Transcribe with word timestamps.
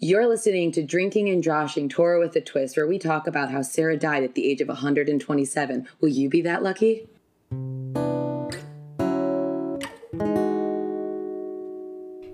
You're 0.00 0.28
listening 0.28 0.70
to 0.72 0.82
Drinking 0.84 1.28
and 1.28 1.42
Joshing 1.42 1.88
Torah 1.88 2.20
with 2.20 2.36
a 2.36 2.40
Twist, 2.40 2.76
where 2.76 2.86
we 2.86 3.00
talk 3.00 3.26
about 3.26 3.50
how 3.50 3.62
Sarah 3.62 3.96
died 3.96 4.22
at 4.22 4.36
the 4.36 4.48
age 4.48 4.60
of 4.60 4.68
127. 4.68 5.88
Will 6.00 6.08
you 6.08 6.28
be 6.28 6.40
that 6.42 6.62
lucky? 6.62 7.08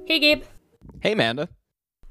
Hey, 0.07 0.21
Gabe. 0.21 0.43
Hey, 1.01 1.13
Amanda. 1.13 1.49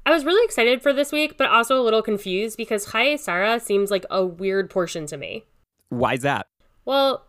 I 0.04 0.10
was 0.10 0.24
really 0.24 0.44
excited 0.44 0.82
for 0.82 0.92
this 0.92 1.12
week, 1.12 1.38
but 1.38 1.48
also 1.48 1.80
a 1.80 1.84
little 1.84 2.02
confused 2.02 2.56
because 2.56 2.86
Chaye 2.86 3.16
Sarah 3.16 3.60
seems 3.60 3.92
like 3.92 4.06
a 4.10 4.26
weird 4.26 4.68
portion 4.68 5.06
to 5.06 5.16
me. 5.16 5.44
Why's 5.88 6.22
that? 6.22 6.48
Well, 6.84 7.26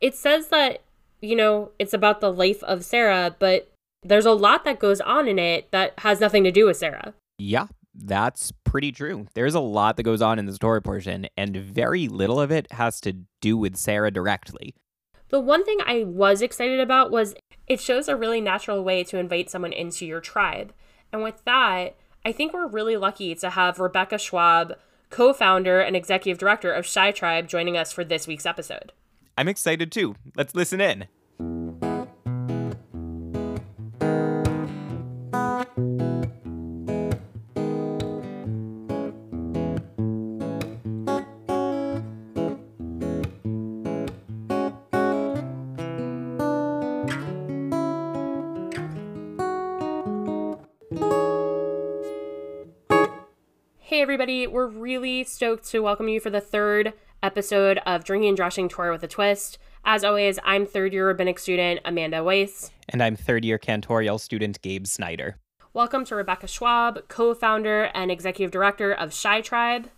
it 0.00 0.14
says 0.14 0.48
that, 0.48 0.82
you 1.20 1.36
know, 1.36 1.72
it's 1.78 1.92
about 1.92 2.22
the 2.22 2.32
life 2.32 2.62
of 2.62 2.86
Sarah, 2.86 3.36
but 3.38 3.70
there's 4.02 4.24
a 4.24 4.32
lot 4.32 4.64
that 4.64 4.78
goes 4.78 5.02
on 5.02 5.28
in 5.28 5.38
it 5.38 5.70
that 5.72 5.92
has 5.98 6.20
nothing 6.20 6.42
to 6.44 6.50
do 6.50 6.64
with 6.64 6.78
Sarah. 6.78 7.12
Yeah, 7.38 7.66
that's 7.94 8.52
pretty 8.64 8.92
true. 8.92 9.26
There's 9.34 9.54
a 9.54 9.60
lot 9.60 9.96
that 9.96 10.02
goes 10.02 10.22
on 10.22 10.38
in 10.38 10.46
the 10.46 10.54
story 10.54 10.82
portion, 10.82 11.26
and 11.36 11.56
very 11.56 12.08
little 12.08 12.40
of 12.40 12.50
it 12.50 12.70
has 12.72 13.00
to 13.02 13.24
do 13.40 13.56
with 13.56 13.76
Sarah 13.76 14.10
directly. 14.10 14.74
The 15.28 15.40
one 15.40 15.64
thing 15.64 15.78
I 15.84 16.04
was 16.04 16.42
excited 16.42 16.80
about 16.80 17.10
was 17.10 17.34
it 17.66 17.80
shows 17.80 18.08
a 18.08 18.16
really 18.16 18.40
natural 18.40 18.84
way 18.84 19.04
to 19.04 19.18
invite 19.18 19.50
someone 19.50 19.72
into 19.72 20.06
your 20.06 20.20
tribe. 20.20 20.72
And 21.12 21.22
with 21.22 21.44
that, 21.44 21.96
I 22.24 22.32
think 22.32 22.52
we're 22.52 22.66
really 22.66 22.96
lucky 22.96 23.34
to 23.34 23.50
have 23.50 23.78
Rebecca 23.78 24.18
Schwab, 24.18 24.74
co 25.10 25.32
founder 25.32 25.80
and 25.80 25.96
executive 25.96 26.38
director 26.38 26.72
of 26.72 26.86
Shy 26.86 27.10
Tribe, 27.10 27.48
joining 27.48 27.76
us 27.76 27.92
for 27.92 28.04
this 28.04 28.26
week's 28.26 28.46
episode. 28.46 28.92
I'm 29.36 29.48
excited 29.48 29.90
too. 29.90 30.14
Let's 30.36 30.54
listen 30.54 30.80
in. 30.80 31.06
Everybody, 54.24 54.46
we're 54.46 54.66
really 54.66 55.22
stoked 55.22 55.66
to 55.66 55.80
welcome 55.80 56.08
you 56.08 56.18
for 56.18 56.30
the 56.30 56.40
third 56.40 56.94
episode 57.22 57.78
of 57.84 58.04
Drinking 58.04 58.30
and 58.30 58.36
Joshing 58.38 58.70
Torah 58.70 58.90
with 58.90 59.02
a 59.02 59.06
Twist. 59.06 59.58
As 59.84 60.02
always, 60.02 60.38
I'm 60.44 60.64
third 60.64 60.94
year 60.94 61.06
rabbinic 61.06 61.38
student 61.38 61.80
Amanda 61.84 62.24
Weiss. 62.24 62.70
And 62.88 63.02
I'm 63.02 63.16
third 63.16 63.44
year 63.44 63.58
cantorial 63.58 64.18
student 64.18 64.62
Gabe 64.62 64.86
Snyder. 64.86 65.36
Welcome 65.74 66.06
to 66.06 66.14
Rebecca 66.14 66.46
Schwab, 66.46 67.06
co 67.08 67.34
founder 67.34 67.90
and 67.92 68.10
executive 68.10 68.50
director 68.50 68.94
of 68.94 69.12
Shy 69.12 69.42
Tribe. 69.42 69.90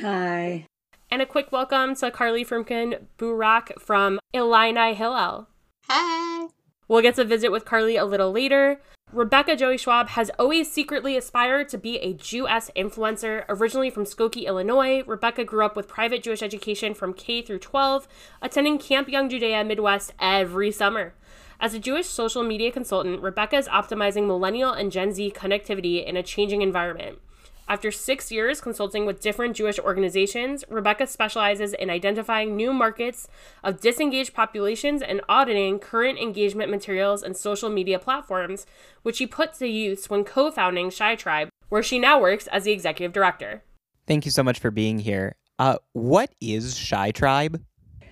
Hi. 0.00 0.64
And 1.10 1.20
a 1.20 1.26
quick 1.26 1.52
welcome 1.52 1.94
to 1.96 2.10
Carly 2.10 2.42
Frumkin 2.42 3.04
Burak 3.18 3.78
from 3.78 4.18
Illini 4.32 4.94
Hillel. 4.94 5.46
Hi. 5.90 6.48
We'll 6.86 7.02
get 7.02 7.14
to 7.16 7.24
visit 7.24 7.50
with 7.50 7.64
Carly 7.64 7.96
a 7.96 8.04
little 8.04 8.30
later. 8.30 8.80
Rebecca 9.12 9.54
Joey 9.54 9.78
Schwab 9.78 10.08
has 10.08 10.30
always 10.38 10.70
secretly 10.70 11.16
aspired 11.16 11.68
to 11.68 11.78
be 11.78 11.98
a 11.98 12.14
Jew-S 12.14 12.70
influencer. 12.76 13.44
Originally 13.48 13.88
from 13.88 14.04
Skokie, 14.04 14.46
Illinois, 14.46 15.04
Rebecca 15.06 15.44
grew 15.44 15.64
up 15.64 15.76
with 15.76 15.86
private 15.86 16.22
Jewish 16.22 16.42
education 16.42 16.94
from 16.94 17.14
K 17.14 17.40
through 17.40 17.60
12, 17.60 18.08
attending 18.42 18.78
Camp 18.78 19.08
Young 19.08 19.28
Judaea 19.28 19.62
Midwest 19.64 20.12
every 20.20 20.72
summer. 20.72 21.14
As 21.60 21.74
a 21.74 21.78
Jewish 21.78 22.06
social 22.06 22.42
media 22.42 22.72
consultant, 22.72 23.22
Rebecca 23.22 23.56
is 23.56 23.68
optimizing 23.68 24.26
millennial 24.26 24.72
and 24.72 24.90
Gen 24.90 25.12
Z 25.12 25.32
connectivity 25.36 26.04
in 26.04 26.16
a 26.16 26.22
changing 26.22 26.62
environment. 26.62 27.18
After 27.66 27.90
six 27.90 28.30
years 28.30 28.60
consulting 28.60 29.06
with 29.06 29.22
different 29.22 29.56
Jewish 29.56 29.78
organizations, 29.78 30.64
Rebecca 30.68 31.06
specializes 31.06 31.72
in 31.72 31.88
identifying 31.88 32.54
new 32.54 32.74
markets 32.74 33.26
of 33.62 33.80
disengaged 33.80 34.34
populations 34.34 35.00
and 35.00 35.22
auditing 35.28 35.78
current 35.78 36.18
engagement 36.18 36.70
materials 36.70 37.22
and 37.22 37.34
social 37.34 37.70
media 37.70 37.98
platforms, 37.98 38.66
which 39.02 39.16
she 39.16 39.26
put 39.26 39.54
to 39.54 39.66
use 39.66 40.10
when 40.10 40.24
co 40.24 40.50
founding 40.50 40.90
Shy 40.90 41.14
Tribe, 41.14 41.48
where 41.70 41.82
she 41.82 41.98
now 41.98 42.20
works 42.20 42.46
as 42.48 42.64
the 42.64 42.72
executive 42.72 43.14
director. 43.14 43.62
Thank 44.06 44.26
you 44.26 44.30
so 44.30 44.42
much 44.42 44.58
for 44.58 44.70
being 44.70 44.98
here. 44.98 45.36
Uh, 45.58 45.76
what 45.94 46.34
is 46.42 46.76
Shy 46.76 47.12
Tribe? 47.12 47.62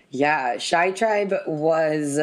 Yeah, 0.08 0.56
Shy 0.56 0.92
Tribe 0.92 1.34
was 1.46 2.18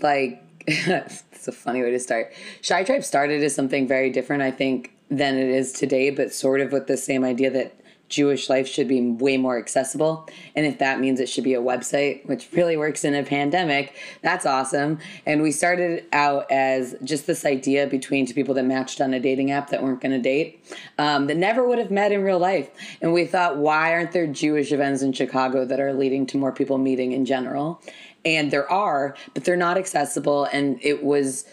like, 0.00 0.42
it's 0.66 1.48
a 1.48 1.52
funny 1.52 1.82
way 1.82 1.90
to 1.90 2.00
start. 2.00 2.32
Shy 2.62 2.82
Tribe 2.82 3.04
started 3.04 3.42
as 3.42 3.54
something 3.54 3.86
very 3.86 4.08
different, 4.08 4.42
I 4.42 4.50
think, 4.50 4.92
than 5.12 5.36
it 5.36 5.48
is 5.48 5.72
today, 5.72 6.10
but 6.10 6.32
sort 6.32 6.60
of 6.60 6.72
with 6.72 6.86
the 6.86 6.96
same 6.96 7.22
idea 7.22 7.50
that 7.50 7.78
Jewish 8.08 8.50
life 8.50 8.68
should 8.68 8.88
be 8.88 9.00
way 9.00 9.38
more 9.38 9.58
accessible. 9.58 10.28
And 10.54 10.66
if 10.66 10.78
that 10.78 11.00
means 11.00 11.18
it 11.18 11.28
should 11.30 11.44
be 11.44 11.54
a 11.54 11.60
website, 11.60 12.26
which 12.26 12.48
really 12.52 12.76
works 12.76 13.04
in 13.04 13.14
a 13.14 13.22
pandemic, 13.22 13.96
that's 14.20 14.44
awesome. 14.44 14.98
And 15.24 15.40
we 15.40 15.50
started 15.50 16.04
out 16.12 16.50
as 16.50 16.94
just 17.02 17.26
this 17.26 17.46
idea 17.46 17.86
between 17.86 18.26
two 18.26 18.34
people 18.34 18.54
that 18.54 18.64
matched 18.64 19.00
on 19.00 19.14
a 19.14 19.20
dating 19.20 19.50
app 19.50 19.70
that 19.70 19.82
weren't 19.82 20.02
going 20.02 20.12
to 20.12 20.20
date, 20.20 20.62
um, 20.98 21.26
that 21.26 21.38
never 21.38 21.66
would 21.66 21.78
have 21.78 21.90
met 21.90 22.12
in 22.12 22.22
real 22.22 22.38
life. 22.38 22.68
And 23.00 23.14
we 23.14 23.24
thought, 23.24 23.56
why 23.56 23.92
aren't 23.92 24.12
there 24.12 24.26
Jewish 24.26 24.72
events 24.72 25.00
in 25.02 25.14
Chicago 25.14 25.64
that 25.64 25.80
are 25.80 25.94
leading 25.94 26.26
to 26.26 26.36
more 26.36 26.52
people 26.52 26.76
meeting 26.76 27.12
in 27.12 27.24
general? 27.24 27.80
And 28.24 28.50
there 28.50 28.70
are, 28.70 29.16
but 29.34 29.44
they're 29.44 29.56
not 29.56 29.78
accessible. 29.78 30.44
And 30.52 30.78
it 30.82 31.02
was 31.02 31.46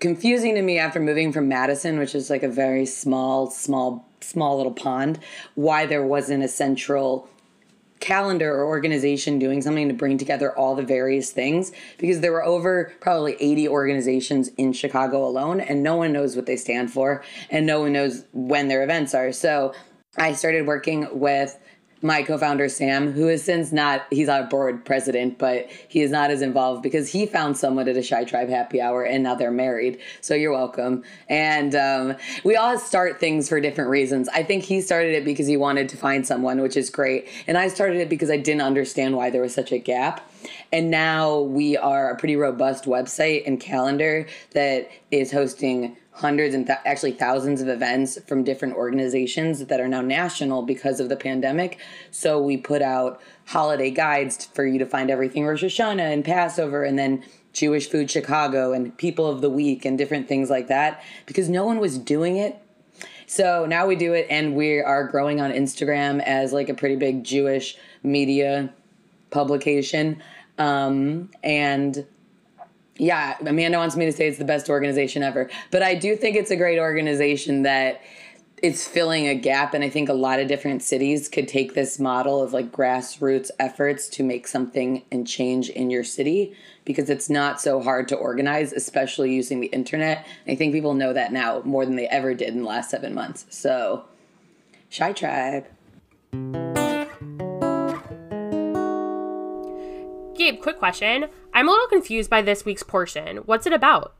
confusing 0.00 0.54
to 0.54 0.62
me 0.62 0.78
after 0.78 1.00
moving 1.00 1.32
from 1.32 1.48
Madison, 1.48 1.98
which 1.98 2.14
is 2.14 2.30
like 2.30 2.42
a 2.42 2.48
very 2.48 2.86
small, 2.86 3.50
small, 3.50 4.08
small 4.20 4.56
little 4.56 4.72
pond, 4.72 5.18
why 5.54 5.86
there 5.86 6.04
wasn't 6.04 6.44
a 6.44 6.48
central 6.48 7.28
calendar 8.00 8.54
or 8.54 8.66
organization 8.66 9.38
doing 9.38 9.60
something 9.60 9.88
to 9.88 9.94
bring 9.94 10.18
together 10.18 10.56
all 10.56 10.76
the 10.76 10.82
various 10.82 11.32
things 11.32 11.72
because 11.98 12.20
there 12.20 12.30
were 12.30 12.44
over 12.44 12.92
probably 13.00 13.36
80 13.40 13.68
organizations 13.68 14.48
in 14.56 14.72
Chicago 14.72 15.26
alone 15.26 15.60
and 15.60 15.82
no 15.82 15.96
one 15.96 16.12
knows 16.12 16.36
what 16.36 16.46
they 16.46 16.56
stand 16.56 16.92
for 16.92 17.24
and 17.50 17.66
no 17.66 17.80
one 17.80 17.92
knows 17.92 18.24
when 18.32 18.68
their 18.68 18.84
events 18.84 19.14
are. 19.14 19.32
So 19.32 19.74
I 20.16 20.32
started 20.32 20.66
working 20.66 21.08
with 21.12 21.58
my 22.00 22.22
co-founder 22.22 22.68
Sam, 22.68 23.12
who 23.12 23.28
is 23.28 23.42
since 23.42 23.72
not 23.72 24.06
he's 24.10 24.28
our 24.28 24.44
board 24.44 24.84
president, 24.84 25.38
but 25.38 25.68
he 25.88 26.00
is 26.00 26.10
not 26.10 26.30
as 26.30 26.42
involved 26.42 26.82
because 26.82 27.10
he 27.10 27.26
found 27.26 27.56
someone 27.56 27.88
at 27.88 27.96
a 27.96 28.02
Shy 28.02 28.24
Tribe 28.24 28.48
happy 28.48 28.80
hour 28.80 29.02
and 29.02 29.22
now 29.22 29.34
they're 29.34 29.50
married. 29.50 29.98
So 30.20 30.34
you're 30.34 30.52
welcome. 30.52 31.02
And 31.28 31.74
um, 31.74 32.16
we 32.44 32.56
all 32.56 32.78
start 32.78 33.18
things 33.18 33.48
for 33.48 33.60
different 33.60 33.90
reasons. 33.90 34.28
I 34.28 34.42
think 34.42 34.64
he 34.64 34.80
started 34.80 35.14
it 35.14 35.24
because 35.24 35.46
he 35.46 35.56
wanted 35.56 35.88
to 35.90 35.96
find 35.96 36.26
someone, 36.26 36.60
which 36.60 36.76
is 36.76 36.90
great, 36.90 37.28
and 37.46 37.58
I 37.58 37.68
started 37.68 37.98
it 37.98 38.08
because 38.08 38.30
I 38.30 38.36
didn't 38.36 38.62
understand 38.62 39.16
why 39.16 39.30
there 39.30 39.42
was 39.42 39.54
such 39.54 39.72
a 39.72 39.78
gap. 39.78 40.28
And 40.72 40.90
now 40.90 41.40
we 41.40 41.76
are 41.76 42.10
a 42.10 42.16
pretty 42.16 42.36
robust 42.36 42.84
website 42.84 43.46
and 43.46 43.58
calendar 43.58 44.26
that 44.52 44.90
is 45.10 45.32
hosting 45.32 45.96
hundreds 46.18 46.52
and 46.52 46.66
th- 46.66 46.80
actually 46.84 47.12
thousands 47.12 47.60
of 47.60 47.68
events 47.68 48.18
from 48.26 48.42
different 48.42 48.74
organizations 48.74 49.64
that 49.64 49.80
are 49.80 49.86
now 49.86 50.00
national 50.00 50.62
because 50.62 50.98
of 50.98 51.08
the 51.08 51.16
pandemic. 51.16 51.78
So 52.10 52.40
we 52.40 52.56
put 52.56 52.82
out 52.82 53.20
holiday 53.46 53.90
guides 53.90 54.46
for 54.46 54.66
you 54.66 54.80
to 54.80 54.86
find 54.86 55.10
everything 55.10 55.46
Rosh 55.46 55.62
Hashanah 55.62 56.12
and 56.12 56.24
Passover 56.24 56.82
and 56.82 56.98
then 56.98 57.22
Jewish 57.52 57.88
Food 57.88 58.10
Chicago 58.10 58.72
and 58.72 58.96
People 58.98 59.26
of 59.26 59.40
the 59.40 59.50
Week 59.50 59.84
and 59.84 59.96
different 59.96 60.26
things 60.26 60.50
like 60.50 60.66
that 60.66 61.02
because 61.26 61.48
no 61.48 61.64
one 61.64 61.78
was 61.78 61.98
doing 61.98 62.36
it. 62.36 62.60
So 63.26 63.64
now 63.66 63.86
we 63.86 63.94
do 63.94 64.12
it 64.12 64.26
and 64.28 64.56
we 64.56 64.80
are 64.80 65.04
growing 65.04 65.40
on 65.40 65.52
Instagram 65.52 66.20
as 66.22 66.52
like 66.52 66.68
a 66.68 66.74
pretty 66.74 66.96
big 66.96 67.22
Jewish 67.22 67.76
media 68.02 68.72
publication. 69.30 70.20
Um, 70.58 71.30
and 71.44 72.04
yeah, 72.98 73.36
Amanda 73.40 73.78
wants 73.78 73.96
me 73.96 74.04
to 74.06 74.12
say 74.12 74.28
it's 74.28 74.38
the 74.38 74.44
best 74.44 74.68
organization 74.68 75.22
ever, 75.22 75.48
but 75.70 75.82
I 75.82 75.94
do 75.94 76.16
think 76.16 76.36
it's 76.36 76.50
a 76.50 76.56
great 76.56 76.78
organization 76.78 77.62
that 77.62 78.02
it's 78.60 78.88
filling 78.88 79.28
a 79.28 79.36
gap 79.36 79.72
and 79.72 79.84
i 79.84 79.88
think 79.88 80.08
a 80.08 80.12
lot 80.12 80.40
of 80.40 80.48
different 80.48 80.82
cities 80.82 81.28
could 81.28 81.46
take 81.46 81.74
this 81.74 82.00
model 82.00 82.42
of 82.42 82.52
like 82.52 82.72
grassroots 82.72 83.52
efforts 83.60 84.08
to 84.08 84.24
make 84.24 84.48
something 84.48 85.04
and 85.12 85.28
change 85.28 85.68
in 85.68 85.90
your 85.90 86.02
city 86.02 86.56
because 86.88 87.10
it's 87.10 87.28
not 87.28 87.60
so 87.60 87.82
hard 87.82 88.08
to 88.08 88.16
organize 88.16 88.72
especially 88.72 89.32
using 89.32 89.60
the 89.60 89.66
internet. 89.68 90.26
I 90.46 90.54
think 90.54 90.72
people 90.72 90.94
know 90.94 91.12
that 91.12 91.32
now 91.32 91.60
more 91.64 91.84
than 91.84 91.96
they 91.96 92.08
ever 92.08 92.32
did 92.32 92.48
in 92.48 92.62
the 92.62 92.68
last 92.68 92.90
seven 92.90 93.14
months. 93.14 93.44
So 93.50 94.06
shy 94.88 95.12
tribe 95.12 95.66
Gabe, 100.38 100.62
quick 100.62 100.78
question. 100.78 101.26
I'm 101.52 101.68
a 101.68 101.72
little 101.72 101.88
confused 101.88 102.30
by 102.30 102.42
this 102.42 102.64
week's 102.64 102.84
portion. 102.84 103.38
What's 103.38 103.66
it 103.66 103.72
about? 103.72 104.14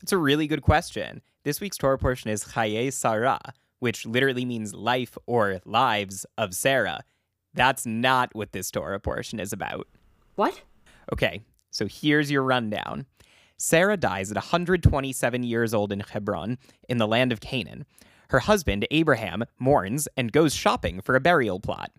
It's 0.00 0.12
a 0.12 0.16
really 0.16 0.46
good 0.46 0.62
question. 0.62 1.20
This 1.44 1.60
week's 1.60 1.76
Torah 1.76 1.98
portion 1.98 2.30
is 2.30 2.42
Chaye 2.42 2.90
Sarah, 2.90 3.38
which 3.78 4.06
literally 4.06 4.46
means 4.46 4.72
life 4.72 5.18
or 5.26 5.60
lives 5.66 6.24
of 6.38 6.54
Sarah. 6.54 7.00
That's 7.52 7.84
not 7.84 8.34
what 8.34 8.52
this 8.52 8.70
Torah 8.70 8.98
portion 8.98 9.38
is 9.38 9.52
about. 9.52 9.86
What? 10.36 10.62
Okay, 11.12 11.42
so 11.70 11.86
here's 11.86 12.30
your 12.30 12.44
rundown. 12.44 13.04
Sarah 13.58 13.98
dies 13.98 14.30
at 14.30 14.36
127 14.36 15.42
years 15.42 15.74
old 15.74 15.92
in 15.92 16.00
Hebron, 16.00 16.56
in 16.88 16.96
the 16.96 17.06
land 17.06 17.30
of 17.30 17.40
Canaan. 17.40 17.84
Her 18.30 18.38
husband, 18.38 18.86
Abraham, 18.90 19.44
mourns 19.58 20.08
and 20.16 20.32
goes 20.32 20.54
shopping 20.54 21.02
for 21.02 21.14
a 21.14 21.20
burial 21.20 21.60
plot. 21.60 21.90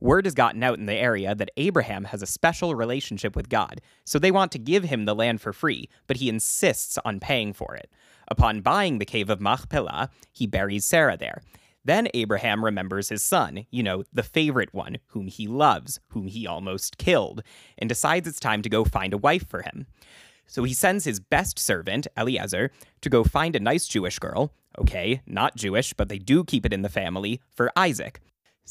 Word 0.00 0.24
has 0.24 0.34
gotten 0.34 0.62
out 0.62 0.78
in 0.78 0.86
the 0.86 0.94
area 0.94 1.34
that 1.34 1.50
Abraham 1.56 2.04
has 2.04 2.22
a 2.22 2.26
special 2.26 2.74
relationship 2.74 3.36
with 3.36 3.50
God, 3.50 3.80
so 4.04 4.18
they 4.18 4.30
want 4.30 4.50
to 4.52 4.58
give 4.58 4.84
him 4.84 5.04
the 5.04 5.14
land 5.14 5.40
for 5.40 5.52
free, 5.52 5.88
but 6.06 6.16
he 6.16 6.28
insists 6.28 6.98
on 7.04 7.20
paying 7.20 7.52
for 7.52 7.74
it. 7.74 7.90
Upon 8.28 8.62
buying 8.62 8.98
the 8.98 9.04
cave 9.04 9.28
of 9.28 9.40
Machpelah, 9.40 10.08
he 10.32 10.46
buries 10.46 10.84
Sarah 10.84 11.16
there. 11.16 11.42
Then 11.84 12.08
Abraham 12.14 12.64
remembers 12.64 13.08
his 13.08 13.22
son, 13.22 13.66
you 13.70 13.82
know, 13.82 14.04
the 14.12 14.22
favorite 14.22 14.72
one, 14.72 14.98
whom 15.08 15.26
he 15.26 15.46
loves, 15.46 15.98
whom 16.08 16.26
he 16.26 16.46
almost 16.46 16.98
killed, 16.98 17.42
and 17.78 17.88
decides 17.88 18.28
it's 18.28 18.40
time 18.40 18.62
to 18.62 18.68
go 18.68 18.84
find 18.84 19.12
a 19.12 19.18
wife 19.18 19.48
for 19.48 19.62
him. 19.62 19.86
So 20.46 20.64
he 20.64 20.74
sends 20.74 21.04
his 21.04 21.20
best 21.20 21.58
servant, 21.58 22.06
Eliezer, 22.16 22.70
to 23.00 23.08
go 23.10 23.24
find 23.24 23.54
a 23.54 23.60
nice 23.60 23.86
Jewish 23.86 24.18
girl. 24.18 24.52
Okay, 24.78 25.22
not 25.26 25.56
Jewish, 25.56 25.92
but 25.92 26.08
they 26.08 26.18
do 26.18 26.44
keep 26.44 26.66
it 26.66 26.72
in 26.72 26.82
the 26.82 26.88
family, 26.88 27.40
for 27.54 27.72
Isaac. 27.76 28.20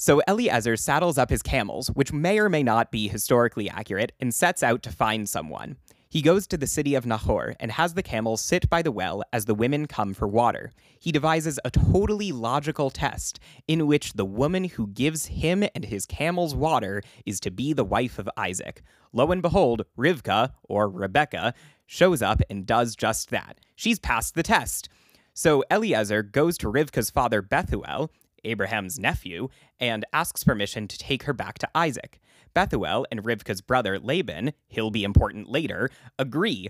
So 0.01 0.22
Eliezer 0.30 0.78
saddles 0.78 1.18
up 1.18 1.30
his 1.30 1.42
camels, 1.42 1.90
which 1.90 2.13
may 2.13 2.40
or 2.40 2.48
may 2.48 2.63
not 2.63 2.90
be 2.90 3.10
historically 3.10 3.69
accurate, 3.69 4.13
and 4.18 4.34
sets 4.34 4.63
out 4.63 4.81
to 4.84 4.94
find 4.94 5.28
someone. 5.28 5.75
He 6.07 6.22
goes 6.22 6.48
to 6.48 6.57
the 6.57 6.68
city 6.68 6.96
of 6.96 7.06
Nahor 7.06 7.54
and 7.60 7.74
has 7.74 7.96
the 7.96 8.01
camels 8.01 8.40
sit 8.40 8.69
by 8.69 8.81
the 8.81 8.94
well 8.94 9.24
as 9.34 9.44
the 9.44 9.54
women 9.54 9.88
come 9.88 10.13
for 10.13 10.25
water. 10.25 10.72
He 10.98 11.12
devises 11.12 11.60
a 11.66 11.69
totally 11.69 12.31
logical 12.31 12.90
test 12.90 13.42
in 13.68 13.88
which 13.88 14.13
the 14.13 14.24
woman 14.24 14.63
who 14.63 14.88
gives 14.88 15.25
him 15.25 15.66
and 15.75 15.84
his 15.84 16.06
camels 16.06 16.56
water 16.56 17.04
is 17.25 17.42
to 17.42 17.52
be 17.52 17.74
the 17.74 17.84
wife 17.84 18.18
of 18.18 18.30
Isaac. 18.38 18.81
Lo 19.12 19.30
and 19.34 19.42
behold, 19.42 19.84
Rivka, 19.98 20.54
or 20.63 20.88
Rebecca, 20.88 21.54
shows 21.86 22.22
up 22.22 22.42
and 22.50 22.66
does 22.66 22.95
just 22.95 23.31
that. 23.31 23.60
She's 23.75 24.00
passed 24.00 24.36
the 24.36 24.44
test. 24.44 24.88
So 25.34 25.62
Eliezer 25.69 26.24
goes 26.24 26.57
to 26.60 26.72
Rivka's 26.72 27.10
father 27.10 27.42
Bethuel, 27.42 28.10
Abraham's 28.44 29.00
nephew, 29.00 29.50
and 29.80 30.06
asks 30.14 30.44
permission 30.44 30.88
to 30.88 30.98
take 30.98 31.24
her 31.24 31.34
back 31.34 31.58
to 31.60 31.70
Isaac. 31.76 32.20
Bethuel 32.54 33.06
and 33.12 33.24
Rivka's 33.24 33.62
brother 33.62 34.00
Laban, 34.00 34.54
he'll 34.68 34.92
be 34.92 35.04
important 35.04 35.50
later, 35.50 35.90
agree. 36.18 36.70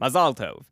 Mazal 0.00 0.36
tov. 0.36 0.64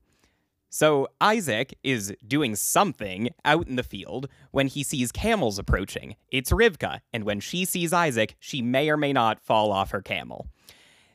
So 0.68 1.08
Isaac 1.20 1.74
is 1.82 2.14
doing 2.26 2.56
something 2.56 3.30
out 3.44 3.66
in 3.66 3.76
the 3.76 3.82
field 3.82 4.28
when 4.50 4.66
he 4.66 4.82
sees 4.82 5.12
camels 5.12 5.58
approaching. 5.58 6.16
It's 6.30 6.50
Rivka, 6.50 7.00
and 7.12 7.24
when 7.24 7.40
she 7.40 7.64
sees 7.64 7.92
Isaac, 7.92 8.36
she 8.40 8.62
may 8.62 8.90
or 8.90 8.96
may 8.96 9.12
not 9.12 9.40
fall 9.40 9.72
off 9.72 9.92
her 9.92 10.02
camel. 10.02 10.48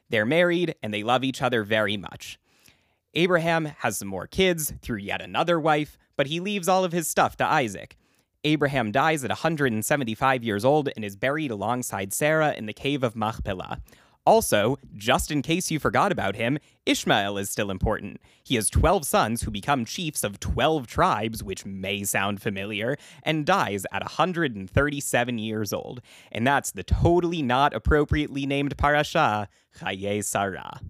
They're 0.09 0.25
married 0.25 0.75
and 0.81 0.93
they 0.93 1.03
love 1.03 1.23
each 1.23 1.41
other 1.41 1.63
very 1.63 1.95
much. 1.95 2.39
Abraham 3.13 3.65
has 3.65 3.97
some 3.97 4.07
more 4.07 4.27
kids 4.27 4.73
through 4.81 4.99
yet 4.99 5.21
another 5.21 5.59
wife, 5.59 5.97
but 6.15 6.27
he 6.27 6.39
leaves 6.39 6.67
all 6.67 6.83
of 6.83 6.91
his 6.91 7.07
stuff 7.07 7.35
to 7.37 7.45
Isaac. 7.45 7.97
Abraham 8.43 8.91
dies 8.91 9.23
at 9.23 9.29
175 9.29 10.43
years 10.43 10.65
old 10.65 10.89
and 10.95 11.05
is 11.05 11.15
buried 11.15 11.51
alongside 11.51 12.13
Sarah 12.13 12.53
in 12.53 12.65
the 12.65 12.73
cave 12.73 13.03
of 13.03 13.15
Machpelah. 13.15 13.81
Also, 14.25 14.77
just 14.95 15.31
in 15.31 15.41
case 15.41 15.71
you 15.71 15.79
forgot 15.79 16.11
about 16.11 16.35
him, 16.35 16.59
Ishmael 16.85 17.39
is 17.39 17.49
still 17.49 17.71
important. 17.71 18.21
He 18.43 18.53
has 18.55 18.69
12 18.69 19.03
sons 19.05 19.41
who 19.41 19.51
become 19.51 19.83
chiefs 19.83 20.23
of 20.23 20.39
12 20.39 20.85
tribes, 20.85 21.43
which 21.43 21.65
may 21.65 22.03
sound 22.03 22.39
familiar, 22.39 22.97
and 23.23 23.47
dies 23.47 23.85
at 23.91 24.03
137 24.03 25.37
years 25.39 25.73
old. 25.73 26.01
And 26.31 26.45
that's 26.45 26.71
the 26.71 26.83
totally 26.83 27.41
not 27.41 27.73
appropriately 27.73 28.45
named 28.45 28.77
parasha, 28.77 29.49
Chaye 29.79 30.23
Sarah. 30.23 30.81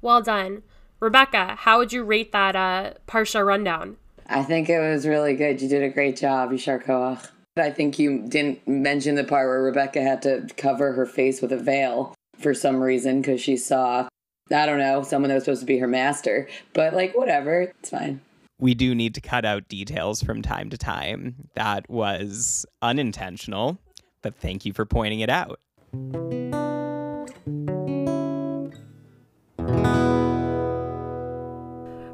Well 0.00 0.20
done. 0.20 0.62
Rebecca, 0.98 1.56
how 1.60 1.78
would 1.78 1.92
you 1.92 2.02
rate 2.02 2.32
that 2.32 2.56
uh, 2.56 2.94
Parsha 3.06 3.46
rundown? 3.46 3.96
I 4.32 4.42
think 4.42 4.70
it 4.70 4.78
was 4.78 5.06
really 5.06 5.36
good. 5.36 5.60
You 5.60 5.68
did 5.68 5.82
a 5.82 5.90
great 5.90 6.16
job, 6.16 6.50
Yishar 6.50 6.82
Koach. 6.82 7.28
I 7.56 7.70
think 7.70 7.98
you 7.98 8.26
didn't 8.28 8.66
mention 8.66 9.14
the 9.14 9.24
part 9.24 9.46
where 9.46 9.62
Rebecca 9.62 10.00
had 10.00 10.22
to 10.22 10.48
cover 10.56 10.92
her 10.92 11.04
face 11.04 11.42
with 11.42 11.52
a 11.52 11.58
veil 11.58 12.14
for 12.38 12.54
some 12.54 12.80
reason 12.80 13.20
because 13.20 13.42
she 13.42 13.58
saw, 13.58 14.08
I 14.50 14.66
don't 14.66 14.78
know, 14.78 15.02
someone 15.02 15.28
that 15.28 15.34
was 15.34 15.44
supposed 15.44 15.60
to 15.60 15.66
be 15.66 15.78
her 15.78 15.86
master. 15.86 16.48
But, 16.72 16.94
like, 16.94 17.14
whatever, 17.14 17.60
it's 17.60 17.90
fine. 17.90 18.22
We 18.58 18.74
do 18.74 18.94
need 18.94 19.14
to 19.16 19.20
cut 19.20 19.44
out 19.44 19.68
details 19.68 20.22
from 20.22 20.40
time 20.40 20.70
to 20.70 20.78
time. 20.78 21.48
That 21.54 21.90
was 21.90 22.64
unintentional, 22.80 23.78
but 24.22 24.34
thank 24.34 24.64
you 24.64 24.72
for 24.72 24.86
pointing 24.86 25.20
it 25.20 25.28
out. 25.28 25.60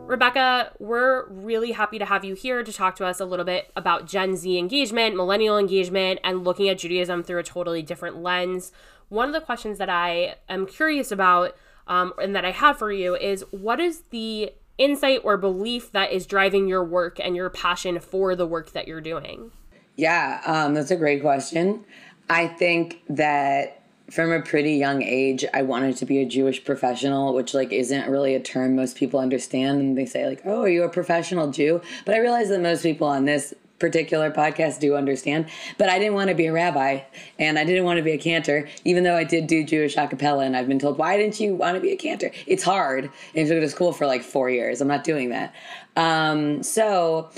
Rebecca, 0.08 0.72
we're 0.78 1.28
really 1.28 1.72
happy 1.72 1.98
to 1.98 2.06
have 2.06 2.24
you 2.24 2.34
here 2.34 2.64
to 2.64 2.72
talk 2.72 2.96
to 2.96 3.04
us 3.04 3.20
a 3.20 3.26
little 3.26 3.44
bit 3.44 3.70
about 3.76 4.06
Gen 4.06 4.36
Z 4.36 4.58
engagement, 4.58 5.14
millennial 5.14 5.58
engagement, 5.58 6.18
and 6.24 6.44
looking 6.44 6.66
at 6.70 6.78
Judaism 6.78 7.22
through 7.22 7.40
a 7.40 7.42
totally 7.42 7.82
different 7.82 8.16
lens. 8.16 8.72
One 9.10 9.28
of 9.28 9.34
the 9.34 9.42
questions 9.42 9.76
that 9.76 9.90
I 9.90 10.36
am 10.48 10.66
curious 10.66 11.12
about 11.12 11.54
um, 11.86 12.14
and 12.22 12.34
that 12.34 12.46
I 12.46 12.52
have 12.52 12.78
for 12.78 12.90
you 12.90 13.16
is 13.16 13.44
what 13.50 13.80
is 13.80 14.04
the 14.08 14.54
insight 14.78 15.20
or 15.24 15.36
belief 15.36 15.92
that 15.92 16.10
is 16.10 16.24
driving 16.24 16.68
your 16.68 16.82
work 16.82 17.20
and 17.20 17.36
your 17.36 17.50
passion 17.50 18.00
for 18.00 18.34
the 18.34 18.46
work 18.46 18.72
that 18.72 18.88
you're 18.88 19.02
doing? 19.02 19.50
Yeah, 19.96 20.40
um, 20.46 20.72
that's 20.72 20.90
a 20.90 20.96
great 20.96 21.20
question. 21.20 21.84
I 22.30 22.46
think 22.46 23.02
that 23.10 23.77
from 24.10 24.32
a 24.32 24.40
pretty 24.40 24.74
young 24.74 25.02
age 25.02 25.44
i 25.52 25.62
wanted 25.62 25.96
to 25.96 26.06
be 26.06 26.18
a 26.18 26.26
jewish 26.26 26.64
professional 26.64 27.34
which 27.34 27.54
like 27.54 27.72
isn't 27.72 28.08
really 28.08 28.34
a 28.34 28.40
term 28.40 28.74
most 28.74 28.96
people 28.96 29.20
understand. 29.20 29.80
And 29.80 29.98
they 29.98 30.06
say 30.06 30.26
like 30.26 30.42
oh 30.44 30.62
are 30.62 30.68
you 30.68 30.82
a 30.82 30.88
professional 30.88 31.50
jew? 31.50 31.80
But 32.04 32.14
i 32.14 32.18
realize 32.18 32.48
that 32.48 32.60
most 32.60 32.82
people 32.82 33.06
on 33.06 33.24
this 33.24 33.54
particular 33.78 34.28
podcast 34.30 34.80
do 34.80 34.96
understand. 34.96 35.48
But 35.76 35.88
i 35.88 35.98
didn't 35.98 36.14
want 36.14 36.28
to 36.30 36.34
be 36.34 36.46
a 36.46 36.52
rabbi 36.52 37.00
and 37.38 37.58
i 37.58 37.64
didn't 37.64 37.84
want 37.84 37.98
to 37.98 38.02
be 38.02 38.12
a 38.12 38.18
cantor 38.18 38.68
even 38.84 39.04
though 39.04 39.16
i 39.16 39.24
did 39.24 39.46
do 39.46 39.64
jewish 39.64 39.96
acapella 39.96 40.44
and 40.44 40.56
i've 40.56 40.68
been 40.68 40.78
told 40.78 40.98
why 40.98 41.16
didn't 41.16 41.38
you 41.38 41.54
want 41.54 41.76
to 41.76 41.80
be 41.80 41.92
a 41.92 41.96
cantor? 41.96 42.30
It's 42.46 42.62
hard. 42.62 43.10
And 43.34 43.48
to 43.48 43.54
go 43.54 43.60
to 43.60 43.68
school 43.68 43.92
for 43.92 44.06
like 44.06 44.22
four 44.22 44.50
years. 44.50 44.80
I'm 44.80 44.88
not 44.88 45.04
doing 45.04 45.30
that. 45.30 45.54
Um, 45.96 46.62
so 46.62 47.30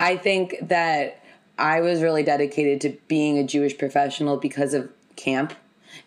i 0.00 0.16
think 0.16 0.56
that 0.62 1.24
i 1.58 1.80
was 1.80 2.02
really 2.02 2.22
dedicated 2.22 2.80
to 2.82 2.96
being 3.08 3.38
a 3.38 3.44
jewish 3.44 3.76
professional 3.76 4.36
because 4.36 4.74
of 4.74 4.90
camp 5.16 5.54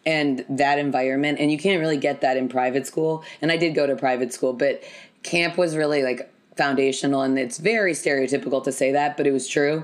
and 0.05 0.45
that 0.49 0.79
environment. 0.79 1.39
And 1.39 1.51
you 1.51 1.57
can't 1.57 1.79
really 1.79 1.97
get 1.97 2.21
that 2.21 2.37
in 2.37 2.49
private 2.49 2.87
school. 2.87 3.23
And 3.41 3.51
I 3.51 3.57
did 3.57 3.75
go 3.75 3.85
to 3.85 3.95
private 3.95 4.33
school, 4.33 4.53
but 4.53 4.83
camp 5.23 5.57
was 5.57 5.75
really 5.75 6.03
like 6.03 6.31
foundational 6.57 7.21
and 7.21 7.39
it's 7.39 7.57
very 7.57 7.93
stereotypical 7.93 8.63
to 8.63 8.71
say 8.71 8.91
that, 8.91 9.17
but 9.17 9.25
it 9.25 9.31
was 9.31 9.47
true. 9.47 9.83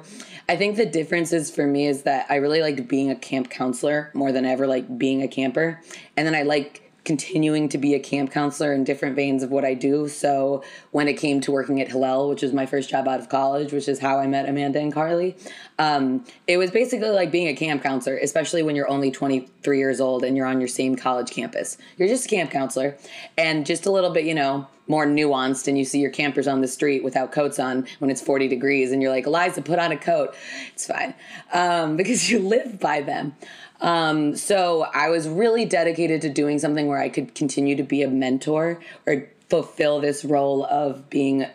I 0.50 0.56
think 0.56 0.78
the 0.78 0.86
differences 0.86 1.52
for 1.52 1.66
me 1.66 1.88
is 1.88 2.04
that 2.04 2.26
I 2.30 2.36
really 2.36 2.62
liked 2.62 2.88
being 2.88 3.12
a 3.12 3.16
camp 3.16 3.50
counselor 3.50 4.12
more 4.14 4.32
than 4.32 4.46
ever 4.46 4.68
like 4.68 4.98
being 4.98 5.22
a 5.22 5.28
camper. 5.28 5.82
And 6.16 6.26
then 6.26 6.36
I 6.36 6.44
like 6.44 6.87
continuing 7.08 7.70
to 7.70 7.78
be 7.78 7.96
a 7.96 8.00
camp 8.00 8.32
counselor 8.32 8.74
in 8.74 8.84
different 8.84 9.16
veins 9.16 9.42
of 9.42 9.50
what 9.50 9.64
I 9.64 9.74
do. 9.74 10.10
So 10.10 10.62
when 10.92 11.08
it 11.08 11.14
came 11.14 11.40
to 11.40 11.54
working 11.54 11.80
at 11.80 11.88
Hillel, 11.88 12.28
which 12.28 12.42
was 12.42 12.52
my 12.52 12.66
first 12.66 12.90
job 12.90 13.08
out 13.08 13.22
of 13.22 13.30
college, 13.30 13.72
which 13.72 13.88
is 13.88 14.00
how 14.00 14.20
I 14.20 14.28
met 14.28 14.48
Amanda 14.48 14.80
and 14.82 14.94
Carly, 14.94 15.38
um, 15.80 16.26
it 16.48 16.58
was 16.58 16.70
basically 16.70 17.10
like 17.10 17.32
being 17.32 17.48
a 17.48 17.56
camp 17.56 17.82
counselor, 17.82 18.18
especially 18.18 18.62
when 18.62 18.76
you're 18.76 18.90
only 18.90 19.10
23 19.10 19.78
years 19.78 20.02
old 20.02 20.26
and 20.26 20.36
you're 20.36 20.46
on 20.46 20.60
your 20.60 20.68
same 20.68 20.98
college 20.98 21.32
campus. 21.32 21.78
You're 21.98 22.10
just 22.10 22.26
a 22.26 22.30
camp 22.30 22.52
counselor 22.52 22.98
and 23.38 23.66
just 23.66 23.86
a 23.86 23.92
little 23.92 24.12
bit, 24.12 24.26
you 24.26 24.36
know, 24.36 24.68
more 24.88 25.06
nuanced 25.06 25.68
and 25.68 25.78
you 25.78 25.86
see 25.86 26.00
your 26.00 26.12
campers 26.12 26.48
on 26.48 26.62
the 26.62 26.68
street 26.68 27.04
without 27.04 27.32
coats 27.32 27.60
on 27.60 27.86
when 28.00 28.10
it's 28.10 28.22
40 28.22 28.48
degrees 28.48 28.92
and 28.92 29.02
you're 29.02 29.12
like 29.12 29.26
eliza 29.26 29.62
put 29.62 29.80
on 29.80 29.92
a 29.92 29.98
coat 29.98 30.34
it's 30.74 30.88
fine 30.88 31.14
um, 31.54 31.98
because 31.98 32.30
you 32.30 32.40
live 32.40 32.80
by 32.80 33.02
them 33.02 33.36
um, 33.82 34.36
so 34.36 34.88
I 34.94 35.10
was 35.10 35.28
really 35.28 35.66
dedicated 35.66 36.22
to 36.22 36.30
doing 36.30 36.60
something 36.60 36.88
where 36.88 37.00
I 37.00 37.10
could 37.10 37.36
continue 37.36 37.76
to 37.76 37.84
be 37.84 38.02
a 38.02 38.10
mentor 38.10 38.82
or 39.06 39.30
fulfill 39.50 40.00
this 40.00 40.26
role 40.26 40.66
of 40.66 41.10
being 41.10 41.46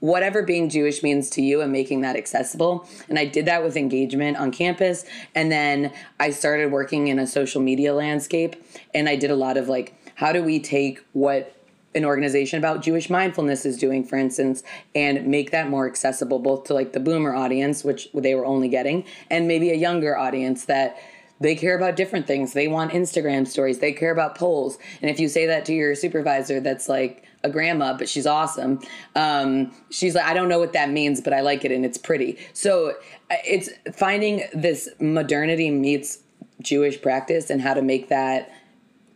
whatever 0.00 0.42
being 0.42 0.68
Jewish 0.68 1.02
means 1.02 1.30
to 1.30 1.42
you 1.42 1.60
and 1.62 1.72
making 1.72 2.02
that 2.02 2.16
accessible. 2.16 2.88
And 3.08 3.18
I 3.18 3.24
did 3.24 3.46
that 3.46 3.64
with 3.64 3.76
engagement 3.76 4.36
on 4.36 4.52
campus. 4.52 5.04
And 5.34 5.50
then 5.50 5.92
I 6.20 6.30
started 6.30 6.70
working 6.70 7.08
in 7.08 7.18
a 7.18 7.26
social 7.26 7.60
media 7.60 7.94
landscape 7.94 8.56
and 8.94 9.08
I 9.08 9.16
did 9.16 9.30
a 9.30 9.36
lot 9.36 9.56
of 9.56 9.68
like, 9.68 9.94
how 10.16 10.32
do 10.32 10.42
we 10.42 10.60
take 10.60 11.04
what 11.12 11.52
an 11.94 12.04
organization 12.04 12.58
about 12.58 12.82
Jewish 12.82 13.08
mindfulness 13.08 13.64
is 13.64 13.78
doing, 13.78 14.04
for 14.04 14.16
instance, 14.16 14.62
and 14.94 15.26
make 15.26 15.50
that 15.50 15.70
more 15.70 15.88
accessible 15.88 16.38
both 16.38 16.64
to 16.64 16.74
like 16.74 16.92
the 16.92 17.00
boomer 17.00 17.34
audience, 17.34 17.82
which 17.82 18.08
they 18.12 18.34
were 18.34 18.44
only 18.44 18.68
getting, 18.68 19.04
and 19.30 19.48
maybe 19.48 19.70
a 19.70 19.74
younger 19.74 20.16
audience 20.16 20.66
that 20.66 20.98
they 21.40 21.54
care 21.54 21.76
about 21.76 21.96
different 21.96 22.26
things. 22.26 22.52
They 22.52 22.68
want 22.68 22.92
Instagram 22.92 23.46
stories. 23.46 23.78
They 23.78 23.92
care 23.92 24.10
about 24.10 24.36
polls. 24.36 24.78
And 25.02 25.10
if 25.10 25.20
you 25.20 25.28
say 25.28 25.46
that 25.46 25.64
to 25.66 25.74
your 25.74 25.94
supervisor, 25.94 26.60
that's 26.60 26.88
like 26.88 27.24
a 27.44 27.50
grandma, 27.50 27.96
but 27.96 28.08
she's 28.08 28.26
awesome. 28.26 28.80
Um, 29.14 29.72
she's 29.90 30.14
like, 30.14 30.24
I 30.24 30.34
don't 30.34 30.48
know 30.48 30.58
what 30.58 30.72
that 30.72 30.90
means, 30.90 31.20
but 31.20 31.32
I 31.32 31.40
like 31.40 31.64
it 31.64 31.72
and 31.72 31.84
it's 31.84 31.98
pretty. 31.98 32.38
So 32.52 32.90
uh, 33.30 33.36
it's 33.44 33.70
finding 33.94 34.44
this 34.54 34.88
modernity 34.98 35.70
meets 35.70 36.18
Jewish 36.62 37.00
practice 37.00 37.50
and 37.50 37.60
how 37.60 37.74
to 37.74 37.82
make 37.82 38.08
that 38.08 38.50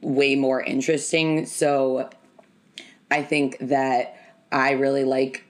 way 0.03 0.37
more 0.37 0.63
interesting. 0.63 1.47
So 1.47 2.11
I 3.11 3.23
think 3.23 3.59
that 3.61 4.17
I 4.53 4.73
really 4.73 5.05
like 5.05 5.45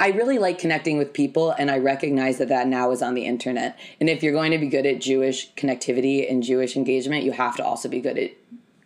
I 0.00 0.10
really 0.10 0.38
like 0.38 0.58
connecting 0.58 0.96
with 0.96 1.12
people, 1.12 1.50
and 1.50 1.70
I 1.70 1.78
recognize 1.78 2.38
that 2.38 2.48
that 2.48 2.68
now 2.68 2.92
is 2.92 3.02
on 3.02 3.14
the 3.14 3.24
internet. 3.24 3.78
And 3.98 4.08
if 4.08 4.22
you're 4.22 4.32
going 4.32 4.52
to 4.52 4.58
be 4.58 4.68
good 4.68 4.86
at 4.86 5.00
Jewish 5.00 5.52
connectivity 5.54 6.30
and 6.30 6.42
Jewish 6.42 6.76
engagement, 6.76 7.24
you 7.24 7.32
have 7.32 7.56
to 7.56 7.64
also 7.64 7.88
be 7.88 8.00
good 8.00 8.16
at 8.16 8.30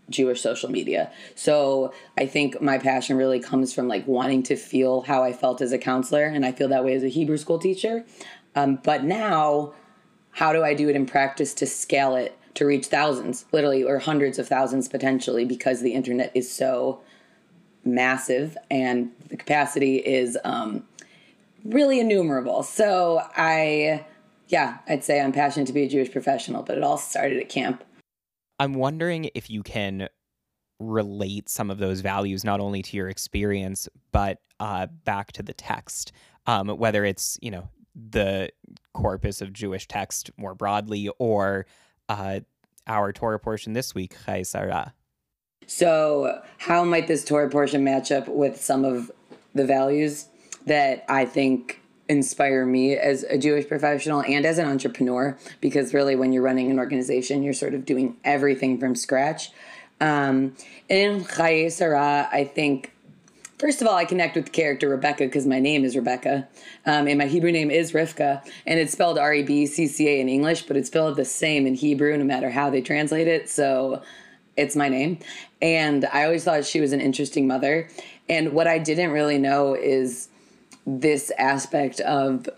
Jewish 0.09 0.40
social 0.40 0.71
media. 0.71 1.11
So 1.35 1.92
I 2.16 2.26
think 2.26 2.61
my 2.62 2.78
passion 2.78 3.16
really 3.16 3.40
comes 3.40 3.75
from 3.75 3.88
like 3.88 4.07
wanting 4.07 4.42
to 4.45 4.57
feel 4.57 5.02
how 5.02 5.23
I 5.23 5.33
felt 5.33 5.61
as 5.61 5.73
a 5.73 5.78
counselor, 5.78 6.25
and 6.25 6.47
I 6.47 6.52
feel 6.52 6.69
that 6.69 6.85
way 6.85 6.95
as 6.95 7.02
a 7.02 7.09
Hebrew 7.09 7.37
school 7.37 7.59
teacher. 7.59 8.04
Um, 8.54 8.78
but 8.83 9.04
now, 9.04 9.75
how 10.33 10.52
do 10.52 10.62
I 10.62 10.73
do 10.73 10.88
it 10.88 10.97
in 10.97 11.04
practice 11.04 11.52
to 11.54 11.66
scale 11.66 12.16
it 12.16 12.38
to 12.54 12.66
reach 12.66 12.87
thousands, 12.87 13.45
literally, 13.52 13.83
or 13.83 13.99
hundreds 13.99 14.38
of 14.38 14.49
thousands 14.49 14.88
potentially, 14.88 15.45
because 15.45 15.81
the 15.81 15.92
internet 15.92 16.33
is 16.35 16.50
so 16.50 17.00
massive 17.85 18.57
and 18.71 19.11
the 19.28 19.37
capacity 19.37 19.97
is 19.97 20.38
um, 20.45 20.85
really 21.64 22.00
innumerable. 22.00 22.62
So 22.62 23.23
I, 23.37 24.04
yeah, 24.49 24.78
I'd 24.88 25.04
say 25.04 25.21
I'm 25.21 25.33
passionate 25.33 25.66
to 25.66 25.73
be 25.73 25.85
a 25.85 25.88
Jewish 25.88 26.11
professional, 26.11 26.62
but 26.62 26.76
it 26.76 26.83
all 26.83 26.99
started 26.99 27.38
at 27.38 27.49
camp. 27.49 27.85
I'm 28.59 28.75
wondering 28.75 29.31
if 29.35 29.50
you 29.50 29.62
can 29.62 30.09
relate 30.78 31.49
some 31.49 31.71
of 31.71 31.78
those 31.78 32.00
values 32.00 32.45
not 32.45 32.61
only 32.61 32.83
to 32.83 32.97
your 32.97 33.09
experience 33.09 33.88
but 34.11 34.38
uh, 34.61 34.87
back 35.04 35.33
to 35.33 35.42
the 35.42 35.52
text, 35.52 36.12
um, 36.47 36.69
whether 36.69 37.04
it's 37.04 37.38
you 37.42 37.50
know 37.50 37.69
the 37.95 38.49
corpus 38.95 39.40
of 39.40 39.52
Jewish 39.52 39.87
text 39.88 40.31
more 40.37 40.54
broadly 40.54 41.11
or 41.19 41.66
uh, 42.09 42.40
our 42.87 43.12
Torah 43.12 43.38
portion 43.38 43.73
this 43.73 43.95
week, 43.95 44.16
Chayei 44.26 44.47
Sarah. 44.47 44.95
So, 45.66 46.42
how 46.59 46.85
might 46.85 47.07
this 47.07 47.25
Torah 47.25 47.49
portion 47.49 47.85
match 47.85 48.11
up 48.11 48.28
with 48.28 48.61
some 48.61 48.85
of 48.85 49.11
the 49.54 49.64
values 49.64 50.26
that 50.66 51.04
I 51.09 51.25
think 51.25 51.81
inspire 52.09 52.66
me 52.66 52.95
as 52.95 53.23
a 53.25 53.38
Jewish 53.38 53.66
professional 53.66 54.23
and 54.23 54.45
as 54.45 54.59
an 54.59 54.66
entrepreneur 54.66 55.38
because 55.61 55.95
really 55.95 56.16
when 56.16 56.33
you're 56.33 56.42
running 56.42 56.71
an 56.71 56.78
organization 56.78 57.42
you're 57.42 57.54
sort 57.54 57.75
of 57.75 57.85
doing 57.85 58.16
everything 58.25 58.78
from 58.78 58.95
scratch. 58.95 59.50
Um, 60.00 60.57
in 60.88 61.25
Chayei 61.25 61.71
Sarah, 61.71 62.28
I 62.31 62.45
think 62.45 62.92
First 63.62 63.81
of 63.81 63.87
all, 63.87 63.95
I 63.95 64.04
connect 64.04 64.35
with 64.35 64.47
the 64.47 64.50
character 64.50 64.88
Rebecca 64.88 65.23
because 65.23 65.47
my 65.47 65.61
name 65.61 65.85
is 65.85 65.95
Rebecca, 65.95 66.49
um, 66.85 67.07
and 67.07 67.16
my 67.16 67.26
Hebrew 67.26 67.52
name 67.52 67.71
is 67.71 67.92
Rivka, 67.92 68.45
and 68.66 68.81
it's 68.81 68.90
spelled 68.90 69.19
R 69.19 69.35
E 69.35 69.45
B 69.45 69.66
C 69.66 69.87
C 69.87 70.09
A 70.09 70.21
in 70.21 70.28
English, 70.28 70.62
but 70.62 70.76
it's 70.76 70.88
spelled 70.88 71.14
the 71.14 71.25
same 71.25 71.64
in 71.64 71.75
Hebrew 71.76 72.19
no 72.19 72.25
matter 72.25 72.50
how 72.50 72.71
they 72.71 72.81
translate 72.81 73.28
it. 73.28 73.49
So 73.49 74.02
it's 74.57 74.75
my 74.75 74.88
name. 74.88 75.21
And 75.61 76.07
I 76.07 76.25
always 76.25 76.42
thought 76.42 76.64
she 76.64 76.81
was 76.81 76.92
an 76.92 77.00
interesting 77.00 77.47
mother. 77.47 77.88
And 78.28 78.52
what 78.52 78.66
I 78.66 78.78
didn't 78.78 79.12
really 79.12 79.38
know 79.38 79.75
is 79.75 80.28
this 80.87 81.31
aspect 81.39 82.01
of 82.01 82.49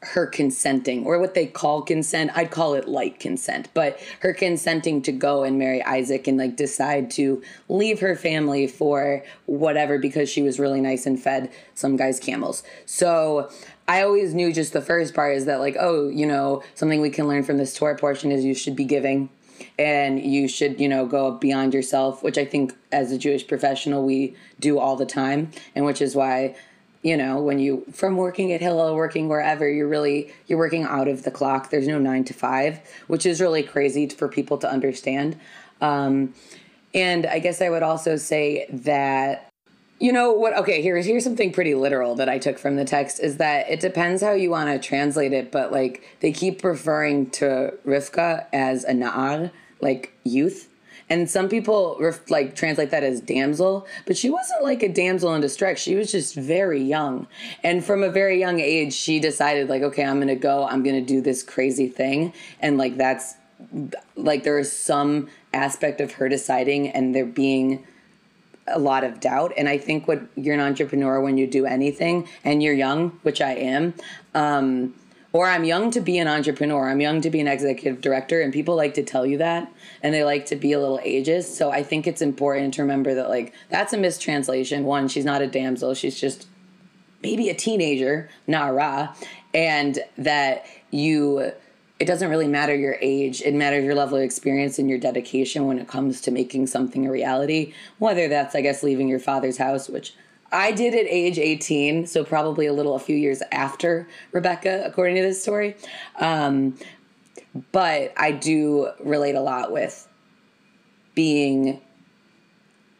her 0.00 0.26
consenting 0.26 1.04
or 1.04 1.18
what 1.18 1.34
they 1.34 1.46
call 1.46 1.82
consent. 1.82 2.30
I'd 2.34 2.50
call 2.50 2.74
it 2.74 2.88
light 2.88 3.18
consent 3.18 3.68
but 3.74 3.98
her 4.20 4.32
consenting 4.32 5.02
to 5.02 5.12
go 5.12 5.42
and 5.42 5.58
marry 5.58 5.82
isaac 5.82 6.28
and 6.28 6.38
like 6.38 6.56
decide 6.56 7.10
to 7.12 7.42
leave 7.68 8.00
her 8.00 8.14
family 8.14 8.68
for 8.68 9.24
whatever 9.46 9.98
because 9.98 10.30
she 10.30 10.42
was 10.42 10.60
really 10.60 10.80
nice 10.80 11.04
and 11.04 11.20
fed 11.20 11.50
some 11.74 11.96
guys 11.96 12.20
camels. 12.20 12.62
So 12.86 13.50
i 13.88 14.02
always 14.02 14.34
knew 14.34 14.52
just 14.52 14.72
the 14.72 14.82
first 14.82 15.14
part 15.14 15.34
is 15.34 15.46
that 15.46 15.58
like 15.58 15.76
oh 15.80 16.08
you 16.08 16.26
know 16.26 16.62
something 16.74 17.00
we 17.00 17.10
can 17.10 17.26
learn 17.26 17.42
from 17.42 17.56
this 17.56 17.74
torah 17.74 17.96
portion 17.96 18.30
is 18.30 18.44
you 18.44 18.54
should 18.54 18.76
be 18.76 18.84
giving 18.84 19.30
and 19.78 20.20
you 20.20 20.46
should 20.46 20.78
you 20.78 20.88
know 20.88 21.06
go 21.06 21.32
beyond 21.32 21.72
yourself 21.72 22.22
which 22.22 22.38
i 22.38 22.44
think 22.44 22.74
as 22.92 23.10
a 23.10 23.18
jewish 23.18 23.46
professional 23.46 24.04
we 24.04 24.36
do 24.60 24.78
all 24.78 24.94
the 24.94 25.06
time 25.06 25.50
and 25.74 25.84
which 25.84 26.02
is 26.02 26.14
why 26.14 26.54
you 27.02 27.16
know 27.16 27.40
when 27.40 27.58
you 27.58 27.84
from 27.92 28.16
working 28.16 28.52
at 28.52 28.60
hillel 28.60 28.94
working 28.94 29.28
wherever 29.28 29.68
you're 29.68 29.88
really 29.88 30.32
you're 30.46 30.58
working 30.58 30.84
out 30.84 31.08
of 31.08 31.22
the 31.22 31.30
clock. 31.30 31.70
There's 31.70 31.88
no 31.88 31.98
nine 31.98 32.24
to 32.24 32.34
five 32.34 32.80
which 33.06 33.26
is 33.26 33.40
really 33.40 33.62
crazy 33.62 34.08
for 34.08 34.28
people 34.28 34.58
to 34.58 34.70
understand. 34.70 35.38
Um, 35.80 36.34
and 36.94 37.26
i 37.26 37.38
guess 37.38 37.60
i 37.60 37.68
would 37.68 37.82
also 37.82 38.16
say 38.16 38.66
that 38.70 39.48
you 40.00 40.12
know 40.12 40.32
what 40.32 40.56
okay 40.56 40.80
here's 40.80 41.06
here's 41.06 41.24
something 41.24 41.52
pretty 41.52 41.74
literal 41.74 42.14
that 42.14 42.28
i 42.28 42.38
took 42.38 42.58
from 42.58 42.76
the 42.76 42.84
text 42.84 43.20
is 43.20 43.36
that 43.36 43.68
it 43.68 43.80
depends 43.80 44.22
how 44.22 44.32
you 44.32 44.50
want 44.50 44.68
to 44.68 44.86
translate 44.86 45.32
it 45.32 45.50
but 45.50 45.72
like 45.72 46.02
they 46.20 46.32
keep 46.32 46.64
referring 46.64 47.28
to 47.30 47.72
rivka 47.86 48.46
as 48.52 48.84
a 48.84 48.92
na'ar 48.92 49.50
like 49.80 50.12
youth 50.24 50.68
and 51.10 51.28
some 51.28 51.48
people 51.48 51.96
ref- 52.00 52.30
like 52.30 52.54
translate 52.54 52.90
that 52.90 53.02
as 53.02 53.20
damsel, 53.20 53.86
but 54.06 54.16
she 54.16 54.30
wasn't 54.30 54.62
like 54.62 54.82
a 54.82 54.88
damsel 54.88 55.34
in 55.34 55.40
distress. 55.40 55.78
She 55.78 55.94
was 55.94 56.12
just 56.12 56.34
very 56.34 56.82
young. 56.82 57.26
And 57.64 57.84
from 57.84 58.02
a 58.02 58.10
very 58.10 58.38
young 58.38 58.60
age, 58.60 58.92
she 58.92 59.18
decided 59.18 59.68
like, 59.68 59.82
okay, 59.82 60.04
I'm 60.04 60.16
going 60.16 60.28
to 60.28 60.34
go, 60.34 60.66
I'm 60.66 60.82
going 60.82 60.96
to 60.96 61.06
do 61.06 61.20
this 61.20 61.42
crazy 61.42 61.88
thing. 61.88 62.32
And 62.60 62.78
like 62.78 62.96
that's 62.96 63.34
like 64.16 64.44
there 64.44 64.58
is 64.58 64.70
some 64.70 65.28
aspect 65.52 66.00
of 66.00 66.12
her 66.12 66.28
deciding 66.28 66.88
and 66.90 67.14
there 67.14 67.26
being 67.26 67.86
a 68.66 68.78
lot 68.78 69.02
of 69.02 69.20
doubt. 69.20 69.52
And 69.56 69.68
I 69.68 69.78
think 69.78 70.06
what 70.06 70.20
you're 70.36 70.54
an 70.54 70.60
entrepreneur 70.60 71.20
when 71.20 71.38
you 71.38 71.46
do 71.46 71.64
anything 71.64 72.28
and 72.44 72.62
you're 72.62 72.74
young, 72.74 73.10
which 73.22 73.40
I 73.40 73.52
am, 73.52 73.94
um, 74.34 74.94
or 75.32 75.46
I'm 75.46 75.64
young 75.64 75.90
to 75.90 76.00
be 76.00 76.18
an 76.18 76.28
entrepreneur. 76.28 76.88
I'm 76.88 77.00
young 77.00 77.20
to 77.20 77.30
be 77.30 77.40
an 77.40 77.48
executive 77.48 78.00
director, 78.00 78.40
and 78.40 78.52
people 78.52 78.76
like 78.76 78.94
to 78.94 79.02
tell 79.02 79.26
you 79.26 79.38
that, 79.38 79.70
and 80.02 80.14
they 80.14 80.24
like 80.24 80.46
to 80.46 80.56
be 80.56 80.72
a 80.72 80.80
little 80.80 81.00
ageist. 81.04 81.56
So 81.56 81.70
I 81.70 81.82
think 81.82 82.06
it's 82.06 82.22
important 82.22 82.74
to 82.74 82.82
remember 82.82 83.14
that, 83.14 83.28
like, 83.28 83.52
that's 83.68 83.92
a 83.92 83.98
mistranslation. 83.98 84.84
One, 84.84 85.08
she's 85.08 85.24
not 85.24 85.42
a 85.42 85.46
damsel; 85.46 85.94
she's 85.94 86.18
just 86.18 86.46
maybe 87.22 87.48
a 87.48 87.54
teenager, 87.54 88.30
nara, 88.46 89.14
and 89.52 89.98
that 90.16 90.64
you. 90.90 91.52
It 92.00 92.06
doesn't 92.06 92.30
really 92.30 92.46
matter 92.46 92.76
your 92.76 92.96
age. 93.00 93.42
It 93.42 93.54
matters 93.54 93.84
your 93.84 93.96
level 93.96 94.18
of 94.18 94.22
experience 94.22 94.78
and 94.78 94.88
your 94.88 95.00
dedication 95.00 95.66
when 95.66 95.80
it 95.80 95.88
comes 95.88 96.20
to 96.20 96.30
making 96.30 96.68
something 96.68 97.04
a 97.04 97.10
reality. 97.10 97.74
Whether 97.98 98.28
that's, 98.28 98.54
I 98.54 98.60
guess, 98.60 98.84
leaving 98.84 99.08
your 99.08 99.18
father's 99.18 99.58
house, 99.58 99.88
which 99.88 100.14
I 100.50 100.72
did 100.72 100.94
at 100.94 101.06
age 101.06 101.38
18, 101.38 102.06
so 102.06 102.24
probably 102.24 102.66
a 102.66 102.72
little 102.72 102.94
a 102.94 102.98
few 102.98 103.16
years 103.16 103.42
after 103.52 104.08
Rebecca, 104.32 104.82
according 104.86 105.16
to 105.16 105.22
this 105.22 105.42
story. 105.42 105.76
Um, 106.16 106.76
but 107.72 108.12
I 108.16 108.32
do 108.32 108.90
relate 109.00 109.34
a 109.34 109.40
lot 109.40 109.72
with 109.72 110.08
being 111.14 111.80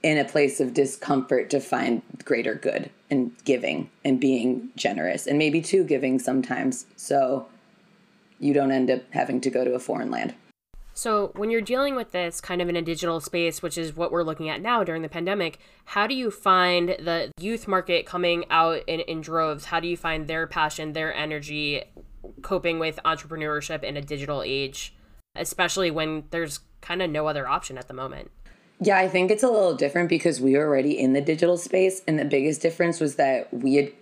in 0.02 0.18
a 0.18 0.24
place 0.24 0.60
of 0.60 0.74
discomfort 0.74 1.50
to 1.50 1.60
find 1.60 2.02
greater 2.24 2.54
good 2.54 2.90
and 3.10 3.32
giving 3.44 3.90
and 4.04 4.20
being 4.20 4.70
generous 4.76 5.26
and 5.26 5.38
maybe 5.38 5.60
too 5.60 5.84
giving 5.84 6.18
sometimes. 6.18 6.86
So 6.96 7.48
you 8.38 8.54
don't 8.54 8.70
end 8.70 8.90
up 8.90 9.02
having 9.10 9.40
to 9.40 9.50
go 9.50 9.64
to 9.64 9.74
a 9.74 9.78
foreign 9.78 10.10
land. 10.10 10.34
So, 10.98 11.30
when 11.36 11.48
you're 11.48 11.60
dealing 11.60 11.94
with 11.94 12.10
this 12.10 12.40
kind 12.40 12.60
of 12.60 12.68
in 12.68 12.74
a 12.74 12.82
digital 12.82 13.20
space, 13.20 13.62
which 13.62 13.78
is 13.78 13.94
what 13.94 14.10
we're 14.10 14.24
looking 14.24 14.48
at 14.48 14.60
now 14.60 14.82
during 14.82 15.02
the 15.02 15.08
pandemic, 15.08 15.60
how 15.84 16.08
do 16.08 16.14
you 16.16 16.28
find 16.28 16.88
the 16.88 17.30
youth 17.38 17.68
market 17.68 18.04
coming 18.04 18.44
out 18.50 18.82
in, 18.88 18.98
in 19.02 19.20
droves? 19.20 19.66
How 19.66 19.78
do 19.78 19.86
you 19.86 19.96
find 19.96 20.26
their 20.26 20.48
passion, 20.48 20.94
their 20.94 21.14
energy, 21.14 21.84
coping 22.42 22.80
with 22.80 22.98
entrepreneurship 23.04 23.84
in 23.84 23.96
a 23.96 24.02
digital 24.02 24.42
age, 24.42 24.92
especially 25.36 25.92
when 25.92 26.24
there's 26.30 26.58
kind 26.80 27.00
of 27.00 27.10
no 27.10 27.28
other 27.28 27.46
option 27.46 27.78
at 27.78 27.86
the 27.86 27.94
moment? 27.94 28.32
Yeah, 28.80 28.98
I 28.98 29.06
think 29.06 29.30
it's 29.30 29.44
a 29.44 29.48
little 29.48 29.76
different 29.76 30.08
because 30.08 30.40
we 30.40 30.56
were 30.56 30.66
already 30.66 30.98
in 30.98 31.12
the 31.12 31.20
digital 31.20 31.56
space, 31.56 32.02
and 32.08 32.18
the 32.18 32.24
biggest 32.24 32.60
difference 32.60 32.98
was 32.98 33.14
that 33.14 33.54
we 33.54 33.76
had 33.76 33.92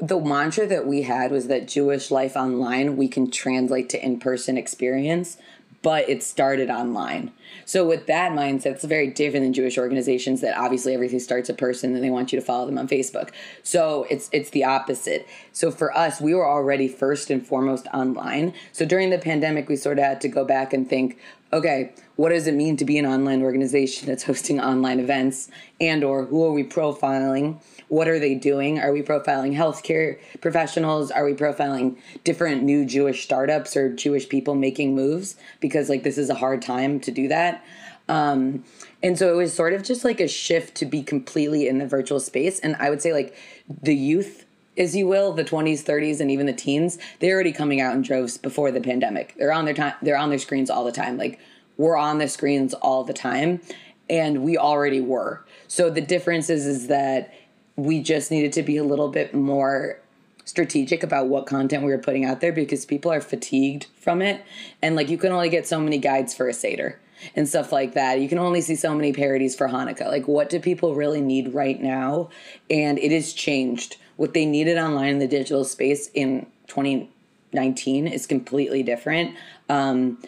the 0.00 0.18
mantra 0.18 0.66
that 0.66 0.86
we 0.86 1.02
had 1.02 1.30
was 1.30 1.48
that 1.48 1.68
Jewish 1.68 2.10
life 2.10 2.36
online 2.36 2.96
we 2.96 3.06
can 3.06 3.30
translate 3.30 3.90
to 3.90 4.02
in 4.02 4.18
person 4.18 4.56
experience 4.56 5.36
but 5.82 6.08
it 6.08 6.22
started 6.22 6.68
online. 6.68 7.32
So 7.64 7.86
with 7.86 8.06
that 8.06 8.32
mindset, 8.32 8.66
it's 8.66 8.84
very 8.84 9.08
different 9.08 9.44
than 9.44 9.52
Jewish 9.52 9.78
organizations 9.78 10.40
that 10.42 10.56
obviously 10.56 10.92
everything 10.92 11.20
starts 11.20 11.48
a 11.48 11.54
person 11.54 11.94
and 11.94 12.04
they 12.04 12.10
want 12.10 12.32
you 12.32 12.38
to 12.38 12.44
follow 12.44 12.66
them 12.66 12.78
on 12.78 12.86
Facebook. 12.86 13.30
So 13.62 14.06
it's 14.10 14.28
it's 14.32 14.50
the 14.50 14.64
opposite. 14.64 15.26
So 15.52 15.70
for 15.70 15.96
us, 15.96 16.20
we 16.20 16.34
were 16.34 16.48
already 16.48 16.88
first 16.88 17.30
and 17.30 17.46
foremost 17.46 17.86
online. 17.94 18.52
So 18.72 18.84
during 18.84 19.10
the 19.10 19.18
pandemic, 19.18 19.68
we 19.68 19.76
sort 19.76 19.98
of 19.98 20.04
had 20.04 20.20
to 20.22 20.28
go 20.28 20.44
back 20.44 20.72
and 20.72 20.88
think, 20.88 21.18
okay, 21.52 21.92
what 22.16 22.28
does 22.28 22.46
it 22.46 22.54
mean 22.54 22.76
to 22.76 22.84
be 22.84 22.98
an 22.98 23.06
online 23.06 23.42
organization 23.42 24.06
that's 24.06 24.24
hosting 24.24 24.60
online 24.60 25.00
events 25.00 25.50
and 25.80 26.04
or 26.04 26.26
who 26.26 26.44
are 26.44 26.52
we 26.52 26.64
profiling? 26.64 27.60
What 27.90 28.06
are 28.06 28.20
they 28.20 28.36
doing? 28.36 28.78
Are 28.78 28.92
we 28.92 29.02
profiling 29.02 29.52
healthcare 29.52 30.20
professionals? 30.40 31.10
Are 31.10 31.24
we 31.24 31.34
profiling 31.34 31.98
different 32.22 32.62
new 32.62 32.86
Jewish 32.86 33.24
startups 33.24 33.76
or 33.76 33.92
Jewish 33.92 34.28
people 34.28 34.54
making 34.54 34.94
moves? 34.94 35.34
Because 35.58 35.88
like 35.88 36.04
this 36.04 36.16
is 36.16 36.30
a 36.30 36.36
hard 36.36 36.62
time 36.62 37.00
to 37.00 37.10
do 37.10 37.26
that. 37.26 37.64
Um, 38.08 38.62
and 39.02 39.18
so 39.18 39.32
it 39.32 39.36
was 39.36 39.52
sort 39.52 39.72
of 39.72 39.82
just 39.82 40.04
like 40.04 40.20
a 40.20 40.28
shift 40.28 40.76
to 40.76 40.86
be 40.86 41.02
completely 41.02 41.66
in 41.66 41.78
the 41.78 41.86
virtual 41.86 42.20
space. 42.20 42.60
And 42.60 42.76
I 42.76 42.90
would 42.90 43.02
say 43.02 43.12
like 43.12 43.36
the 43.82 43.94
youth 43.94 44.46
as 44.76 44.94
you 44.94 45.08
will, 45.08 45.32
the 45.32 45.44
20s, 45.44 45.82
30s, 45.82 46.20
and 46.20 46.30
even 46.30 46.46
the 46.46 46.52
teens, 46.52 46.96
they're 47.18 47.34
already 47.34 47.52
coming 47.52 47.80
out 47.80 47.94
in 47.94 48.02
droves 48.02 48.38
before 48.38 48.70
the 48.70 48.80
pandemic. 48.80 49.34
They're 49.36 49.52
on 49.52 49.64
their 49.64 49.74
time. 49.74 49.94
They're 50.00 50.16
on 50.16 50.30
their 50.30 50.38
screens 50.38 50.70
all 50.70 50.84
the 50.84 50.92
time. 50.92 51.18
Like 51.18 51.40
we're 51.76 51.96
on 51.96 52.18
the 52.18 52.28
screens 52.28 52.72
all 52.72 53.02
the 53.02 53.12
time, 53.12 53.60
and 54.08 54.42
we 54.42 54.56
already 54.56 55.00
were. 55.00 55.44
So 55.66 55.90
the 55.90 56.00
difference 56.00 56.50
is, 56.50 56.66
is 56.66 56.86
that 56.86 57.32
we 57.76 58.02
just 58.02 58.30
needed 58.30 58.52
to 58.54 58.62
be 58.62 58.76
a 58.76 58.84
little 58.84 59.08
bit 59.08 59.34
more 59.34 59.98
strategic 60.44 61.02
about 61.02 61.28
what 61.28 61.46
content 61.46 61.84
we 61.84 61.92
were 61.92 61.98
putting 61.98 62.24
out 62.24 62.40
there 62.40 62.52
because 62.52 62.84
people 62.84 63.12
are 63.12 63.20
fatigued 63.20 63.86
from 63.96 64.20
it. 64.20 64.44
And 64.82 64.96
like 64.96 65.08
you 65.08 65.16
can 65.16 65.32
only 65.32 65.48
get 65.48 65.66
so 65.66 65.80
many 65.80 65.98
guides 65.98 66.34
for 66.34 66.48
a 66.48 66.52
Seder 66.52 66.98
and 67.36 67.48
stuff 67.48 67.72
like 67.72 67.94
that. 67.94 68.20
You 68.20 68.28
can 68.28 68.38
only 68.38 68.60
see 68.60 68.74
so 68.74 68.94
many 68.94 69.12
parodies 69.12 69.54
for 69.54 69.68
Hanukkah. 69.68 70.06
Like, 70.06 70.26
what 70.26 70.48
do 70.48 70.58
people 70.58 70.94
really 70.94 71.20
need 71.20 71.54
right 71.54 71.80
now? 71.80 72.30
And 72.68 72.98
it 72.98 73.12
has 73.12 73.32
changed. 73.32 73.96
What 74.16 74.34
they 74.34 74.44
needed 74.44 74.78
online 74.78 75.10
in 75.10 75.18
the 75.18 75.28
digital 75.28 75.64
space 75.64 76.08
in 76.14 76.46
2019 76.66 78.06
is 78.06 78.26
completely 78.26 78.82
different. 78.82 79.36
Um, 79.68 80.22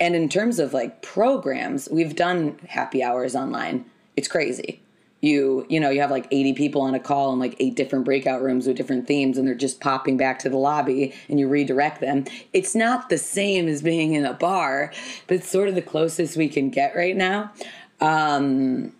and 0.00 0.14
in 0.14 0.28
terms 0.28 0.58
of 0.58 0.72
like 0.72 1.02
programs, 1.02 1.88
we've 1.90 2.14
done 2.14 2.58
happy 2.68 3.02
hours 3.02 3.34
online. 3.34 3.86
It's 4.16 4.28
crazy 4.28 4.80
you 5.20 5.66
you 5.68 5.80
know 5.80 5.90
you 5.90 6.00
have 6.00 6.10
like 6.10 6.28
80 6.30 6.52
people 6.52 6.80
on 6.82 6.94
a 6.94 7.00
call 7.00 7.32
in 7.32 7.38
like 7.38 7.56
eight 7.58 7.74
different 7.74 8.04
breakout 8.04 8.40
rooms 8.40 8.66
with 8.66 8.76
different 8.76 9.06
themes 9.06 9.36
and 9.36 9.46
they're 9.48 9.54
just 9.54 9.80
popping 9.80 10.16
back 10.16 10.38
to 10.40 10.48
the 10.48 10.56
lobby 10.56 11.14
and 11.28 11.40
you 11.40 11.48
redirect 11.48 12.00
them. 12.00 12.24
It's 12.52 12.74
not 12.74 13.08
the 13.08 13.18
same 13.18 13.66
as 13.66 13.82
being 13.82 14.14
in 14.14 14.24
a 14.24 14.34
bar 14.34 14.92
but 15.26 15.36
it's 15.36 15.48
sort 15.48 15.68
of 15.68 15.74
the 15.74 15.82
closest 15.82 16.36
we 16.36 16.48
can 16.48 16.70
get 16.70 16.94
right 16.94 17.16
now. 17.16 17.52
Um 18.00 18.92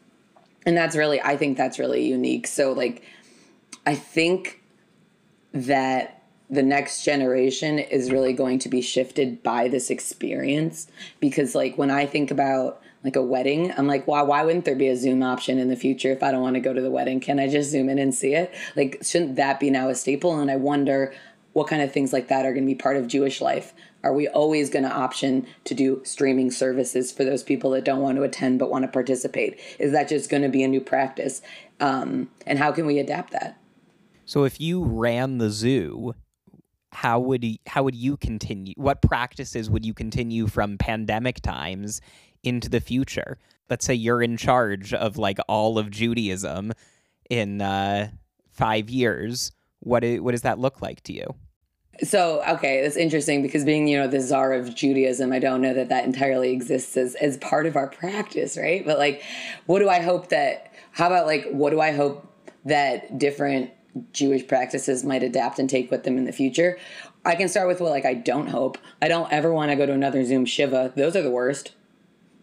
and 0.66 0.76
that's 0.76 0.96
really 0.96 1.20
i 1.22 1.36
think 1.36 1.56
that's 1.56 1.78
really 1.78 2.06
unique. 2.06 2.46
So 2.46 2.72
like 2.72 3.02
i 3.86 3.94
think 3.94 4.60
that 5.52 6.22
the 6.50 6.62
next 6.62 7.04
generation 7.04 7.78
is 7.78 8.10
really 8.10 8.32
going 8.32 8.58
to 8.58 8.68
be 8.68 8.80
shifted 8.80 9.42
by 9.42 9.68
this 9.68 9.90
experience 9.90 10.88
because 11.20 11.54
like 11.54 11.76
when 11.76 11.90
i 11.90 12.06
think 12.06 12.30
about 12.30 12.82
like 13.04 13.16
a 13.16 13.22
wedding. 13.22 13.72
I'm 13.76 13.86
like, 13.86 14.06
why 14.06 14.22
why 14.22 14.44
wouldn't 14.44 14.64
there 14.64 14.74
be 14.74 14.88
a 14.88 14.96
Zoom 14.96 15.22
option 15.22 15.58
in 15.58 15.68
the 15.68 15.76
future 15.76 16.12
if 16.12 16.22
I 16.22 16.30
don't 16.30 16.42
want 16.42 16.54
to 16.54 16.60
go 16.60 16.72
to 16.72 16.80
the 16.80 16.90
wedding? 16.90 17.20
Can 17.20 17.38
I 17.38 17.48
just 17.48 17.70
zoom 17.70 17.88
in 17.88 17.98
and 17.98 18.14
see 18.14 18.34
it? 18.34 18.52
Like, 18.76 18.98
shouldn't 19.02 19.36
that 19.36 19.60
be 19.60 19.70
now 19.70 19.88
a 19.88 19.94
staple? 19.94 20.38
And 20.38 20.50
I 20.50 20.56
wonder 20.56 21.14
what 21.52 21.68
kind 21.68 21.82
of 21.82 21.92
things 21.92 22.12
like 22.12 22.28
that 22.28 22.44
are 22.44 22.52
going 22.52 22.64
to 22.64 22.72
be 22.72 22.74
part 22.74 22.96
of 22.96 23.06
Jewish 23.06 23.40
life. 23.40 23.72
Are 24.04 24.12
we 24.12 24.28
always 24.28 24.70
going 24.70 24.84
to 24.84 24.92
option 24.92 25.46
to 25.64 25.74
do 25.74 26.00
streaming 26.04 26.50
services 26.50 27.10
for 27.10 27.24
those 27.24 27.42
people 27.42 27.70
that 27.72 27.84
don't 27.84 28.00
want 28.00 28.16
to 28.16 28.22
attend 28.22 28.58
but 28.58 28.70
want 28.70 28.84
to 28.84 28.88
participate? 28.88 29.58
Is 29.78 29.90
that 29.92 30.08
just 30.08 30.30
going 30.30 30.42
to 30.42 30.48
be 30.48 30.62
a 30.62 30.68
new 30.68 30.80
practice? 30.80 31.42
Um, 31.80 32.30
and 32.46 32.58
how 32.58 32.70
can 32.70 32.86
we 32.86 32.98
adapt 32.98 33.32
that? 33.32 33.58
So 34.24 34.44
if 34.44 34.60
you 34.60 34.84
ran 34.84 35.38
the 35.38 35.50
zoo, 35.50 36.14
how 36.92 37.18
would 37.18 37.42
you, 37.42 37.56
how 37.66 37.82
would 37.82 37.96
you 37.96 38.16
continue? 38.16 38.74
What 38.76 39.02
practices 39.02 39.68
would 39.68 39.84
you 39.84 39.94
continue 39.94 40.46
from 40.46 40.78
pandemic 40.78 41.40
times 41.40 42.00
into 42.42 42.68
the 42.68 42.80
future. 42.80 43.38
Let's 43.70 43.84
say 43.84 43.94
you're 43.94 44.22
in 44.22 44.36
charge 44.36 44.94
of 44.94 45.18
like 45.18 45.38
all 45.48 45.78
of 45.78 45.90
Judaism 45.90 46.72
in 47.28 47.60
uh, 47.60 48.10
five 48.50 48.90
years. 48.90 49.52
What 49.80 50.04
is, 50.04 50.20
what 50.20 50.32
does 50.32 50.42
that 50.42 50.58
look 50.58 50.80
like 50.80 51.02
to 51.04 51.12
you? 51.12 51.34
So 52.02 52.44
okay, 52.48 52.82
that's 52.82 52.96
interesting 52.96 53.42
because 53.42 53.64
being 53.64 53.88
you 53.88 53.98
know 53.98 54.06
the 54.06 54.20
czar 54.20 54.52
of 54.52 54.74
Judaism, 54.74 55.32
I 55.32 55.40
don't 55.40 55.60
know 55.60 55.74
that 55.74 55.88
that 55.88 56.04
entirely 56.04 56.52
exists 56.52 56.96
as 56.96 57.16
as 57.16 57.36
part 57.38 57.66
of 57.66 57.74
our 57.74 57.88
practice, 57.88 58.56
right? 58.56 58.84
But 58.86 58.98
like, 58.98 59.22
what 59.66 59.80
do 59.80 59.88
I 59.88 60.00
hope 60.00 60.28
that? 60.28 60.72
How 60.92 61.08
about 61.08 61.26
like, 61.26 61.46
what 61.50 61.70
do 61.70 61.80
I 61.80 61.92
hope 61.92 62.26
that 62.64 63.18
different 63.18 63.70
Jewish 64.12 64.46
practices 64.46 65.04
might 65.04 65.22
adapt 65.22 65.58
and 65.58 65.68
take 65.68 65.90
with 65.90 66.04
them 66.04 66.16
in 66.18 66.24
the 66.24 66.32
future? 66.32 66.78
I 67.24 67.34
can 67.34 67.48
start 67.48 67.66
with 67.66 67.80
what 67.80 67.90
like 67.90 68.06
I 68.06 68.14
don't 68.14 68.48
hope. 68.48 68.78
I 69.02 69.08
don't 69.08 69.30
ever 69.32 69.52
want 69.52 69.70
to 69.72 69.76
go 69.76 69.84
to 69.84 69.92
another 69.92 70.24
Zoom 70.24 70.44
Shiva. 70.44 70.92
Those 70.94 71.16
are 71.16 71.22
the 71.22 71.30
worst. 71.30 71.72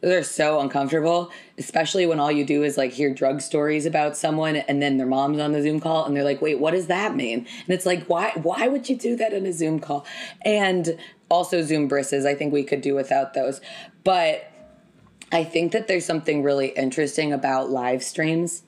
Those 0.05 0.13
are 0.13 0.23
so 0.23 0.59
uncomfortable, 0.59 1.31
especially 1.57 2.05
when 2.05 2.19
all 2.19 2.31
you 2.31 2.45
do 2.45 2.61
is 2.61 2.77
like 2.77 2.91
hear 2.91 3.11
drug 3.11 3.41
stories 3.41 3.87
about 3.87 4.15
someone 4.15 4.55
and 4.55 4.79
then 4.79 4.97
their 4.97 5.07
mom's 5.07 5.39
on 5.39 5.51
the 5.51 5.63
Zoom 5.63 5.79
call 5.79 6.05
and 6.05 6.15
they're 6.15 6.23
like, 6.23 6.43
"Wait, 6.43 6.59
what 6.59 6.75
does 6.75 6.85
that 6.85 7.15
mean?" 7.15 7.39
And 7.39 7.69
it's 7.69 7.87
like, 7.87 8.05
"Why 8.05 8.31
why 8.35 8.67
would 8.67 8.87
you 8.87 8.95
do 8.95 9.15
that 9.15 9.33
in 9.33 9.47
a 9.47 9.51
Zoom 9.51 9.79
call?" 9.79 10.05
And 10.43 10.99
also 11.27 11.63
Zoom 11.63 11.87
brisses, 11.87 12.23
I 12.23 12.35
think 12.35 12.53
we 12.53 12.61
could 12.61 12.81
do 12.81 12.93
without 12.93 13.33
those. 13.33 13.61
But 14.03 14.51
I 15.31 15.43
think 15.43 15.71
that 15.71 15.87
there's 15.87 16.05
something 16.05 16.43
really 16.43 16.67
interesting 16.67 17.33
about 17.33 17.71
live 17.71 18.03
streams 18.03 18.61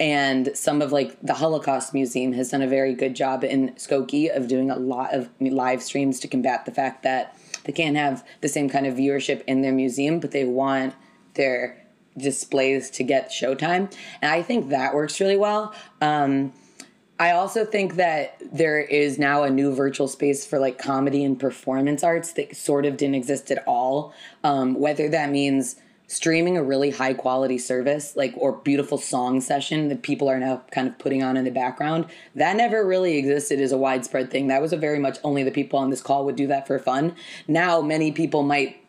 and 0.00 0.48
some 0.54 0.80
of 0.80 0.90
like 0.90 1.20
the 1.20 1.34
Holocaust 1.34 1.92
Museum 1.92 2.32
has 2.32 2.48
done 2.48 2.62
a 2.62 2.66
very 2.66 2.94
good 2.94 3.14
job 3.14 3.44
in 3.44 3.74
Skokie 3.74 4.34
of 4.34 4.48
doing 4.48 4.70
a 4.70 4.78
lot 4.78 5.12
of 5.12 5.28
live 5.38 5.82
streams 5.82 6.18
to 6.20 6.28
combat 6.28 6.64
the 6.64 6.72
fact 6.72 7.02
that 7.02 7.36
they 7.68 7.72
can't 7.74 7.98
have 7.98 8.26
the 8.40 8.48
same 8.48 8.70
kind 8.70 8.86
of 8.86 8.94
viewership 8.94 9.42
in 9.46 9.60
their 9.60 9.74
museum, 9.74 10.20
but 10.20 10.30
they 10.30 10.46
want 10.46 10.94
their 11.34 11.84
displays 12.16 12.88
to 12.92 13.04
get 13.04 13.28
showtime. 13.28 13.94
And 14.22 14.32
I 14.32 14.40
think 14.42 14.70
that 14.70 14.94
works 14.94 15.20
really 15.20 15.36
well. 15.36 15.74
Um, 16.00 16.54
I 17.20 17.32
also 17.32 17.66
think 17.66 17.96
that 17.96 18.40
there 18.40 18.80
is 18.80 19.18
now 19.18 19.42
a 19.42 19.50
new 19.50 19.74
virtual 19.74 20.08
space 20.08 20.46
for 20.46 20.58
like 20.58 20.78
comedy 20.78 21.22
and 21.22 21.38
performance 21.38 22.02
arts 22.02 22.32
that 22.32 22.56
sort 22.56 22.86
of 22.86 22.96
didn't 22.96 23.16
exist 23.16 23.50
at 23.50 23.62
all. 23.66 24.14
Um, 24.42 24.72
whether 24.72 25.10
that 25.10 25.30
means 25.30 25.76
streaming 26.08 26.56
a 26.56 26.62
really 26.62 26.90
high 26.90 27.12
quality 27.12 27.58
service 27.58 28.16
like 28.16 28.32
or 28.36 28.52
beautiful 28.52 28.96
song 28.96 29.40
session 29.42 29.88
that 29.88 30.02
people 30.02 30.28
are 30.28 30.40
now 30.40 30.62
kind 30.72 30.88
of 30.88 30.98
putting 30.98 31.22
on 31.22 31.36
in 31.36 31.44
the 31.44 31.50
background 31.50 32.06
that 32.34 32.56
never 32.56 32.84
really 32.84 33.18
existed 33.18 33.60
as 33.60 33.70
a 33.72 33.78
widespread 33.78 34.30
thing. 34.30 34.48
That 34.48 34.62
was 34.62 34.72
a 34.72 34.76
very 34.76 34.98
much 34.98 35.18
only 35.22 35.44
the 35.44 35.50
people 35.50 35.78
on 35.78 35.90
this 35.90 36.00
call 36.00 36.24
would 36.24 36.34
do 36.34 36.46
that 36.46 36.66
for 36.66 36.78
fun. 36.78 37.14
Now 37.46 37.82
many 37.82 38.10
people 38.10 38.42
might 38.42 38.82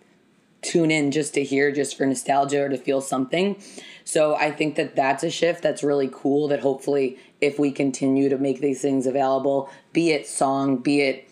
tune 0.62 0.92
in 0.92 1.12
just 1.12 1.34
to 1.34 1.44
hear 1.44 1.72
just 1.72 1.98
for 1.98 2.06
nostalgia 2.06 2.64
or 2.64 2.70
to 2.70 2.78
feel 2.78 3.02
something. 3.02 3.62
So 4.06 4.36
i 4.36 4.50
think 4.50 4.76
that 4.76 4.96
that's 4.96 5.24
a 5.24 5.30
shift 5.30 5.62
that's 5.62 5.84
really 5.84 6.10
cool 6.12 6.48
that 6.48 6.62
hopefully 6.62 7.18
if 7.42 7.60
we 7.60 7.72
continue 7.72 8.30
to 8.30 8.38
make 8.38 8.62
these 8.62 8.82
things 8.82 9.06
available 9.06 9.70
be 9.94 10.12
it 10.12 10.26
song 10.26 10.78
be 10.78 11.02
it 11.02 11.30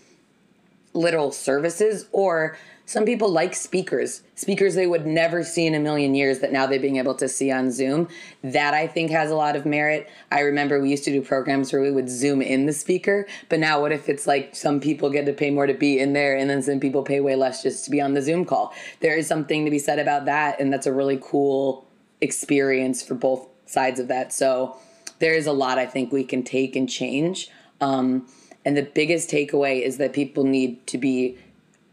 literal 0.93 1.32
services 1.32 2.08
or 2.12 2.58
some 2.88 3.04
people 3.04 3.30
like 3.30 3.54
speakers, 3.54 4.23
speakers 4.36 4.73
they 4.73 4.88
would 4.88 5.06
never 5.06 5.43
see 5.43 5.67
in 5.67 5.76
a 5.76 5.80
million 5.80 6.15
years 6.15 6.39
that 6.39 6.54
now 6.54 6.65
they're 6.65 6.80
being 6.80 6.95
able 6.95 7.15
to 7.15 7.28
see 7.28 7.52
on 7.52 7.69
Zoom. 7.69 8.08
That 8.45 8.73
I 8.73 8.88
think 8.88 9.12
has 9.12 9.30
a 9.30 9.36
lot 9.36 9.58
of 9.58 9.65
merit. 9.65 10.10
I 10.32 10.39
remember 10.39 10.80
we 10.80 10.89
used 10.89 11.04
to 11.04 11.12
do 11.12 11.21
programs 11.21 11.73
where 11.73 11.82
we 11.82 11.91
would 11.91 12.10
zoom 12.10 12.41
in 12.41 12.65
the 12.65 12.71
speaker, 12.71 13.28
but 13.50 13.60
now 13.60 13.82
what 13.82 13.91
if 13.91 14.08
it's 14.08 14.26
like 14.26 14.56
some 14.56 14.80
people 14.80 15.10
get 15.10 15.26
to 15.26 15.34
pay 15.34 15.52
more 15.52 15.67
to 15.67 15.73
be 15.73 16.00
in 16.00 16.13
there 16.13 16.38
and 16.38 16.50
then 16.50 16.62
some 16.62 16.80
people 16.80 17.04
pay 17.04 17.19
way 17.19 17.36
less 17.36 17.62
just 17.62 17.84
to 17.84 17.91
be 17.91 18.00
on 18.00 18.13
the 18.13 18.21
Zoom 18.21 18.45
call? 18.45 18.73
There 19.02 19.17
is 19.17 19.28
something 19.28 19.65
to 19.65 19.71
be 19.71 19.80
said 19.80 20.00
about 20.00 20.23
that, 20.23 20.58
and 20.58 20.71
that's 20.71 20.88
a 20.88 20.93
really 20.93 21.19
cool 21.21 21.86
experience 22.21 23.04
for 23.04 23.15
both 23.15 23.50
sides 23.65 24.00
of 24.00 24.08
that. 24.08 24.32
So 24.32 24.78
there 25.19 25.34
is 25.34 25.45
a 25.45 25.52
lot 25.52 25.78
I 25.78 25.88
think 25.88 26.13
we 26.13 26.23
can 26.23 26.41
take 26.41 26.78
and 26.78 26.89
change. 26.89 27.50
Um, 27.82 28.28
and 28.63 28.78
the 28.78 28.84
biggest 28.84 29.30
takeaway 29.30 29.82
is 29.82 29.97
that 29.97 30.13
people 30.13 30.45
need 30.45 30.88
to 30.88 30.97
be 30.97 31.38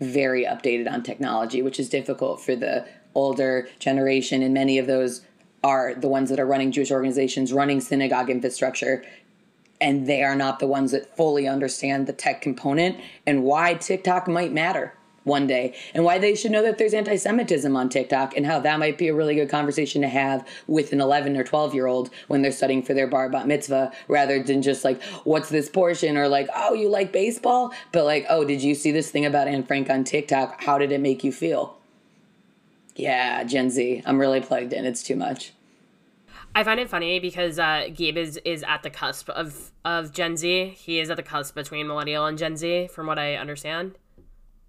very 0.00 0.44
updated 0.44 0.90
on 0.90 1.02
technology, 1.02 1.62
which 1.62 1.78
is 1.78 1.88
difficult 1.88 2.40
for 2.40 2.56
the 2.56 2.86
older 3.14 3.68
generation. 3.78 4.42
And 4.42 4.52
many 4.54 4.78
of 4.78 4.86
those 4.86 5.22
are 5.62 5.94
the 5.94 6.08
ones 6.08 6.30
that 6.30 6.40
are 6.40 6.46
running 6.46 6.72
Jewish 6.72 6.90
organizations, 6.90 7.52
running 7.52 7.80
synagogue 7.80 8.28
infrastructure. 8.28 9.04
And 9.80 10.06
they 10.06 10.22
are 10.22 10.36
not 10.36 10.58
the 10.58 10.66
ones 10.66 10.92
that 10.92 11.16
fully 11.16 11.48
understand 11.48 12.06
the 12.06 12.12
tech 12.12 12.40
component 12.40 13.00
and 13.26 13.42
why 13.42 13.74
TikTok 13.74 14.28
might 14.28 14.52
matter 14.52 14.94
one 15.24 15.46
day 15.46 15.74
and 15.94 16.04
why 16.04 16.18
they 16.18 16.34
should 16.34 16.52
know 16.52 16.62
that 16.62 16.78
there's 16.78 16.94
anti 16.94 17.16
Semitism 17.16 17.74
on 17.74 17.88
TikTok 17.88 18.36
and 18.36 18.46
how 18.46 18.60
that 18.60 18.78
might 18.78 18.98
be 18.98 19.08
a 19.08 19.14
really 19.14 19.34
good 19.34 19.48
conversation 19.48 20.02
to 20.02 20.08
have 20.08 20.46
with 20.66 20.92
an 20.92 21.00
11 21.00 21.36
or 21.36 21.44
12 21.44 21.74
year 21.74 21.86
old 21.86 22.10
when 22.28 22.42
they're 22.42 22.52
studying 22.52 22.82
for 22.82 22.94
their 22.94 23.06
bar 23.06 23.28
bat 23.28 23.46
mitzvah 23.46 23.92
rather 24.08 24.42
than 24.42 24.62
just 24.62 24.84
like, 24.84 25.02
what's 25.24 25.48
this 25.48 25.68
portion? 25.68 26.16
Or 26.16 26.28
like, 26.28 26.48
oh, 26.54 26.74
you 26.74 26.88
like 26.88 27.12
baseball? 27.12 27.72
But 27.92 28.04
like, 28.04 28.26
oh, 28.28 28.44
did 28.44 28.62
you 28.62 28.74
see 28.74 28.92
this 28.92 29.10
thing 29.10 29.26
about 29.26 29.48
Anne 29.48 29.64
Frank 29.64 29.90
on 29.90 30.04
TikTok? 30.04 30.62
How 30.62 30.78
did 30.78 30.92
it 30.92 31.00
make 31.00 31.24
you 31.24 31.32
feel? 31.32 31.76
Yeah, 32.94 33.42
Gen 33.44 33.70
Z. 33.70 34.02
I'm 34.06 34.20
really 34.20 34.40
plugged 34.40 34.72
in. 34.72 34.84
It's 34.84 35.02
too 35.02 35.16
much. 35.16 35.52
I 36.56 36.62
find 36.62 36.78
it 36.78 36.88
funny 36.88 37.18
because 37.18 37.58
uh, 37.58 37.88
Gabe 37.92 38.16
is, 38.16 38.38
is 38.44 38.62
at 38.62 38.84
the 38.84 38.90
cusp 38.90 39.28
of, 39.30 39.72
of 39.84 40.12
Gen 40.12 40.36
Z. 40.36 40.76
He 40.78 41.00
is 41.00 41.10
at 41.10 41.16
the 41.16 41.22
cusp 41.22 41.56
between 41.56 41.88
millennial 41.88 42.26
and 42.26 42.38
Gen 42.38 42.56
Z, 42.56 42.88
from 42.92 43.08
what 43.08 43.18
I 43.18 43.34
understand. 43.34 43.96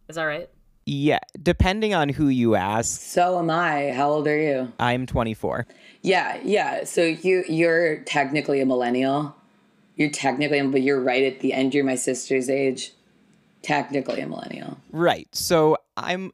Is 0.07 0.15
that 0.15 0.23
right? 0.23 0.49
Yeah, 0.85 1.19
depending 1.41 1.95
on 1.95 2.09
who 2.09 2.27
you 2.27 2.55
ask. 2.55 3.01
So 3.01 3.39
am 3.39 3.49
I. 3.49 3.91
How 3.91 4.11
old 4.11 4.27
are 4.27 4.37
you? 4.37 4.71
I'm 4.79 5.07
24. 5.07 5.65
Yeah, 6.03 6.39
yeah. 6.43 6.83
So 6.83 7.01
you 7.03 7.43
you're 7.47 7.97
technically 8.03 8.61
a 8.61 8.65
millennial. 8.65 9.35
You're 9.95 10.11
technically, 10.11 10.61
but 10.67 10.83
you're 10.83 11.01
right 11.01 11.23
at 11.23 11.39
the 11.39 11.53
end. 11.53 11.73
You're 11.73 11.85
my 11.85 11.95
sister's 11.95 12.49
age. 12.49 12.91
Technically 13.63 14.21
a 14.21 14.27
millennial. 14.27 14.77
Right. 14.91 15.27
So 15.33 15.77
I'm 15.97 16.31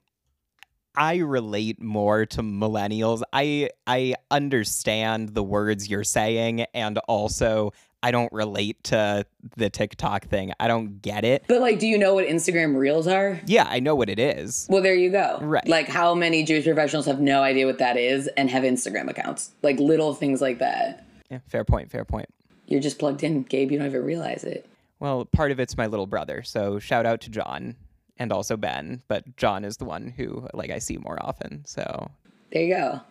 I 0.96 1.18
relate 1.18 1.82
more 1.82 2.26
to 2.26 2.42
millennials. 2.42 3.22
I 3.32 3.70
I 3.88 4.16
understand 4.30 5.30
the 5.30 5.44
words 5.44 5.90
you're 5.90 6.04
saying 6.04 6.62
and 6.74 6.98
also 7.08 7.72
I 8.04 8.12
don't 8.12 8.32
relate 8.34 8.84
to 8.86 9.26
the 9.58 9.70
TikTok 9.70 10.26
thing. 10.28 10.54
I 10.60 10.68
don't 10.68 11.02
get 11.02 11.24
it. 11.24 11.44
But 11.48 11.62
like, 11.62 11.80
do 11.80 11.88
you 11.88 11.98
know 11.98 12.16
what 12.16 12.26
Instagram 12.28 12.76
Reels 12.76 13.08
are? 13.08 13.40
Yeah, 13.46 13.68
I 13.70 13.80
know 13.80 13.96
what 13.96 14.10
it 14.10 14.20
is. 14.20 14.68
Well, 14.70 14.82
there 14.82 14.96
you 14.96 15.12
go. 15.12 15.40
Right. 15.42 15.68
Like, 15.68 15.88
how 15.88 16.16
many 16.16 16.44
Jewish 16.44 16.66
professionals 16.66 17.06
have 17.06 17.20
no 17.20 17.44
idea 17.44 17.66
what 17.66 17.78
that 17.78 17.98
is 17.98 18.28
and 18.38 18.50
have 18.50 18.64
Instagram 18.64 19.10
accounts? 19.10 19.52
Like 19.62 19.80
little 19.80 20.14
things 20.14 20.42
like 20.42 20.60
that. 20.60 21.06
Yeah, 21.30 21.40
fair 21.48 21.64
point. 21.64 21.92
Fair 21.92 22.06
point. 22.06 22.30
You're 22.68 22.82
just 22.82 23.00
plugged 23.00 23.24
in, 23.24 23.44
Gabe. 23.44 23.72
You 23.72 23.78
don't 23.78 23.88
even 23.88 24.04
realize 24.04 24.44
it. 24.44 24.66
Well, 25.00 25.26
part 25.26 25.52
of 25.52 25.60
it's 25.60 25.78
my 25.78 25.88
little 25.88 26.06
brother, 26.06 26.44
so 26.44 26.78
shout 26.78 27.08
out 27.08 27.22
to 27.22 27.30
John 27.32 27.76
and 28.20 28.32
also 28.32 28.56
Ben, 28.56 29.02
but 29.08 29.36
John 29.36 29.66
is 29.66 29.78
the 29.78 29.86
one 29.86 30.14
who 30.16 30.48
like 30.54 30.70
I 30.70 30.78
see 30.78 30.98
more 30.98 31.18
often. 31.20 31.64
So 31.66 32.12
there 32.52 32.62
you 32.62 32.76
go. 32.76 33.02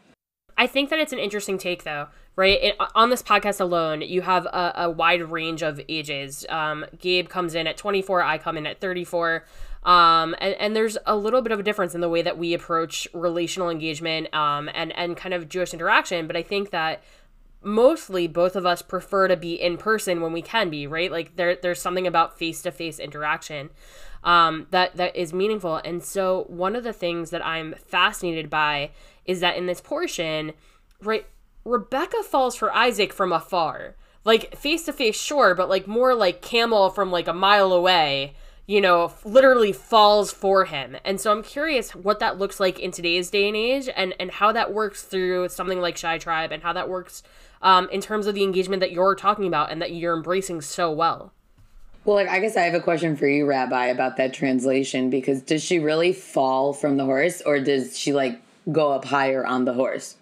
I 0.61 0.67
think 0.67 0.91
that 0.91 0.99
it's 0.99 1.15
an 1.15 1.19
interesting 1.19 1.57
take, 1.57 1.85
though, 1.85 2.09
right? 2.37 2.63
It, 2.63 2.77
on 2.95 3.09
this 3.09 3.23
podcast 3.23 3.63
alone, 3.63 4.03
you 4.03 4.21
have 4.21 4.45
a, 4.45 4.73
a 4.77 4.91
wide 4.91 5.23
range 5.23 5.63
of 5.63 5.81
ages. 5.89 6.45
Um, 6.51 6.85
Gabe 6.99 7.31
comes 7.31 7.55
in 7.55 7.67
at 7.67 7.79
24, 7.79 8.23
I 8.23 8.37
come 8.37 8.59
in 8.59 8.67
at 8.67 8.79
34. 8.79 9.47
Um, 9.85 10.37
and, 10.39 10.55
and 10.61 10.77
there's 10.77 10.99
a 11.07 11.17
little 11.17 11.41
bit 11.41 11.53
of 11.53 11.61
a 11.61 11.63
difference 11.63 11.95
in 11.95 12.03
the 12.03 12.11
way 12.11 12.21
that 12.21 12.37
we 12.37 12.53
approach 12.53 13.09
relational 13.15 13.71
engagement 13.71 14.35
um, 14.35 14.69
and, 14.75 14.95
and 14.99 15.17
kind 15.17 15.33
of 15.33 15.49
Jewish 15.49 15.73
interaction. 15.73 16.27
But 16.27 16.37
I 16.37 16.43
think 16.43 16.69
that 16.73 17.03
mostly 17.63 18.29
both 18.29 18.55
of 18.55 18.67
us 18.67 18.83
prefer 18.83 19.29
to 19.29 19.39
be 19.39 19.55
in 19.55 19.79
person 19.79 20.21
when 20.21 20.35
we 20.35 20.43
can 20.43 20.69
be, 20.69 20.87
right? 20.87 21.11
Like 21.11 21.37
there, 21.37 21.57
there's 21.57 21.81
something 21.81 22.07
about 22.07 22.39
face 22.39 22.61
to 22.63 22.71
face 22.71 22.99
interaction 22.99 23.71
um, 24.25 24.67
that, 24.71 24.97
that 24.97 25.17
is 25.17 25.33
meaningful. 25.33 25.77
And 25.85 26.03
so 26.03 26.45
one 26.49 26.77
of 26.77 26.85
the 26.85 26.93
things 26.93 27.31
that 27.31 27.45
I'm 27.45 27.75
fascinated 27.87 28.51
by 28.51 28.91
is 29.25 29.41
that 29.41 29.57
in 29.57 29.67
this 29.67 29.81
portion, 29.81 30.53
right, 31.03 31.27
Rebecca 31.65 32.23
falls 32.23 32.57
for 32.57 32.75
Isaac 32.75 33.13
from 33.13 33.33
afar. 33.33 33.97
Like 34.25 34.57
face 34.57 34.85
to 34.85 34.93
face, 34.93 35.19
sure, 35.19 35.55
but 35.55 35.69
like 35.69 35.87
more 35.87 36.15
like 36.15 36.43
camel 36.43 36.91
from 36.91 37.11
like 37.11 37.27
a 37.27 37.33
mile 37.33 37.73
away, 37.73 38.35
you 38.67 38.81
know, 38.81 39.13
literally 39.25 39.73
falls 39.73 40.31
for 40.31 40.67
him. 40.67 40.97
And 41.05 41.21
so 41.21 41.33
I'm 41.33 41.43
curious 41.43 41.95
what 41.95 42.19
that 42.21 42.39
looks 42.39 42.61
like 42.61 42.79
in 42.79 42.91
today's 42.91 43.31
day 43.31 43.49
and 43.49 43.57
age 43.57 43.89
and, 43.97 44.15
and 44.21 44.31
how 44.31 44.53
that 44.53 44.75
works 44.75 45.03
through 45.03 45.49
something 45.49 45.81
like 45.81 45.97
Shy 45.97 46.19
Tribe 46.19 46.53
and 46.53 46.63
how 46.63 46.73
that 46.75 46.89
works 46.89 47.23
um, 47.63 47.89
in 47.91 48.01
terms 48.01 48.27
of 48.27 48.35
the 48.35 48.43
engagement 48.43 48.81
that 48.81 48.93
you're 48.93 49.15
talking 49.15 49.47
about 49.47 49.73
and 49.73 49.81
that 49.81 49.93
you're 49.93 50.17
embracing 50.17 50.61
so 50.61 50.93
well. 50.93 51.33
Well, 52.11 52.17
like 52.17 52.29
I 52.29 52.41
guess 52.41 52.57
I 52.57 52.63
have 52.63 52.75
a 52.75 52.81
question 52.81 53.15
for 53.15 53.29
you, 53.29 53.47
Rabbi, 53.47 53.87
about 53.87 54.17
that 54.17 54.35
translation 54.35 55.11
because 55.11 55.43
does 55.43 55.63
she 55.63 55.79
really 55.79 56.13
fall 56.13 56.73
from 56.73 56.97
the 56.97 57.05
horse 57.05 57.41
or 57.41 57.61
does 57.61 57.97
she 57.97 58.13
like 58.13 58.43
go 58.73 58.91
up 58.91 59.05
higher 59.05 59.47
on 59.47 59.65
the 59.65 59.75
horse. 59.75 60.17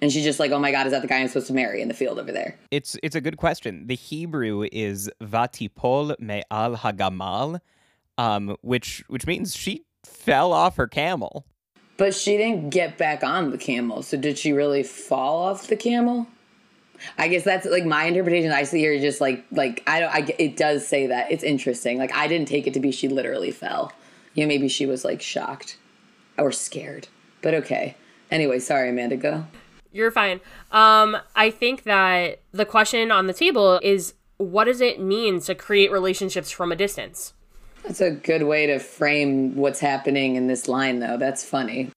And 0.00 0.12
she's 0.12 0.22
just 0.22 0.38
like, 0.38 0.52
"Oh 0.52 0.60
my 0.60 0.70
God, 0.70 0.86
is 0.86 0.92
that 0.92 1.02
the 1.02 1.08
guy 1.08 1.18
I'm 1.18 1.26
supposed 1.26 1.48
to 1.48 1.52
marry 1.52 1.82
in 1.82 1.88
the 1.88 1.94
field 1.94 2.20
over 2.20 2.30
there?" 2.30 2.54
It's 2.70 2.96
it's 3.02 3.16
a 3.16 3.20
good 3.20 3.36
question. 3.36 3.88
The 3.88 3.96
Hebrew 3.96 4.68
is 4.70 5.10
vatipol 5.20 6.14
me'al 6.20 6.76
hagamal, 6.76 7.58
um, 8.16 8.56
which 8.60 9.02
which 9.08 9.26
means 9.26 9.56
she 9.56 9.82
fell 10.04 10.52
off 10.52 10.76
her 10.76 10.86
camel. 10.86 11.46
But 11.96 12.14
she 12.14 12.36
didn't 12.36 12.70
get 12.70 12.96
back 12.96 13.24
on 13.24 13.50
the 13.50 13.58
camel. 13.58 14.02
So 14.02 14.16
did 14.16 14.38
she 14.38 14.52
really 14.52 14.84
fall 14.84 15.42
off 15.42 15.66
the 15.66 15.74
camel? 15.74 16.28
I 17.18 17.28
guess 17.28 17.44
that's 17.44 17.66
like 17.66 17.84
my 17.84 18.04
interpretation. 18.04 18.52
I 18.52 18.62
see 18.64 18.84
her 18.84 18.98
just 18.98 19.20
like 19.20 19.44
like 19.50 19.82
I 19.86 20.00
don't. 20.00 20.14
I 20.14 20.34
it 20.38 20.56
does 20.56 20.86
say 20.86 21.06
that. 21.08 21.30
It's 21.30 21.44
interesting. 21.44 21.98
Like 21.98 22.14
I 22.14 22.28
didn't 22.28 22.48
take 22.48 22.66
it 22.66 22.74
to 22.74 22.80
be 22.80 22.90
she 22.90 23.08
literally 23.08 23.50
fell. 23.50 23.92
You 24.34 24.44
know, 24.44 24.48
maybe 24.48 24.68
she 24.68 24.86
was 24.86 25.04
like 25.04 25.22
shocked 25.22 25.76
or 26.38 26.52
scared. 26.52 27.08
But 27.42 27.54
okay. 27.54 27.96
Anyway, 28.30 28.58
sorry, 28.58 28.90
Amanda, 28.90 29.16
go. 29.16 29.46
You're 29.92 30.10
fine. 30.10 30.40
Um, 30.72 31.16
I 31.36 31.50
think 31.50 31.84
that 31.84 32.40
the 32.50 32.64
question 32.64 33.12
on 33.12 33.28
the 33.28 33.32
table 33.32 33.78
is 33.82 34.14
what 34.38 34.64
does 34.64 34.80
it 34.80 35.00
mean 35.00 35.40
to 35.42 35.54
create 35.54 35.92
relationships 35.92 36.50
from 36.50 36.72
a 36.72 36.76
distance? 36.76 37.32
That's 37.84 38.00
a 38.00 38.10
good 38.10 38.42
way 38.44 38.66
to 38.66 38.78
frame 38.78 39.54
what's 39.56 39.78
happening 39.78 40.36
in 40.36 40.48
this 40.48 40.68
line, 40.68 40.98
though. 40.98 41.16
That's 41.16 41.44
funny. 41.44 41.90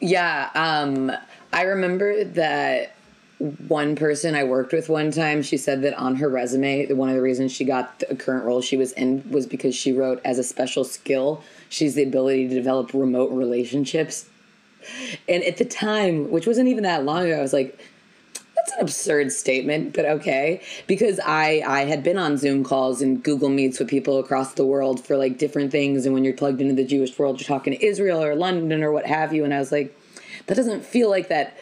Yeah, 0.00 0.50
um, 0.54 1.12
I 1.52 1.62
remember 1.62 2.24
that 2.24 2.96
one 3.38 3.94
person 3.94 4.34
I 4.34 4.44
worked 4.44 4.72
with 4.72 4.88
one 4.88 5.12
time, 5.12 5.42
she 5.42 5.56
said 5.56 5.82
that 5.82 5.94
on 5.94 6.16
her 6.16 6.28
resume, 6.28 6.92
one 6.92 7.08
of 7.08 7.14
the 7.14 7.22
reasons 7.22 7.52
she 7.52 7.64
got 7.64 8.00
the 8.00 8.16
current 8.16 8.44
role 8.44 8.60
she 8.60 8.76
was 8.76 8.92
in 8.92 9.28
was 9.30 9.46
because 9.46 9.76
she 9.76 9.92
wrote 9.92 10.20
as 10.24 10.38
a 10.38 10.44
special 10.44 10.82
skill, 10.84 11.42
she's 11.68 11.94
the 11.94 12.02
ability 12.02 12.48
to 12.48 12.54
develop 12.54 12.92
remote 12.92 13.30
relationships. 13.30 14.28
And 15.28 15.44
at 15.44 15.56
the 15.56 15.64
time, 15.64 16.30
which 16.30 16.46
wasn't 16.46 16.68
even 16.68 16.82
that 16.82 17.04
long 17.04 17.26
ago, 17.26 17.38
I 17.38 17.42
was 17.42 17.52
like, 17.52 17.78
that's 18.56 18.72
an 18.72 18.80
absurd 18.80 19.30
statement, 19.30 19.94
but 19.94 20.04
okay. 20.04 20.60
Because 20.88 21.20
I 21.24 21.62
I 21.64 21.84
had 21.84 22.02
been 22.02 22.18
on 22.18 22.38
Zoom 22.38 22.64
calls 22.64 23.00
and 23.00 23.22
Google 23.22 23.50
Meets 23.50 23.78
with 23.78 23.88
people 23.88 24.18
across 24.18 24.54
the 24.54 24.66
world 24.66 25.04
for 25.04 25.16
like 25.16 25.38
different 25.38 25.70
things. 25.70 26.06
And 26.06 26.14
when 26.14 26.24
you're 26.24 26.34
plugged 26.34 26.60
into 26.60 26.74
the 26.74 26.84
Jewish 26.84 27.16
world, 27.18 27.40
you're 27.40 27.46
talking 27.46 27.72
to 27.72 27.84
Israel 27.84 28.22
or 28.22 28.34
London 28.34 28.82
or 28.82 28.90
what 28.90 29.06
have 29.06 29.32
you. 29.32 29.44
And 29.44 29.54
I 29.54 29.60
was 29.60 29.70
like, 29.70 29.96
that 30.46 30.56
doesn't 30.56 30.84
feel 30.84 31.08
like 31.08 31.28
that 31.28 31.56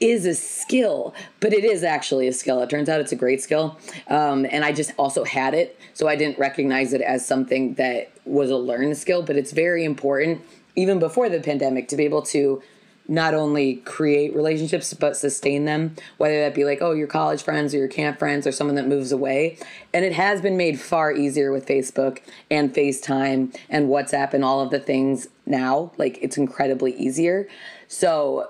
is 0.00 0.24
a 0.24 0.34
skill, 0.34 1.14
but 1.40 1.52
it 1.52 1.64
is 1.64 1.84
actually 1.84 2.26
a 2.26 2.32
skill. 2.32 2.60
It 2.62 2.70
turns 2.70 2.88
out 2.88 3.00
it's 3.00 3.12
a 3.12 3.16
great 3.16 3.42
skill. 3.42 3.78
Um, 4.08 4.46
and 4.50 4.64
I 4.64 4.72
just 4.72 4.92
also 4.98 5.24
had 5.24 5.54
it. 5.54 5.78
So 5.92 6.08
I 6.08 6.16
didn't 6.16 6.38
recognize 6.38 6.92
it 6.92 7.02
as 7.02 7.24
something 7.26 7.74
that 7.74 8.10
was 8.24 8.50
a 8.50 8.56
learned 8.56 8.96
skill, 8.96 9.22
but 9.22 9.36
it's 9.36 9.52
very 9.52 9.84
important 9.84 10.42
even 10.76 10.98
before 10.98 11.28
the 11.28 11.40
pandemic 11.40 11.88
to 11.88 11.96
be 11.96 12.04
able 12.04 12.22
to 12.22 12.62
not 13.08 13.34
only 13.34 13.76
create 13.76 14.34
relationships 14.36 14.94
but 14.94 15.16
sustain 15.16 15.64
them 15.64 15.96
whether 16.18 16.40
that 16.40 16.54
be 16.54 16.64
like 16.64 16.78
oh 16.80 16.92
your 16.92 17.08
college 17.08 17.42
friends 17.42 17.74
or 17.74 17.78
your 17.78 17.88
camp 17.88 18.20
friends 18.20 18.46
or 18.46 18.52
someone 18.52 18.76
that 18.76 18.86
moves 18.86 19.10
away 19.10 19.58
and 19.92 20.04
it 20.04 20.12
has 20.12 20.40
been 20.40 20.56
made 20.56 20.78
far 20.78 21.12
easier 21.12 21.50
with 21.50 21.66
facebook 21.66 22.20
and 22.52 22.72
facetime 22.72 23.52
and 23.68 23.88
whatsapp 23.88 24.32
and 24.32 24.44
all 24.44 24.60
of 24.60 24.70
the 24.70 24.78
things 24.78 25.26
now 25.44 25.90
like 25.98 26.18
it's 26.22 26.36
incredibly 26.36 26.94
easier 26.96 27.48
so 27.88 28.48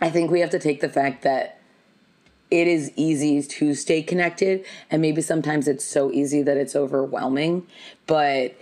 i 0.00 0.10
think 0.10 0.30
we 0.30 0.40
have 0.40 0.50
to 0.50 0.58
take 0.58 0.80
the 0.80 0.88
fact 0.88 1.22
that 1.22 1.58
it 2.50 2.68
is 2.68 2.92
easy 2.94 3.42
to 3.42 3.74
stay 3.74 4.02
connected 4.02 4.64
and 4.90 5.02
maybe 5.02 5.20
sometimes 5.20 5.66
it's 5.66 5.84
so 5.84 6.10
easy 6.12 6.42
that 6.42 6.56
it's 6.56 6.76
overwhelming 6.76 7.66
but 8.06 8.54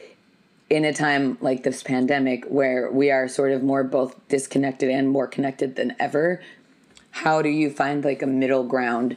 in 0.70 0.84
a 0.84 0.92
time 0.92 1.36
like 1.40 1.62
this 1.62 1.82
pandemic 1.82 2.44
where 2.46 2.90
we 2.90 3.10
are 3.10 3.28
sort 3.28 3.52
of 3.52 3.62
more 3.62 3.84
both 3.84 4.16
disconnected 4.28 4.88
and 4.88 5.10
more 5.10 5.26
connected 5.26 5.76
than 5.76 5.94
ever 6.00 6.40
how 7.14 7.40
do 7.40 7.48
you 7.48 7.70
find 7.70 8.04
like 8.04 8.22
a 8.22 8.26
middle 8.26 8.64
ground 8.64 9.16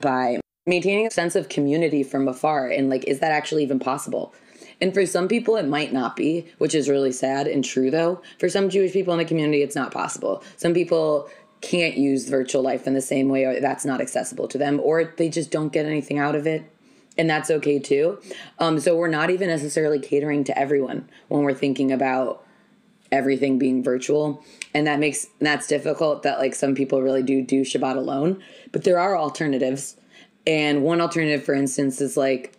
by 0.00 0.40
maintaining 0.66 1.06
a 1.06 1.10
sense 1.10 1.36
of 1.36 1.50
community 1.50 2.02
from 2.02 2.26
afar? 2.26 2.68
And 2.68 2.88
like 2.88 3.04
is 3.04 3.20
that 3.20 3.32
actually 3.32 3.62
even 3.62 3.78
possible? 3.78 4.34
And 4.80 4.94
for 4.94 5.04
some 5.04 5.28
people 5.28 5.56
it 5.56 5.68
might 5.68 5.92
not 5.92 6.16
be 6.16 6.46
which 6.56 6.74
is 6.74 6.88
really 6.88 7.12
sad 7.12 7.46
and 7.46 7.62
true 7.62 7.90
though. 7.90 8.22
For 8.38 8.48
some 8.48 8.70
jewish 8.70 8.94
people 8.94 9.12
in 9.12 9.18
the 9.18 9.26
community 9.26 9.62
it's 9.62 9.76
not 9.76 9.92
possible. 9.92 10.42
Some 10.56 10.72
people 10.72 11.28
can't 11.64 11.96
use 11.96 12.28
virtual 12.28 12.62
life 12.62 12.86
in 12.86 12.94
the 12.94 13.00
same 13.00 13.28
way 13.28 13.44
or 13.44 13.60
that's 13.60 13.84
not 13.84 14.00
accessible 14.00 14.46
to 14.48 14.58
them 14.58 14.80
or 14.82 15.14
they 15.16 15.28
just 15.28 15.50
don't 15.50 15.72
get 15.72 15.86
anything 15.86 16.18
out 16.18 16.34
of 16.34 16.46
it 16.46 16.70
and 17.16 17.28
that's 17.28 17.50
okay 17.50 17.78
too. 17.78 18.18
Um, 18.58 18.78
so 18.80 18.96
we're 18.96 19.08
not 19.08 19.30
even 19.30 19.48
necessarily 19.48 19.98
catering 19.98 20.44
to 20.44 20.58
everyone 20.58 21.08
when 21.28 21.42
we're 21.42 21.54
thinking 21.54 21.92
about 21.92 22.44
everything 23.12 23.58
being 23.58 23.82
virtual, 23.82 24.42
and 24.74 24.86
that 24.86 24.98
makes 24.98 25.26
that's 25.40 25.66
difficult. 25.66 26.22
That 26.22 26.38
like 26.38 26.54
some 26.54 26.74
people 26.74 27.02
really 27.02 27.22
do 27.22 27.42
do 27.42 27.62
Shabbat 27.62 27.96
alone, 27.96 28.42
but 28.72 28.84
there 28.84 28.98
are 28.98 29.16
alternatives. 29.16 29.96
And 30.46 30.82
one 30.82 31.00
alternative, 31.00 31.42
for 31.42 31.54
instance, 31.54 32.02
is 32.02 32.18
like 32.18 32.52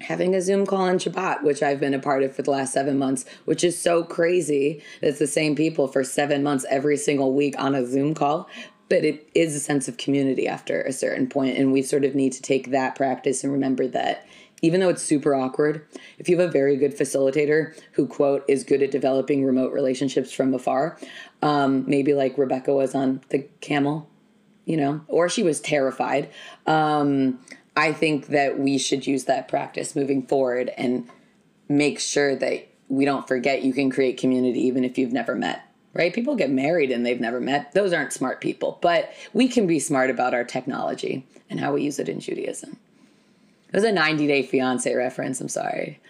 having 0.00 0.34
a 0.34 0.42
Zoom 0.42 0.66
call 0.66 0.82
on 0.82 0.98
Shabbat, 0.98 1.42
which 1.42 1.62
I've 1.62 1.80
been 1.80 1.94
a 1.94 1.98
part 1.98 2.22
of 2.22 2.34
for 2.34 2.42
the 2.42 2.50
last 2.50 2.72
seven 2.72 2.98
months, 2.98 3.24
which 3.44 3.64
is 3.64 3.80
so 3.80 4.02
crazy. 4.02 4.82
It's 5.00 5.18
the 5.18 5.26
same 5.26 5.56
people 5.56 5.88
for 5.88 6.04
seven 6.04 6.42
months 6.42 6.66
every 6.70 6.96
single 6.96 7.32
week 7.32 7.54
on 7.58 7.74
a 7.74 7.86
Zoom 7.86 8.14
call 8.14 8.48
but 8.88 9.04
it 9.04 9.28
is 9.34 9.54
a 9.54 9.60
sense 9.60 9.88
of 9.88 9.96
community 9.96 10.46
after 10.46 10.82
a 10.82 10.92
certain 10.92 11.26
point 11.28 11.56
and 11.56 11.72
we 11.72 11.82
sort 11.82 12.04
of 12.04 12.14
need 12.14 12.32
to 12.32 12.42
take 12.42 12.70
that 12.70 12.94
practice 12.94 13.42
and 13.42 13.52
remember 13.52 13.86
that 13.86 14.26
even 14.62 14.80
though 14.80 14.88
it's 14.88 15.02
super 15.02 15.34
awkward 15.34 15.86
if 16.18 16.28
you 16.28 16.38
have 16.38 16.48
a 16.48 16.52
very 16.52 16.76
good 16.76 16.96
facilitator 16.96 17.78
who 17.92 18.06
quote 18.06 18.44
is 18.48 18.64
good 18.64 18.82
at 18.82 18.90
developing 18.90 19.44
remote 19.44 19.72
relationships 19.72 20.32
from 20.32 20.54
afar 20.54 20.98
um, 21.42 21.84
maybe 21.86 22.14
like 22.14 22.38
rebecca 22.38 22.72
was 22.72 22.94
on 22.94 23.20
the 23.30 23.40
camel 23.60 24.08
you 24.64 24.76
know 24.76 25.00
or 25.08 25.28
she 25.28 25.42
was 25.42 25.60
terrified 25.60 26.30
um, 26.66 27.38
i 27.76 27.92
think 27.92 28.28
that 28.28 28.58
we 28.58 28.78
should 28.78 29.06
use 29.06 29.24
that 29.24 29.48
practice 29.48 29.94
moving 29.94 30.26
forward 30.26 30.70
and 30.76 31.08
make 31.68 31.98
sure 31.98 32.34
that 32.36 32.66
we 32.88 33.04
don't 33.04 33.26
forget 33.26 33.62
you 33.62 33.72
can 33.72 33.90
create 33.90 34.18
community 34.18 34.60
even 34.60 34.84
if 34.84 34.96
you've 34.96 35.12
never 35.12 35.34
met 35.34 35.66
right? 35.96 36.12
People 36.12 36.36
get 36.36 36.50
married 36.50 36.90
and 36.90 37.04
they've 37.04 37.20
never 37.20 37.40
met. 37.40 37.72
Those 37.72 37.92
aren't 37.92 38.12
smart 38.12 38.40
people, 38.40 38.78
but 38.82 39.12
we 39.32 39.48
can 39.48 39.66
be 39.66 39.78
smart 39.78 40.10
about 40.10 40.34
our 40.34 40.44
technology 40.44 41.26
and 41.48 41.58
how 41.58 41.72
we 41.72 41.82
use 41.82 41.98
it 41.98 42.08
in 42.08 42.20
Judaism. 42.20 42.76
It 43.68 43.74
was 43.74 43.84
a 43.84 43.92
90 43.92 44.26
day 44.26 44.42
fiance 44.42 44.92
reference. 44.94 45.40
I'm 45.40 45.48
sorry. 45.48 46.00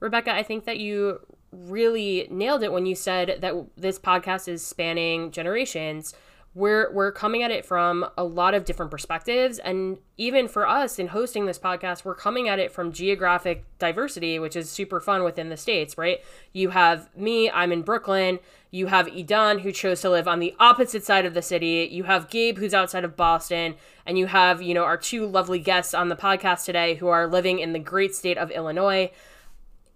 Rebecca, 0.00 0.32
I 0.34 0.42
think 0.42 0.64
that 0.64 0.78
you 0.78 1.20
really 1.52 2.26
nailed 2.30 2.62
it 2.62 2.72
when 2.72 2.84
you 2.84 2.94
said 2.94 3.38
that 3.40 3.54
this 3.76 3.98
podcast 3.98 4.48
is 4.48 4.64
spanning 4.64 5.30
generations. 5.30 6.14
We're 6.58 6.92
we're 6.92 7.12
coming 7.12 7.44
at 7.44 7.52
it 7.52 7.64
from 7.64 8.04
a 8.18 8.24
lot 8.24 8.52
of 8.52 8.64
different 8.64 8.90
perspectives. 8.90 9.60
And 9.60 9.98
even 10.16 10.48
for 10.48 10.66
us 10.66 10.98
in 10.98 11.06
hosting 11.06 11.46
this 11.46 11.58
podcast 11.58 12.04
we're 12.04 12.16
coming 12.16 12.48
at 12.48 12.58
it 12.58 12.72
from 12.72 12.90
geographic 12.90 13.64
diversity 13.78 14.40
which 14.40 14.56
is 14.56 14.68
super 14.68 14.98
fun 14.98 15.22
within 15.22 15.50
the 15.50 15.56
states 15.56 15.96
right? 15.96 16.18
You 16.52 16.70
have 16.70 17.08
me 17.16 17.48
i'm 17.50 17.70
in 17.70 17.82
brooklyn. 17.82 18.40
You 18.72 18.88
have 18.88 19.06
idan 19.06 19.60
who 19.60 19.70
chose 19.70 20.00
to 20.00 20.10
live 20.10 20.26
on 20.26 20.40
the 20.40 20.54
opposite 20.58 21.04
side 21.04 21.24
of 21.24 21.32
the 21.32 21.42
city. 21.42 21.88
You 21.90 22.02
have 22.04 22.28
gabe 22.28 22.58
who's 22.58 22.74
outside 22.74 23.04
of 23.04 23.16
boston. 23.16 23.76
And 24.04 24.18
you 24.18 24.26
have 24.26 24.60
you 24.60 24.74
know 24.74 24.84
our 24.84 24.96
two 24.96 25.26
lovely 25.26 25.60
guests 25.60 25.94
on 25.94 26.08
the 26.08 26.16
podcast 26.16 26.64
today 26.64 26.96
who 26.96 27.06
are 27.06 27.28
living 27.28 27.60
in 27.60 27.72
the 27.72 27.78
great 27.78 28.16
state 28.16 28.36
of 28.36 28.50
illinois. 28.50 29.12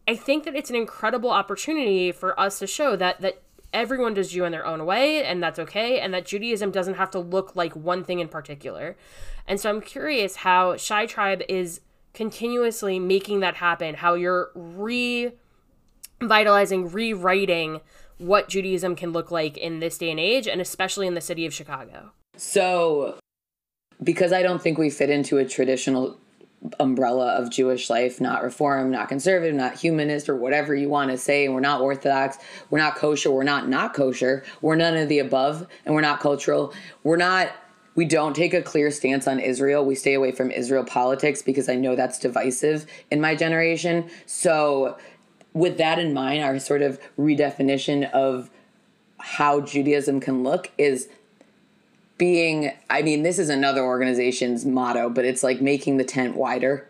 I 0.06 0.14
think 0.14 0.44
that 0.44 0.54
it's 0.54 0.70
an 0.70 0.76
incredible 0.76 1.30
opportunity 1.30 2.12
for 2.12 2.38
us 2.38 2.60
to 2.60 2.68
show 2.68 2.94
that 2.96 3.20
that 3.20 3.42
everyone 3.72 4.14
does 4.14 4.30
Jew 4.30 4.44
in 4.44 4.52
their 4.52 4.66
own 4.66 4.86
way, 4.86 5.24
and 5.24 5.42
that's 5.42 5.58
okay, 5.58 6.00
and 6.00 6.14
that 6.14 6.26
Judaism 6.26 6.70
doesn't 6.70 6.94
have 6.94 7.10
to 7.12 7.18
look 7.18 7.56
like 7.56 7.74
one 7.74 8.04
thing 8.04 8.20
in 8.20 8.28
particular. 8.28 8.96
And 9.46 9.60
so 9.60 9.70
I'm 9.70 9.80
curious 9.80 10.36
how 10.36 10.76
Shy 10.76 11.06
Tribe 11.06 11.42
is 11.48 11.80
continuously 12.14 12.98
making 12.98 13.40
that 13.40 13.56
happen, 13.56 13.94
how 13.94 14.14
you're 14.14 14.50
revitalizing, 14.54 16.90
rewriting 16.90 17.80
what 18.18 18.48
Judaism 18.48 18.94
can 18.94 19.12
look 19.12 19.30
like 19.30 19.56
in 19.56 19.80
this 19.80 19.98
day 19.98 20.10
and 20.10 20.20
age, 20.20 20.46
and 20.46 20.60
especially 20.60 21.06
in 21.06 21.14
the 21.14 21.20
city 21.20 21.46
of 21.46 21.54
Chicago. 21.54 22.12
So, 22.36 23.18
because 24.02 24.32
I 24.32 24.42
don't 24.42 24.62
think 24.62 24.78
we 24.78 24.90
fit 24.90 25.10
into 25.10 25.38
a 25.38 25.44
traditional 25.44 26.18
umbrella 26.78 27.32
of 27.34 27.50
Jewish 27.50 27.90
life, 27.90 28.20
not 28.20 28.42
reform, 28.42 28.90
not 28.90 29.08
conservative, 29.08 29.54
not 29.54 29.74
humanist, 29.74 30.28
or 30.28 30.36
whatever 30.36 30.74
you 30.74 30.88
want 30.88 31.10
to 31.10 31.18
say. 31.18 31.48
We're 31.48 31.60
not 31.60 31.80
orthodox, 31.80 32.38
we're 32.70 32.78
not 32.78 32.96
kosher, 32.96 33.30
we're 33.30 33.42
not 33.42 33.68
not 33.68 33.94
kosher, 33.94 34.44
we're 34.60 34.76
none 34.76 34.96
of 34.96 35.08
the 35.08 35.18
above, 35.18 35.66
and 35.84 35.94
we're 35.94 36.02
not 36.02 36.20
cultural. 36.20 36.72
We're 37.02 37.16
not. 37.16 37.52
We 37.94 38.06
don't 38.06 38.34
take 38.34 38.54
a 38.54 38.62
clear 38.62 38.90
stance 38.90 39.28
on 39.28 39.38
Israel. 39.38 39.84
We 39.84 39.96
stay 39.96 40.14
away 40.14 40.32
from 40.32 40.50
Israel 40.50 40.82
politics 40.82 41.42
because 41.42 41.68
I 41.68 41.74
know 41.74 41.94
that's 41.94 42.18
divisive 42.18 42.86
in 43.10 43.20
my 43.20 43.34
generation. 43.34 44.08
So, 44.24 44.96
with 45.52 45.76
that 45.78 45.98
in 45.98 46.14
mind, 46.14 46.42
our 46.42 46.58
sort 46.58 46.80
of 46.80 46.98
redefinition 47.18 48.10
of 48.12 48.50
how 49.18 49.60
Judaism 49.60 50.20
can 50.20 50.42
look 50.42 50.70
is 50.78 51.08
being 52.18 52.72
i 52.90 53.02
mean 53.02 53.22
this 53.22 53.38
is 53.38 53.48
another 53.48 53.82
organization's 53.82 54.64
motto 54.64 55.08
but 55.08 55.24
it's 55.24 55.42
like 55.42 55.60
making 55.60 55.96
the 55.96 56.04
tent 56.04 56.36
wider. 56.36 56.86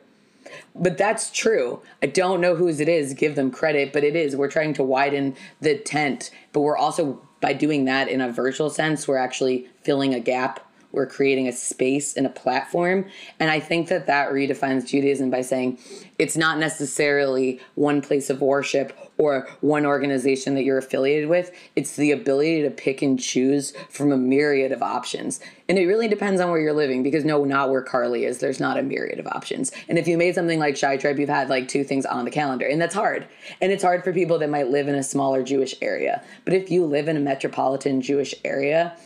But 0.74 0.98
that's 0.98 1.30
true. 1.30 1.80
I 2.02 2.06
don't 2.06 2.40
know 2.40 2.54
whose 2.54 2.80
it 2.80 2.88
is 2.88 3.14
give 3.14 3.36
them 3.36 3.50
credit 3.50 3.92
but 3.92 4.04
it 4.04 4.16
is. 4.16 4.36
We're 4.36 4.50
trying 4.50 4.74
to 4.74 4.82
widen 4.82 5.36
the 5.60 5.78
tent 5.78 6.30
but 6.52 6.60
we're 6.60 6.76
also 6.76 7.22
by 7.40 7.52
doing 7.52 7.84
that 7.86 8.08
in 8.08 8.20
a 8.20 8.30
virtual 8.30 8.70
sense 8.70 9.08
we're 9.08 9.16
actually 9.16 9.68
filling 9.82 10.14
a 10.14 10.20
gap. 10.20 10.68
We're 10.90 11.06
creating 11.06 11.48
a 11.48 11.52
space 11.52 12.14
and 12.14 12.26
a 12.26 12.30
platform. 12.30 13.06
And 13.40 13.50
i 13.50 13.60
think 13.60 13.88
that 13.88 14.06
that 14.06 14.30
redefines 14.30 14.88
judaism 14.88 15.30
by 15.30 15.42
saying 15.42 15.78
it's 16.18 16.36
not 16.36 16.58
necessarily 16.58 17.60
one 17.74 18.02
place 18.02 18.28
of 18.28 18.40
worship 18.40 18.96
or 19.18 19.48
one 19.60 19.86
organization 19.86 20.54
that 20.54 20.64
you're 20.64 20.78
affiliated 20.78 21.28
with. 21.28 21.52
It's 21.76 21.96
the 21.96 22.10
ability 22.10 22.62
to 22.62 22.70
pick 22.70 23.02
and 23.02 23.20
choose 23.20 23.72
from 23.88 24.10
a 24.10 24.16
myriad 24.16 24.72
of 24.72 24.82
options. 24.82 25.40
And 25.68 25.78
it 25.78 25.86
really 25.86 26.08
depends 26.08 26.40
on 26.40 26.50
where 26.50 26.60
you're 26.60 26.72
living 26.72 27.02
because 27.02 27.24
no, 27.24 27.44
not 27.44 27.70
where 27.70 27.82
Carly 27.82 28.24
is. 28.24 28.38
There's 28.38 28.60
not 28.60 28.78
a 28.78 28.82
myriad 28.82 29.18
of 29.18 29.26
options. 29.26 29.70
And 29.88 29.98
if 29.98 30.08
you 30.08 30.16
made 30.16 30.34
something 30.34 30.58
like 30.58 30.76
Shy 30.76 30.96
Tribe, 30.96 31.18
you've 31.18 31.28
had 31.28 31.48
like 31.48 31.68
two 31.68 31.84
things 31.84 32.06
on 32.06 32.24
the 32.24 32.30
calendar. 32.30 32.66
And 32.66 32.80
that's 32.80 32.94
hard. 32.94 33.26
And 33.60 33.70
it's 33.70 33.82
hard 33.82 34.02
for 34.02 34.12
people 34.12 34.38
that 34.38 34.50
might 34.50 34.68
live 34.68 34.88
in 34.88 34.94
a 34.94 35.02
smaller 35.02 35.42
Jewish 35.42 35.74
area. 35.82 36.22
But 36.44 36.54
if 36.54 36.70
you 36.70 36.84
live 36.84 37.08
in 37.08 37.16
a 37.16 37.20
metropolitan 37.20 38.00
Jewish 38.00 38.34
area, 38.44 38.96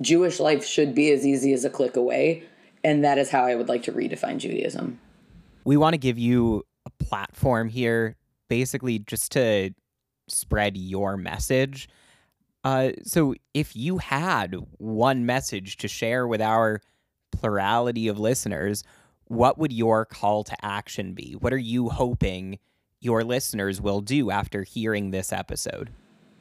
Jewish 0.00 0.40
life 0.40 0.64
should 0.64 0.94
be 0.94 1.10
as 1.12 1.26
easy 1.26 1.52
as 1.52 1.64
a 1.64 1.70
click 1.70 1.96
away. 1.96 2.42
And 2.82 3.04
that 3.04 3.18
is 3.18 3.30
how 3.30 3.44
I 3.44 3.54
would 3.54 3.68
like 3.68 3.82
to 3.84 3.92
redefine 3.92 4.38
Judaism. 4.38 4.98
We 5.64 5.76
want 5.76 5.94
to 5.94 5.98
give 5.98 6.18
you 6.18 6.64
a 6.84 7.04
platform 7.04 7.68
here 7.68 8.16
basically 8.48 8.98
just 8.98 9.32
to 9.32 9.70
spread 10.28 10.76
your 10.76 11.16
message. 11.16 11.88
Uh, 12.64 12.90
so 13.04 13.34
if 13.54 13.76
you 13.76 13.98
had 13.98 14.56
one 14.78 15.24
message 15.24 15.76
to 15.78 15.88
share 15.88 16.26
with 16.26 16.40
our 16.40 16.80
plurality 17.30 18.08
of 18.08 18.18
listeners, 18.18 18.82
what 19.26 19.58
would 19.58 19.72
your 19.72 20.04
call 20.04 20.44
to 20.44 20.56
action 20.64 21.14
be? 21.14 21.36
What 21.38 21.52
are 21.52 21.58
you 21.58 21.88
hoping 21.88 22.58
your 23.00 23.24
listeners 23.24 23.80
will 23.80 24.00
do 24.00 24.30
after 24.30 24.62
hearing 24.62 25.10
this 25.10 25.32
episode? 25.32 25.90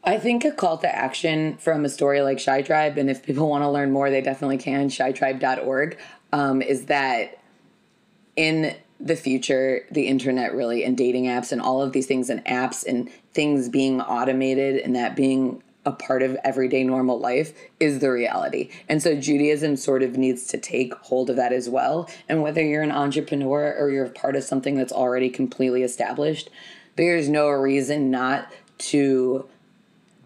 I 0.04 0.20
think 0.20 0.46
a 0.46 0.52
call 0.52 0.78
to 0.80 0.96
action 0.96 1.58
from 1.58 1.84
a 1.84 1.90
story 1.90 2.22
like 2.22 2.40
Shy 2.40 2.62
Tribe, 2.62 2.98
and 2.98 3.10
if 3.10 3.24
people 3.24 3.50
want 3.50 3.64
to 3.64 3.70
learn 3.70 3.92
more, 3.92 4.12
they 4.12 4.22
definitely 4.22 4.60
can, 4.60 4.90
shytribe.org, 4.90 5.98
um, 6.32 6.62
is 6.62 6.86
that 6.86 7.40
in 8.36 8.76
the 9.00 9.16
future, 9.16 9.86
the 9.92 10.08
internet 10.08 10.54
really, 10.54 10.84
and 10.84 10.98
dating 10.98 11.26
apps 11.26 11.52
and 11.52 11.62
all 11.62 11.82
of 11.82 11.92
these 11.92 12.08
things, 12.08 12.30
and 12.30 12.44
apps 12.46 12.86
and 12.86 13.10
things 13.34 13.70
being 13.70 14.02
automated 14.02 14.78
and 14.78 14.96
that 14.96 15.16
being 15.16 15.62
a 15.86 15.92
part 15.92 16.24
of 16.24 16.36
everyday 16.44 16.84
normal 16.84 17.20
life 17.20 17.54
is 17.80 18.00
the 18.00 18.10
reality. 18.10 18.72
And 18.90 19.02
so 19.04 19.16
Judaism 19.16 19.76
sort 19.76 20.02
of 20.02 20.18
needs 20.18 20.48
to 20.48 20.58
take 20.58 20.96
hold 20.96 21.30
of 21.30 21.36
that 21.36 21.54
as 21.54 21.70
well. 21.70 22.10
And 22.28 22.42
whether 22.42 22.64
you're 22.64 22.82
an 22.82 22.92
entrepreneur 22.92 23.76
or 23.78 23.92
you're 23.92 24.10
part 24.10 24.36
of 24.36 24.44
something 24.44 24.76
that's 24.76 24.92
already 24.92 25.30
completely 25.30 25.84
established, 25.84 26.50
there's 26.96 27.30
no 27.30 27.50
reason 27.50 28.10
not 28.10 28.52
to 28.78 29.48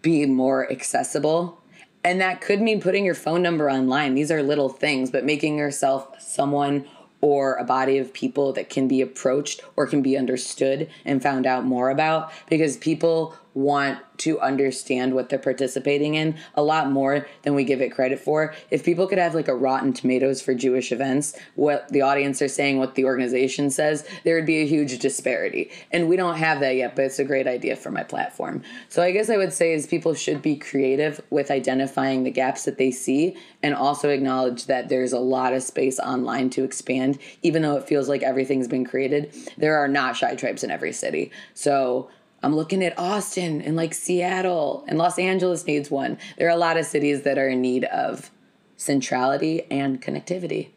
be 0.00 0.24
more 0.24 0.70
accessible. 0.72 1.60
And 2.02 2.20
that 2.22 2.40
could 2.40 2.62
mean 2.62 2.80
putting 2.80 3.04
your 3.04 3.14
phone 3.14 3.42
number 3.42 3.70
online. 3.70 4.14
These 4.14 4.30
are 4.30 4.42
little 4.42 4.70
things, 4.70 5.10
but 5.10 5.24
making 5.24 5.58
yourself 5.58 6.18
someone 6.22 6.86
or 7.20 7.54
a 7.56 7.64
body 7.64 7.98
of 7.98 8.12
people 8.12 8.52
that 8.52 8.70
can 8.70 8.88
be 8.88 9.00
approached 9.00 9.60
or 9.76 9.86
can 9.86 10.02
be 10.02 10.16
understood 10.16 10.88
and 11.04 11.22
found 11.22 11.46
out 11.46 11.64
more 11.64 11.90
about 11.90 12.32
because 12.48 12.76
people 12.76 13.34
want 13.54 13.98
to 14.18 14.38
understand 14.40 15.14
what 15.14 15.28
they're 15.28 15.38
participating 15.38 16.14
in 16.14 16.36
a 16.54 16.62
lot 16.62 16.90
more 16.90 17.26
than 17.42 17.54
we 17.54 17.64
give 17.64 17.80
it 17.80 17.90
credit 17.90 18.18
for. 18.18 18.54
If 18.70 18.84
people 18.84 19.06
could 19.06 19.18
have 19.18 19.34
like 19.34 19.48
a 19.48 19.54
rotten 19.54 19.92
tomatoes 19.92 20.42
for 20.42 20.54
Jewish 20.54 20.92
events, 20.92 21.36
what 21.54 21.88
the 21.88 22.02
audience 22.02 22.42
are 22.42 22.48
saying, 22.48 22.78
what 22.78 22.94
the 22.94 23.06
organization 23.06 23.70
says, 23.70 24.06
there 24.24 24.36
would 24.36 24.46
be 24.46 24.60
a 24.60 24.66
huge 24.66 24.98
disparity. 24.98 25.70
And 25.90 26.08
we 26.08 26.16
don't 26.16 26.36
have 26.36 26.60
that 26.60 26.76
yet, 26.76 26.94
but 26.94 27.06
it's 27.06 27.18
a 27.18 27.24
great 27.24 27.46
idea 27.46 27.76
for 27.76 27.90
my 27.90 28.02
platform. 28.02 28.62
So 28.88 29.02
I 29.02 29.10
guess 29.10 29.30
I 29.30 29.38
would 29.38 29.52
say 29.52 29.72
is 29.72 29.86
people 29.86 30.12
should 30.14 30.42
be 30.42 30.56
creative 30.56 31.20
with 31.30 31.50
identifying 31.50 32.24
the 32.24 32.30
gaps 32.30 32.64
that 32.66 32.76
they 32.76 32.90
see 32.90 33.36
and 33.62 33.74
also 33.74 34.10
acknowledge 34.10 34.66
that 34.66 34.88
there's 34.88 35.12
a 35.12 35.18
lot 35.18 35.54
of 35.54 35.62
space 35.62 35.98
online 35.98 36.50
to 36.50 36.64
expand 36.64 37.18
even 37.42 37.62
though 37.62 37.76
it 37.76 37.88
feels 37.88 38.08
like 38.08 38.22
everything's 38.22 38.68
been 38.68 38.84
created. 38.84 39.34
There 39.56 39.78
are 39.78 39.88
not 39.88 40.16
shy 40.16 40.34
tribes 40.34 40.62
in 40.62 40.70
every 40.70 40.92
city. 40.92 41.30
So 41.54 42.10
I'm 42.42 42.56
looking 42.56 42.82
at 42.82 42.98
Austin 42.98 43.60
and 43.60 43.76
like 43.76 43.92
Seattle 43.92 44.84
and 44.88 44.96
Los 44.96 45.18
Angeles 45.18 45.66
needs 45.66 45.90
one. 45.90 46.18
There 46.38 46.46
are 46.46 46.52
a 46.52 46.56
lot 46.56 46.78
of 46.78 46.86
cities 46.86 47.22
that 47.22 47.36
are 47.36 47.48
in 47.48 47.60
need 47.60 47.84
of 47.84 48.30
centrality 48.76 49.66
and 49.70 50.00
connectivity. 50.00 50.70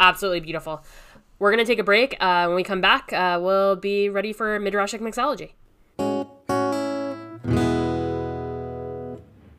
Absolutely 0.00 0.40
beautiful. 0.40 0.82
We're 1.38 1.52
going 1.52 1.64
to 1.64 1.70
take 1.70 1.78
a 1.78 1.84
break. 1.84 2.16
Uh, 2.20 2.46
when 2.46 2.56
we 2.56 2.64
come 2.64 2.80
back, 2.80 3.12
uh, 3.12 3.38
we'll 3.40 3.76
be 3.76 4.08
ready 4.08 4.32
for 4.32 4.58
Midrashic 4.58 5.00
Mixology. 5.00 5.52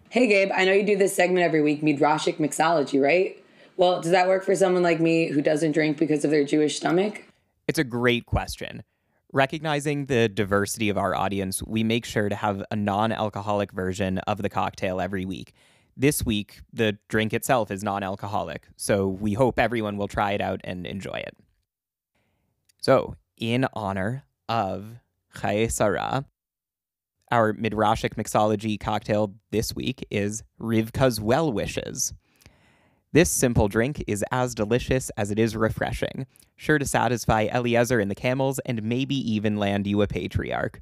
Hey, 0.09 0.27
Gabe, 0.27 0.49
I 0.53 0.65
know 0.65 0.73
you 0.73 0.83
do 0.83 0.97
this 0.97 1.15
segment 1.15 1.45
every 1.45 1.61
week, 1.61 1.83
Midrashic 1.83 2.37
Mixology, 2.37 3.01
right? 3.01 3.41
Well, 3.77 4.01
does 4.01 4.11
that 4.11 4.27
work 4.27 4.43
for 4.43 4.55
someone 4.55 4.81
like 4.81 4.99
me 4.99 5.27
who 5.27 5.41
doesn't 5.41 5.73
drink 5.73 5.97
because 5.97 6.25
of 6.25 6.31
their 6.31 6.43
Jewish 6.43 6.77
stomach? 6.77 7.23
It's 7.67 7.77
a 7.77 7.83
great 7.83 8.25
question. 8.25 8.83
Recognizing 9.31 10.07
the 10.07 10.27
diversity 10.27 10.89
of 10.89 10.97
our 10.97 11.13
audience, 11.13 11.61
we 11.61 11.83
make 11.83 12.03
sure 12.03 12.29
to 12.29 12.35
have 12.35 12.63
a 12.71 12.75
non 12.75 13.11
alcoholic 13.11 13.71
version 13.71 14.17
of 14.19 14.41
the 14.41 14.49
cocktail 14.49 14.99
every 14.99 15.23
week. 15.23 15.53
This 15.95 16.25
week, 16.25 16.61
the 16.73 16.97
drink 17.09 17.33
itself 17.33 17.69
is 17.69 17.83
non 17.83 18.01
alcoholic, 18.01 18.67
so 18.75 19.07
we 19.07 19.33
hope 19.33 19.59
everyone 19.59 19.97
will 19.97 20.07
try 20.07 20.31
it 20.31 20.41
out 20.41 20.61
and 20.63 20.87
enjoy 20.87 21.17
it. 21.17 21.35
So, 22.81 23.15
in 23.37 23.67
honor 23.73 24.23
of 24.47 24.99
Sarah, 25.35 26.25
our 27.31 27.53
Midrashic 27.53 28.15
mixology 28.15 28.79
cocktail 28.79 29.35
this 29.51 29.75
week 29.75 30.07
is 30.09 30.41
Rivka's 30.59 31.21
Well 31.21 31.53
Wishes. 31.53 32.13
This 33.11 33.31
simple 33.31 33.67
drink 33.67 34.03
is 34.05 34.23
as 34.31 34.53
delicious 34.53 35.09
as 35.17 35.31
it 35.31 35.39
is 35.39 35.55
refreshing, 35.55 36.27
sure 36.55 36.77
to 36.77 36.85
satisfy 36.85 37.47
Eliezer 37.51 37.99
and 37.99 38.11
the 38.11 38.15
camels 38.15 38.59
and 38.67 38.83
maybe 38.83 39.15
even 39.15 39.57
land 39.57 39.87
you 39.87 40.03
a 40.03 40.07
patriarch. 40.07 40.79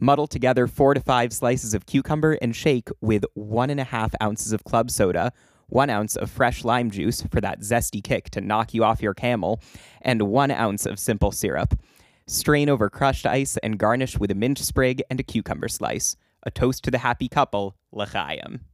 Muddle 0.00 0.26
together 0.26 0.66
four 0.66 0.94
to 0.94 1.00
five 1.00 1.32
slices 1.32 1.74
of 1.74 1.86
cucumber 1.86 2.32
and 2.42 2.56
shake 2.56 2.88
with 3.00 3.24
one 3.34 3.70
and 3.70 3.78
a 3.78 3.84
half 3.84 4.16
ounces 4.20 4.52
of 4.52 4.64
club 4.64 4.90
soda, 4.90 5.32
one 5.68 5.90
ounce 5.90 6.16
of 6.16 6.28
fresh 6.28 6.64
lime 6.64 6.90
juice 6.90 7.22
for 7.30 7.40
that 7.40 7.60
zesty 7.60 8.02
kick 8.02 8.30
to 8.30 8.40
knock 8.40 8.74
you 8.74 8.82
off 8.82 9.00
your 9.00 9.14
camel, 9.14 9.60
and 10.02 10.22
one 10.22 10.50
ounce 10.50 10.86
of 10.86 10.98
simple 10.98 11.30
syrup. 11.30 11.78
Strain 12.26 12.68
over 12.68 12.90
crushed 12.90 13.26
ice 13.26 13.56
and 13.58 13.78
garnish 13.78 14.18
with 14.18 14.32
a 14.32 14.34
mint 14.34 14.58
sprig 14.58 15.04
and 15.08 15.20
a 15.20 15.22
cucumber 15.22 15.68
slice. 15.68 16.16
A 16.42 16.50
toast 16.50 16.82
to 16.82 16.90
the 16.90 16.98
happy 16.98 17.28
couple, 17.28 17.76
l'chaim. 17.92 18.64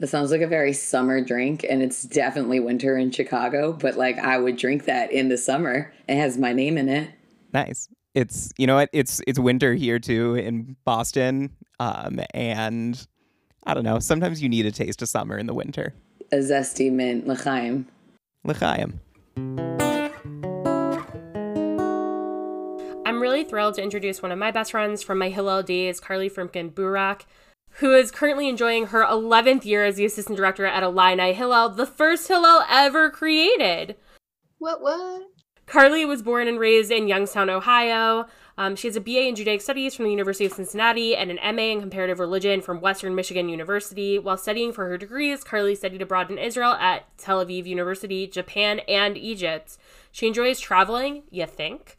That 0.00 0.08
sounds 0.08 0.32
like 0.32 0.40
a 0.40 0.46
very 0.46 0.72
summer 0.72 1.20
drink, 1.20 1.64
and 1.68 1.80
it's 1.82 2.02
definitely 2.02 2.58
winter 2.58 2.98
in 2.98 3.10
Chicago, 3.12 3.72
but 3.72 3.96
like 3.96 4.18
I 4.18 4.38
would 4.38 4.56
drink 4.56 4.86
that 4.86 5.12
in 5.12 5.28
the 5.28 5.38
summer. 5.38 5.92
It 6.08 6.16
has 6.16 6.36
my 6.36 6.52
name 6.52 6.76
in 6.76 6.88
it. 6.88 7.10
Nice. 7.52 7.88
It's 8.14 8.52
you 8.58 8.66
know 8.66 8.74
what? 8.74 8.90
It's 8.92 9.20
it's 9.26 9.38
winter 9.38 9.74
here 9.74 9.98
too 9.98 10.34
in 10.34 10.76
Boston. 10.84 11.50
Um 11.78 12.20
and 12.32 13.06
I 13.66 13.74
don't 13.74 13.84
know, 13.84 13.98
sometimes 13.98 14.42
you 14.42 14.48
need 14.48 14.66
a 14.66 14.72
taste 14.72 15.00
of 15.00 15.08
summer 15.08 15.38
in 15.38 15.46
the 15.46 15.54
winter. 15.54 15.94
A 16.32 16.36
zesty 16.36 16.90
mint 16.90 17.26
l'chaim. 17.26 17.86
L'chaim. 18.44 19.00
I'm 23.06 23.20
really 23.20 23.44
thrilled 23.44 23.74
to 23.74 23.82
introduce 23.82 24.22
one 24.22 24.32
of 24.32 24.38
my 24.38 24.50
best 24.50 24.72
friends 24.72 25.02
from 25.02 25.18
my 25.18 25.28
Hillel 25.28 25.62
days, 25.62 26.00
Carly 26.00 26.28
Frumkin 26.28 26.72
Burak, 26.72 27.22
who 27.78 27.92
is 27.94 28.10
currently 28.10 28.48
enjoying 28.48 28.86
her 28.86 29.04
11th 29.04 29.64
year 29.64 29.84
as 29.84 29.96
the 29.96 30.04
assistant 30.04 30.36
director 30.36 30.64
at 30.64 30.82
Illini 30.82 31.32
Hillel, 31.32 31.70
the 31.70 31.86
first 31.86 32.28
Hillel 32.28 32.62
ever 32.70 33.10
created. 33.10 33.96
What, 34.58 34.80
what? 34.80 35.22
Carly 35.66 36.04
was 36.04 36.22
born 36.22 36.46
and 36.46 36.58
raised 36.58 36.92
in 36.92 37.08
Youngstown, 37.08 37.50
Ohio. 37.50 38.26
Um, 38.56 38.76
she 38.76 38.86
has 38.86 38.96
a 38.96 39.00
BA 39.00 39.26
in 39.26 39.34
Judaic 39.34 39.60
Studies 39.60 39.94
from 39.94 40.04
the 40.04 40.10
University 40.10 40.44
of 40.44 40.52
Cincinnati 40.52 41.16
and 41.16 41.30
an 41.30 41.56
MA 41.56 41.62
in 41.62 41.80
Comparative 41.80 42.20
Religion 42.20 42.60
from 42.60 42.80
Western 42.80 43.14
Michigan 43.14 43.48
University. 43.48 44.18
While 44.18 44.36
studying 44.36 44.72
for 44.72 44.86
her 44.86 44.96
degrees, 44.96 45.42
Carly 45.42 45.74
studied 45.74 46.02
abroad 46.02 46.30
in 46.30 46.38
Israel 46.38 46.72
at 46.74 47.04
Tel 47.18 47.44
Aviv 47.44 47.66
University, 47.66 48.28
Japan, 48.28 48.80
and 48.86 49.16
Egypt. 49.16 49.76
She 50.12 50.28
enjoys 50.28 50.60
traveling, 50.60 51.24
you 51.30 51.46
think, 51.46 51.98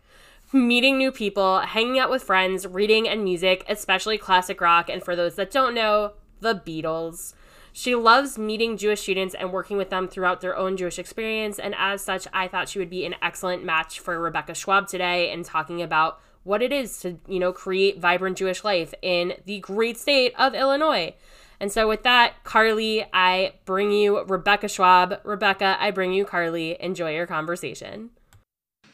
meeting 0.56 0.98
new 0.98 1.12
people, 1.12 1.60
hanging 1.60 2.00
out 2.00 2.10
with 2.10 2.24
friends, 2.24 2.66
reading 2.66 3.08
and 3.08 3.24
music, 3.24 3.66
especially 3.68 4.18
classic 4.18 4.62
rock, 4.62 4.90
and 4.90 5.04
for 5.04 5.16
those 5.16 5.36
that 5.36 5.52
don't 5.52 5.76
know, 5.76 6.14
the 6.40 6.56
Beatles. 6.56 7.34
She 7.74 7.94
loves 7.94 8.38
meeting 8.38 8.78
Jewish 8.78 9.02
students 9.02 9.36
and 9.36 9.52
working 9.52 9.76
with 9.76 9.90
them 9.90 10.08
throughout 10.08 10.40
their 10.40 10.56
own 10.56 10.78
Jewish 10.78 10.98
experience, 10.98 11.60
and 11.60 11.76
as 11.78 12.02
such, 12.02 12.26
I 12.32 12.48
thought 12.48 12.70
she 12.70 12.80
would 12.80 12.90
be 12.90 13.06
an 13.06 13.16
excellent 13.22 13.66
match 13.66 14.00
for 14.00 14.18
Rebecca 14.18 14.56
Schwab 14.56 14.88
today 14.88 15.30
in 15.30 15.44
talking 15.44 15.82
about 15.82 16.22
what 16.44 16.62
it 16.62 16.72
is 16.72 17.00
to, 17.00 17.20
you 17.28 17.40
know, 17.40 17.52
create 17.52 18.00
vibrant 18.00 18.38
Jewish 18.38 18.64
life 18.64 18.94
in 19.02 19.34
the 19.46 19.60
great 19.60 19.98
state 19.98 20.34
of 20.40 20.54
Illinois. 20.54 21.16
And 21.60 21.72
so, 21.72 21.88
with 21.88 22.04
that, 22.04 22.44
Carly, 22.44 23.06
I 23.14 23.56
bring 23.66 23.92
you 23.92 24.24
Rebecca 24.24 24.70
Schwab. 24.70 25.20
Rebecca, 25.24 25.76
I 25.80 25.92
bring 25.92 26.14
you 26.14 26.24
Carly. 26.24 26.78
Enjoy 26.80 27.14
your 27.14 27.28
conversation. 27.28 28.12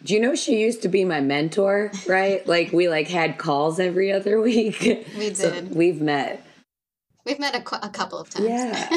Do 0.04 0.14
you 0.14 0.20
know 0.20 0.36
she 0.36 0.60
used 0.60 0.82
to 0.82 0.88
be 0.88 1.06
my 1.06 1.22
mentor, 1.22 1.92
right? 2.08 2.46
like 2.48 2.72
we 2.72 2.90
like 2.90 3.08
had 3.08 3.38
calls 3.38 3.80
every 3.80 4.12
other 4.12 4.42
week. 4.42 4.80
We 4.82 4.96
did. 5.30 5.38
So 5.38 5.62
we've 5.72 6.02
met. 6.02 6.46
We've 7.26 7.40
met 7.40 7.56
a, 7.56 7.86
a 7.86 7.90
couple 7.90 8.20
of 8.20 8.30
times. 8.30 8.48
Yeah. 8.48 8.90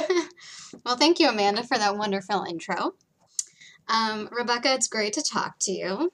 well, 0.85 0.97
thank 0.97 1.21
you, 1.21 1.29
Amanda, 1.29 1.63
for 1.63 1.77
that 1.77 1.97
wonderful 1.97 2.45
intro. 2.45 2.95
Um, 3.89 4.29
Rebecca, 4.33 4.73
it's 4.73 4.89
great 4.89 5.13
to 5.15 5.23
talk 5.23 5.57
to 5.61 5.73
you. 5.73 6.11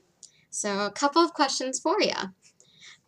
So, 0.50 0.86
a 0.86 0.90
couple 0.90 1.22
of 1.22 1.32
questions 1.32 1.78
for 1.78 2.00
you. 2.00 2.14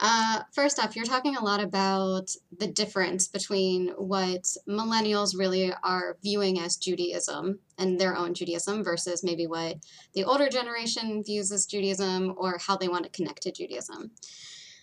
Uh, 0.04 0.40
first 0.50 0.80
off, 0.80 0.96
you're 0.96 1.04
talking 1.04 1.36
a 1.36 1.44
lot 1.44 1.62
about 1.62 2.34
the 2.58 2.66
difference 2.66 3.28
between 3.28 3.86
what 3.90 4.42
millennials 4.68 5.38
really 5.38 5.72
are 5.84 6.16
viewing 6.24 6.58
as 6.58 6.74
Judaism 6.74 7.60
and 7.78 8.00
their 8.00 8.16
own 8.16 8.34
Judaism 8.34 8.82
versus 8.82 9.22
maybe 9.22 9.46
what 9.46 9.76
the 10.14 10.24
older 10.24 10.48
generation 10.48 11.22
views 11.22 11.52
as 11.52 11.66
Judaism 11.66 12.34
or 12.36 12.58
how 12.58 12.76
they 12.76 12.88
want 12.88 13.04
to 13.04 13.10
connect 13.10 13.42
to 13.42 13.52
Judaism. 13.52 14.10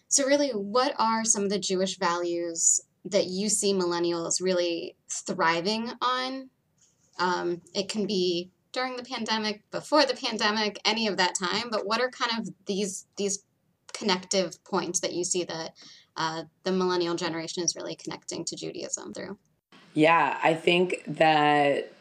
So, 0.07 0.25
really, 0.25 0.51
what 0.51 0.95
are 0.97 1.25
some 1.25 1.43
of 1.43 1.49
the 1.49 1.59
Jewish 1.59 1.99
values 1.99 2.79
that 3.03 3.25
you 3.25 3.49
see 3.49 3.73
millennials 3.73 4.41
really 4.41 4.95
thriving 5.09 5.91
on? 6.01 6.49
Um, 7.19 7.61
it 7.75 7.89
can 7.89 8.07
be 8.07 8.51
during 8.71 8.95
the 8.95 9.03
pandemic, 9.03 9.69
before 9.69 10.05
the 10.05 10.15
pandemic, 10.15 10.79
any 10.85 11.07
of 11.07 11.17
that 11.17 11.35
time. 11.35 11.69
But 11.69 11.85
what 11.85 11.99
are 11.99 12.09
kind 12.09 12.31
of 12.39 12.53
these 12.65 13.05
these 13.17 13.43
connective 13.93 14.63
points 14.63 14.99
that 15.01 15.13
you 15.13 15.23
see 15.23 15.43
that 15.43 15.73
uh, 16.17 16.43
the 16.63 16.71
millennial 16.71 17.15
generation 17.15 17.63
is 17.63 17.75
really 17.75 17.95
connecting 17.95 18.45
to 18.45 18.55
Judaism 18.55 19.13
through? 19.13 19.37
Yeah, 19.93 20.37
I 20.43 20.53
think 20.53 21.03
that 21.07 21.91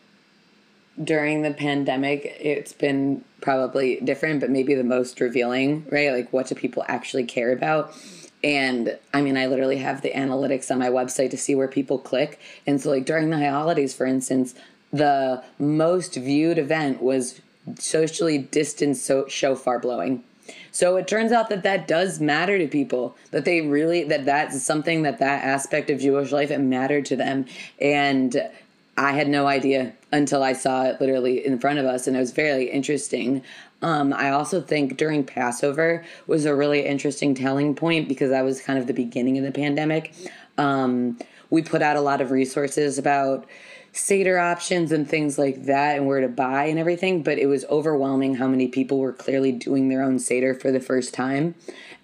during 1.02 1.42
the 1.42 1.52
pandemic, 1.52 2.36
it's 2.40 2.72
been 2.72 3.24
probably 3.40 4.00
different, 4.00 4.40
but 4.40 4.50
maybe 4.50 4.74
the 4.74 4.84
most 4.84 5.20
revealing, 5.20 5.86
right? 5.90 6.12
Like, 6.12 6.32
what 6.32 6.48
do 6.48 6.54
people 6.54 6.84
actually 6.88 7.24
care 7.24 7.52
about? 7.52 7.94
And 8.42 8.98
I 9.12 9.20
mean, 9.20 9.36
I 9.36 9.46
literally 9.46 9.78
have 9.78 10.02
the 10.02 10.10
analytics 10.10 10.70
on 10.70 10.78
my 10.78 10.88
website 10.88 11.30
to 11.30 11.36
see 11.36 11.54
where 11.54 11.68
people 11.68 11.98
click. 11.98 12.40
And 12.66 12.80
so, 12.80 12.90
like, 12.90 13.04
during 13.04 13.30
the 13.30 13.50
holidays, 13.50 13.94
for 13.94 14.06
instance, 14.06 14.54
the 14.92 15.42
most 15.58 16.14
viewed 16.14 16.58
event 16.58 17.02
was 17.02 17.40
socially 17.78 18.38
distanced 18.38 19.04
so- 19.04 19.28
shofar 19.28 19.78
blowing. 19.78 20.24
So 20.72 20.96
it 20.96 21.08
turns 21.08 21.32
out 21.32 21.48
that 21.50 21.62
that 21.62 21.88
does 21.88 22.20
matter 22.20 22.58
to 22.58 22.68
people. 22.68 23.16
That 23.30 23.44
they 23.44 23.62
really 23.62 24.04
that 24.04 24.24
that's 24.24 24.62
something 24.62 25.02
that 25.02 25.18
that 25.18 25.44
aspect 25.44 25.90
of 25.90 26.00
Jewish 26.00 26.32
life 26.32 26.50
it 26.50 26.58
mattered 26.58 27.04
to 27.06 27.16
them, 27.16 27.46
and 27.80 28.50
I 28.96 29.12
had 29.12 29.28
no 29.28 29.46
idea 29.46 29.92
until 30.10 30.42
I 30.42 30.54
saw 30.54 30.84
it 30.84 31.00
literally 31.00 31.46
in 31.46 31.58
front 31.58 31.78
of 31.78 31.86
us, 31.86 32.06
and 32.06 32.16
it 32.16 32.20
was 32.20 32.32
very 32.32 32.64
interesting. 32.64 33.42
Um, 33.80 34.12
I 34.12 34.30
also 34.30 34.60
think 34.60 34.96
during 34.96 35.22
Passover 35.22 36.04
was 36.26 36.44
a 36.44 36.54
really 36.54 36.84
interesting 36.84 37.34
telling 37.34 37.76
point 37.76 38.08
because 38.08 38.30
that 38.30 38.44
was 38.44 38.60
kind 38.60 38.78
of 38.78 38.88
the 38.88 38.92
beginning 38.92 39.38
of 39.38 39.44
the 39.44 39.52
pandemic. 39.52 40.12
Um, 40.56 41.16
we 41.50 41.62
put 41.62 41.80
out 41.80 41.96
a 41.96 42.00
lot 42.00 42.20
of 42.20 42.32
resources 42.32 42.98
about 42.98 43.46
Seder 43.92 44.38
options 44.38 44.92
and 44.92 45.08
things 45.08 45.38
like 45.38 45.64
that 45.64 45.96
and 45.96 46.06
where 46.06 46.20
to 46.20 46.28
buy 46.28 46.64
and 46.64 46.78
everything, 46.78 47.22
but 47.22 47.38
it 47.38 47.46
was 47.46 47.64
overwhelming 47.66 48.36
how 48.36 48.46
many 48.46 48.68
people 48.68 48.98
were 48.98 49.12
clearly 49.12 49.52
doing 49.52 49.88
their 49.88 50.02
own 50.02 50.18
Seder 50.18 50.54
for 50.54 50.70
the 50.70 50.80
first 50.80 51.14
time 51.14 51.54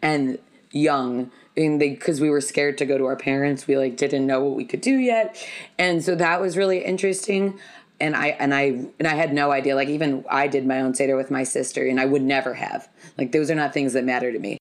and 0.02 0.38
young 0.70 1.30
and 1.56 1.80
they 1.80 1.90
because 1.90 2.20
we 2.20 2.28
were 2.28 2.40
scared 2.40 2.76
to 2.76 2.84
go 2.84 2.98
to 2.98 3.04
our 3.04 3.14
parents 3.14 3.68
we 3.68 3.78
like 3.78 3.96
didn't 3.96 4.26
know 4.26 4.40
what 4.40 4.56
we 4.56 4.64
could 4.64 4.80
do 4.80 4.96
yet 4.96 5.36
and 5.78 6.02
so 6.02 6.16
that 6.16 6.40
was 6.40 6.56
really 6.56 6.84
interesting 6.84 7.56
and 8.00 8.16
I 8.16 8.28
and 8.28 8.54
I 8.54 8.62
and 8.98 9.06
I 9.06 9.14
had 9.14 9.32
no 9.32 9.50
idea. 9.50 9.74
Like 9.74 9.88
even 9.88 10.24
I 10.30 10.48
did 10.48 10.66
my 10.66 10.80
own 10.80 10.94
seder 10.94 11.16
with 11.16 11.30
my 11.30 11.44
sister, 11.44 11.86
and 11.86 12.00
I 12.00 12.06
would 12.06 12.22
never 12.22 12.54
have. 12.54 12.88
Like 13.16 13.32
those 13.32 13.50
are 13.50 13.54
not 13.54 13.72
things 13.72 13.92
that 13.92 14.04
matter 14.04 14.32
to 14.32 14.38
me. 14.38 14.58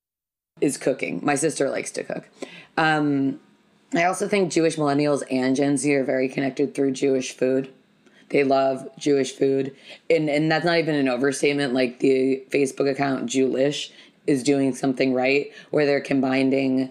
Is 0.62 0.78
cooking. 0.78 1.20
My 1.24 1.36
sister 1.36 1.70
likes 1.70 1.92
to 1.92 2.04
cook. 2.04 2.30
Um, 2.78 3.40
I 3.96 4.06
also 4.06 4.28
think 4.28 4.52
Jewish 4.52 4.76
millennials 4.76 5.24
and 5.30 5.56
Gen 5.56 5.78
Z 5.78 5.94
are 5.94 6.04
very 6.04 6.28
connected 6.28 6.74
through 6.74 6.92
Jewish 6.92 7.36
food. 7.36 7.72
They 8.30 8.44
love 8.44 8.88
Jewish 8.98 9.34
food. 9.34 9.76
And 10.10 10.30
and 10.30 10.52
that's 10.52 10.66
not 10.66 10.80
even 10.80 10.96
an 10.96 11.08
overstatement. 11.08 11.74
Like 11.74 12.00
the 12.00 12.44
Facebook 12.50 12.90
account 12.90 13.28
Jewlish 13.28 13.92
is 14.26 14.42
doing 14.42 14.74
something 14.74 15.14
right 15.14 15.52
where 15.70 15.86
they're 15.86 16.02
combining 16.02 16.90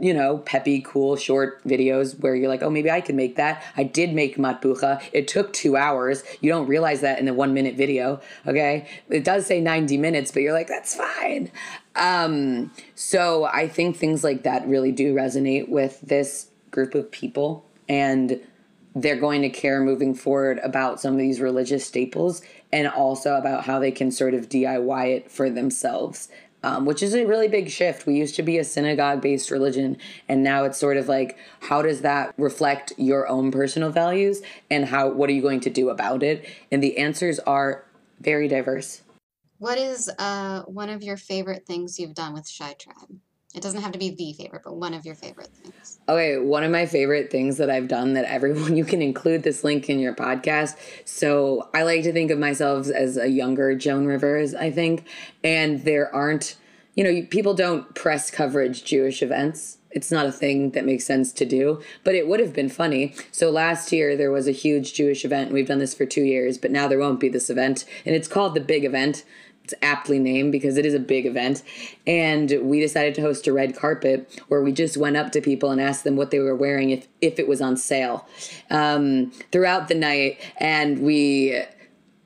you 0.00 0.14
know, 0.14 0.38
peppy, 0.38 0.80
cool, 0.80 1.14
short 1.14 1.62
videos 1.64 2.18
where 2.20 2.34
you're 2.34 2.48
like, 2.48 2.62
oh, 2.62 2.70
maybe 2.70 2.90
I 2.90 3.02
can 3.02 3.16
make 3.16 3.36
that. 3.36 3.62
I 3.76 3.84
did 3.84 4.14
make 4.14 4.38
matbucha. 4.38 5.02
It 5.12 5.28
took 5.28 5.52
two 5.52 5.76
hours. 5.76 6.24
You 6.40 6.50
don't 6.50 6.66
realize 6.66 7.02
that 7.02 7.18
in 7.18 7.28
a 7.28 7.34
one 7.34 7.52
minute 7.52 7.76
video, 7.76 8.20
okay? 8.46 8.88
It 9.10 9.24
does 9.24 9.46
say 9.46 9.60
90 9.60 9.98
minutes, 9.98 10.32
but 10.32 10.42
you're 10.42 10.54
like, 10.54 10.68
that's 10.68 10.94
fine. 10.94 11.52
Um, 11.96 12.70
so 12.94 13.44
I 13.44 13.68
think 13.68 13.96
things 13.96 14.22
like 14.22 14.44
that 14.44 14.66
really 14.66 14.92
do 14.92 15.14
resonate 15.14 15.68
with 15.68 16.00
this 16.00 16.50
group 16.70 16.94
of 16.94 17.10
people. 17.10 17.64
And 17.88 18.40
they're 18.94 19.20
going 19.20 19.42
to 19.42 19.50
care 19.50 19.80
moving 19.80 20.14
forward 20.14 20.58
about 20.62 21.00
some 21.00 21.12
of 21.12 21.18
these 21.18 21.40
religious 21.40 21.86
staples 21.86 22.42
and 22.72 22.88
also 22.88 23.36
about 23.36 23.64
how 23.64 23.78
they 23.78 23.90
can 23.90 24.10
sort 24.10 24.34
of 24.34 24.48
DIY 24.48 25.16
it 25.16 25.30
for 25.30 25.50
themselves 25.50 26.28
um, 26.62 26.84
which 26.84 27.02
is 27.02 27.14
a 27.14 27.24
really 27.24 27.48
big 27.48 27.70
shift. 27.70 28.06
We 28.06 28.16
used 28.16 28.34
to 28.36 28.42
be 28.42 28.58
a 28.58 28.64
synagogue 28.64 29.22
based 29.22 29.50
religion, 29.50 29.96
and 30.28 30.42
now 30.42 30.64
it's 30.64 30.78
sort 30.78 30.96
of 30.96 31.08
like, 31.08 31.38
how 31.60 31.82
does 31.82 32.02
that 32.02 32.34
reflect 32.36 32.92
your 32.96 33.26
own 33.28 33.50
personal 33.50 33.90
values, 33.90 34.42
and 34.70 34.86
how 34.86 35.08
what 35.08 35.30
are 35.30 35.32
you 35.32 35.42
going 35.42 35.60
to 35.60 35.70
do 35.70 35.88
about 35.88 36.22
it? 36.22 36.46
And 36.70 36.82
the 36.82 36.98
answers 36.98 37.38
are 37.40 37.84
very 38.20 38.48
diverse. 38.48 39.02
What 39.60 39.76
is 39.76 40.10
uh, 40.18 40.62
one 40.62 40.88
of 40.88 41.02
your 41.02 41.18
favorite 41.18 41.66
things 41.66 42.00
you've 42.00 42.14
done 42.14 42.32
with 42.32 42.50
Chi 42.58 42.72
Tribe? 42.78 43.20
It 43.54 43.60
doesn't 43.62 43.82
have 43.82 43.92
to 43.92 43.98
be 43.98 44.08
the 44.08 44.32
favorite, 44.32 44.62
but 44.64 44.74
one 44.74 44.94
of 44.94 45.04
your 45.04 45.14
favorite 45.14 45.48
things. 45.48 46.00
Okay, 46.08 46.38
one 46.38 46.64
of 46.64 46.70
my 46.70 46.86
favorite 46.86 47.30
things 47.30 47.58
that 47.58 47.68
I've 47.68 47.86
done 47.86 48.14
that 48.14 48.24
everyone 48.24 48.74
you 48.78 48.86
can 48.86 49.02
include 49.02 49.42
this 49.42 49.62
link 49.62 49.90
in 49.90 49.98
your 49.98 50.14
podcast. 50.14 50.78
So 51.04 51.68
I 51.74 51.82
like 51.82 52.04
to 52.04 52.12
think 52.12 52.30
of 52.30 52.38
myself 52.38 52.88
as 52.88 53.18
a 53.18 53.28
younger 53.28 53.74
Joan 53.74 54.06
Rivers, 54.06 54.54
I 54.54 54.70
think, 54.70 55.06
and 55.44 55.84
there 55.84 56.14
aren't, 56.14 56.56
you 56.94 57.04
know, 57.04 57.26
people 57.28 57.52
don't 57.52 57.94
press 57.94 58.30
coverage 58.30 58.82
Jewish 58.82 59.22
events. 59.22 59.76
It's 59.90 60.10
not 60.10 60.24
a 60.24 60.32
thing 60.32 60.70
that 60.70 60.86
makes 60.86 61.04
sense 61.04 61.32
to 61.32 61.44
do, 61.44 61.82
but 62.02 62.14
it 62.14 62.28
would 62.28 62.40
have 62.40 62.54
been 62.54 62.68
funny. 62.70 63.14
So 63.30 63.50
last 63.50 63.92
year 63.92 64.16
there 64.16 64.30
was 64.30 64.46
a 64.48 64.52
huge 64.52 64.94
Jewish 64.94 65.24
event. 65.24 65.52
We've 65.52 65.66
done 65.66 65.80
this 65.80 65.94
for 65.94 66.06
two 66.06 66.22
years, 66.22 66.56
but 66.56 66.70
now 66.70 66.88
there 66.88 66.98
won't 66.98 67.20
be 67.20 67.28
this 67.28 67.50
event, 67.50 67.84
and 68.06 68.14
it's 68.14 68.28
called 68.28 68.54
the 68.54 68.60
Big 68.60 68.84
Event 68.84 69.24
it's 69.70 69.82
aptly 69.82 70.18
named 70.18 70.52
because 70.52 70.76
it 70.76 70.84
is 70.84 70.94
a 70.94 70.98
big 70.98 71.26
event. 71.26 71.62
And 72.06 72.52
we 72.62 72.80
decided 72.80 73.14
to 73.16 73.22
host 73.22 73.46
a 73.46 73.52
red 73.52 73.76
carpet 73.76 74.42
where 74.48 74.62
we 74.62 74.72
just 74.72 74.96
went 74.96 75.16
up 75.16 75.32
to 75.32 75.40
people 75.40 75.70
and 75.70 75.80
asked 75.80 76.04
them 76.04 76.16
what 76.16 76.30
they 76.30 76.38
were 76.38 76.56
wearing 76.56 76.90
if, 76.90 77.06
if 77.20 77.38
it 77.38 77.46
was 77.46 77.60
on 77.60 77.76
sale 77.76 78.26
um, 78.70 79.30
throughout 79.52 79.88
the 79.88 79.94
night. 79.94 80.38
And 80.58 81.00
we 81.00 81.62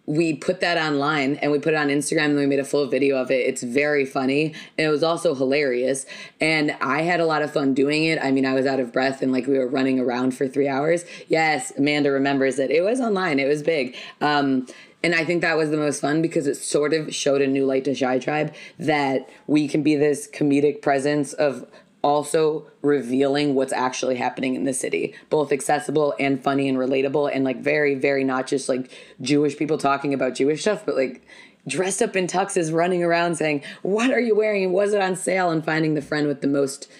we 0.07 0.35
put 0.35 0.61
that 0.61 0.77
online 0.77 1.37
and 1.37 1.51
we 1.51 1.59
put 1.59 1.73
it 1.73 1.77
on 1.77 1.89
Instagram 1.89 2.27
and 2.27 2.37
we 2.37 2.45
made 2.45 2.59
a 2.59 2.65
full 2.65 2.87
video 2.87 3.17
of 3.17 3.31
it. 3.31 3.47
It's 3.47 3.63
very 3.63 4.05
funny 4.05 4.55
and 4.77 4.87
it 4.87 4.91
was 4.91 5.03
also 5.03 5.35
hilarious. 5.35 6.05
And 6.43 6.73
I 6.83 7.01
had 7.01 7.21
a 7.21 7.25
lot 7.25 7.41
of 7.41 7.51
fun 7.55 7.73
doing 7.73 8.05
it. 8.05 8.19
I 8.23 8.31
mean, 8.31 8.45
I 8.45 8.53
was 8.53 8.67
out 8.67 8.81
of 8.81 8.93
breath 8.93 9.23
and 9.23 9.33
like 9.33 9.47
we 9.47 9.57
were 9.57 9.67
running 9.67 9.99
around 9.99 10.37
for 10.37 10.47
three 10.47 10.69
hours. 10.69 11.07
Yes, 11.29 11.73
Amanda 11.79 12.11
remembers 12.11 12.59
it. 12.59 12.71
It 12.71 12.83
was 12.83 13.01
online, 13.01 13.39
it 13.39 13.49
was 13.49 13.63
big. 13.63 13.97
Um, 14.21 14.67
and 15.05 15.15
I 15.15 15.23
think 15.23 15.43
that 15.43 15.59
was 15.59 15.71
the 15.71 15.77
most 15.77 16.01
fun 16.01 16.23
because 16.23 16.47
it 16.47 16.55
sort 16.55 16.95
of 16.95 17.15
showed 17.15 17.43
a 17.43 17.47
new 17.47 17.67
light 17.67 17.85
to 17.85 17.95
Chi 17.95 18.19
Tribe 18.19 18.55
that 18.79 19.29
we 19.47 19.69
can 19.69 19.83
be 19.83 19.97
this 19.97 20.27
comedic 20.27 20.81
presence 20.81 21.35
of 21.35 21.67
also 22.01 22.67
revealing 22.81 23.55
what's 23.55 23.73
actually 23.75 24.17
happening 24.17 24.55
in 24.55 24.65
the 24.65 24.73
city, 24.73 25.15
both 25.29 25.53
accessible 25.53 26.15
and 26.19 26.43
funny 26.43 26.71
and 26.71 26.79
relatable, 26.79 27.31
and 27.35 27.45
like 27.45 27.61
very, 27.61 27.95
very 27.95 28.25
not 28.25 28.47
just 28.47 28.67
like 28.67 28.91
Jewish 29.21 29.59
people 29.59 29.77
talking 29.77 30.15
about 30.15 30.37
Jewish 30.37 30.63
stuff, 30.63 30.87
but 30.87 30.97
like 30.97 31.23
dressed 31.69 32.01
up 32.01 32.17
in 32.17 32.27
tuxes 32.27 32.73
running 32.73 33.03
around 33.03 33.35
saying, 33.35 33.63
What 33.83 34.11
are 34.11 34.21
you 34.21 34.35
wearing? 34.35 34.73
Was 34.73 34.95
it 34.95 35.03
on 35.03 35.17
sale? 35.17 35.51
And 35.51 35.63
finding 35.63 35.93
the 35.93 36.03
friend 36.03 36.27
with 36.27 36.41
the 36.41 36.47
most 36.47 36.91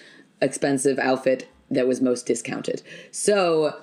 expensive 0.41 0.99
outfit 0.99 1.49
that 1.71 1.87
was 1.87 2.01
most 2.01 2.27
discounted. 2.27 2.83
So 3.09 3.75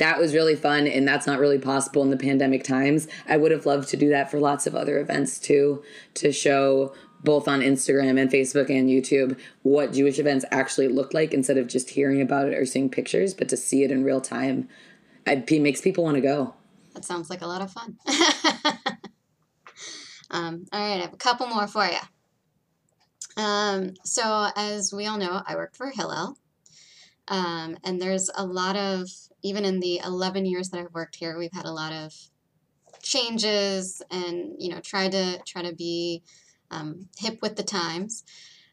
that 0.00 0.18
was 0.18 0.34
really 0.34 0.56
fun 0.56 0.86
and 0.86 1.06
that's 1.06 1.26
not 1.26 1.38
really 1.38 1.58
possible 1.58 2.02
in 2.02 2.10
the 2.10 2.16
pandemic 2.16 2.64
times. 2.64 3.06
I 3.28 3.36
would 3.36 3.52
have 3.52 3.66
loved 3.66 3.88
to 3.90 3.96
do 3.98 4.08
that 4.08 4.30
for 4.30 4.40
lots 4.40 4.66
of 4.66 4.74
other 4.74 4.98
events 4.98 5.38
too 5.38 5.84
to 6.14 6.32
show 6.32 6.94
both 7.22 7.46
on 7.46 7.60
Instagram 7.60 8.18
and 8.18 8.30
Facebook 8.30 8.70
and 8.70 8.88
YouTube 8.88 9.38
what 9.62 9.92
Jewish 9.92 10.18
events 10.18 10.46
actually 10.50 10.88
look 10.88 11.12
like 11.12 11.34
instead 11.34 11.58
of 11.58 11.68
just 11.68 11.90
hearing 11.90 12.22
about 12.22 12.48
it 12.48 12.54
or 12.54 12.64
seeing 12.64 12.88
pictures, 12.88 13.34
but 13.34 13.50
to 13.50 13.58
see 13.58 13.84
it 13.84 13.90
in 13.90 14.02
real 14.02 14.22
time. 14.22 14.70
It 15.26 15.50
makes 15.60 15.82
people 15.82 16.02
want 16.02 16.14
to 16.14 16.22
go. 16.22 16.54
That 16.94 17.04
sounds 17.04 17.28
like 17.28 17.42
a 17.42 17.46
lot 17.46 17.60
of 17.60 17.70
fun. 17.70 17.98
um, 20.30 20.64
all 20.72 20.80
right, 20.80 20.96
I 20.96 21.02
have 21.02 21.12
a 21.12 21.18
couple 21.18 21.46
more 21.46 21.66
for 21.66 21.84
you. 21.84 21.98
Um, 23.36 23.92
so, 24.04 24.48
as 24.56 24.94
we 24.94 25.06
all 25.06 25.18
know, 25.18 25.42
I 25.46 25.56
work 25.56 25.76
for 25.76 25.90
Hillel. 25.90 26.38
Um, 27.28 27.76
and 27.84 28.00
there's 28.00 28.30
a 28.34 28.44
lot 28.44 28.76
of, 28.76 29.08
even 29.42 29.64
in 29.64 29.80
the 29.80 30.00
11 30.04 30.46
years 30.46 30.70
that 30.70 30.80
I've 30.80 30.94
worked 30.94 31.16
here, 31.16 31.38
we've 31.38 31.52
had 31.52 31.66
a 31.66 31.72
lot 31.72 31.92
of 31.92 32.14
changes 33.02 34.02
and, 34.10 34.54
you 34.58 34.68
know, 34.70 34.80
try 34.80 35.08
to, 35.08 35.38
try 35.46 35.62
to 35.62 35.74
be 35.74 36.22
um, 36.70 37.08
hip 37.18 37.38
with 37.42 37.56
the 37.56 37.62
times. 37.62 38.24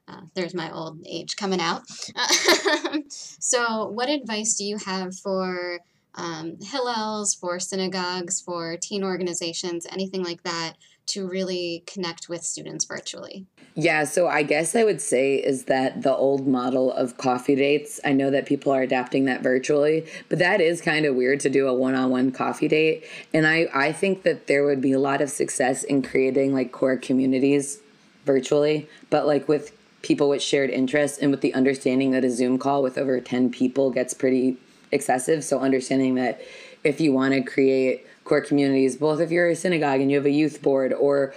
Uh, 0.08 0.22
there's 0.36 0.54
my 0.54 0.72
old 0.72 1.02
age 1.06 1.36
coming 1.36 1.60
out. 1.60 1.82
so, 3.10 3.88
what 3.90 4.08
advice 4.08 4.56
do 4.56 4.64
you 4.64 4.78
have 4.78 5.14
for 5.18 5.80
um, 6.16 6.56
Hillels, 6.58 7.38
for 7.38 7.60
synagogues, 7.60 8.40
for 8.40 8.78
teen 8.78 9.04
organizations, 9.04 9.86
anything 9.90 10.24
like 10.24 10.44
that, 10.44 10.74
to 11.08 11.28
really 11.28 11.84
connect 11.86 12.30
with 12.30 12.44
students 12.44 12.86
virtually? 12.86 13.46
Yeah, 13.76 14.06
so 14.06 14.28
I 14.28 14.42
guess 14.42 14.76
I 14.76 14.84
would 14.84 15.02
say 15.02 15.36
is 15.36 15.66
that 15.66 16.02
the 16.02 16.16
old 16.16 16.48
model 16.48 16.92
of 16.92 17.18
coffee 17.18 17.56
dates, 17.56 18.00
I 18.04 18.12
know 18.12 18.32
that 18.32 18.48
people 18.48 18.72
are 18.72 18.82
adapting 18.82 19.26
that 19.26 19.44
virtually, 19.44 20.08
but 20.30 20.40
that 20.40 20.62
is 20.62 20.82
kind 20.82 21.06
of 21.06 21.16
weird 21.16 21.40
to 21.42 21.50
do 21.50 21.68
a 21.68 21.74
one 21.74 21.94
on 21.94 22.10
one 22.10 22.32
coffee 22.32 22.68
date. 22.68 23.06
And 23.34 23.46
I, 23.46 23.68
I 23.74 23.92
think 23.92 24.24
that 24.24 24.48
there 24.48 24.66
would 24.66 24.82
be 24.82 24.94
a 24.94 25.00
lot 25.00 25.22
of 25.22 25.30
success 25.30 25.84
in 25.84 26.02
creating 26.02 26.56
like 26.56 26.72
core 26.72 26.98
communities 26.98 27.80
virtually, 28.26 28.90
but 29.12 29.28
like 29.28 29.48
with 29.48 29.74
people 30.02 30.30
with 30.30 30.42
shared 30.42 30.72
interests 30.72 31.20
and 31.20 31.30
with 31.30 31.42
the 31.42 31.54
understanding 31.54 32.12
that 32.12 32.24
a 32.24 32.32
Zoom 32.32 32.58
call 32.58 32.82
with 32.82 32.98
over 32.98 33.22
10 33.22 33.52
people 33.52 33.92
gets 33.92 34.14
pretty 34.14 34.58
excessive. 34.92 35.44
So, 35.44 35.60
understanding 35.60 36.16
that 36.16 36.42
if 36.84 37.02
you 37.02 37.14
want 37.14 37.34
to 37.34 37.42
create 37.42 38.07
core 38.28 38.42
communities, 38.42 38.98
both 38.98 39.20
if 39.20 39.32
you're 39.32 39.50
a 39.50 39.56
synagogue 39.56 40.02
and 40.02 40.12
you 40.12 40.18
have 40.18 40.26
a 40.26 40.32
youth 40.32 40.62
board, 40.62 40.94
or 40.94 41.34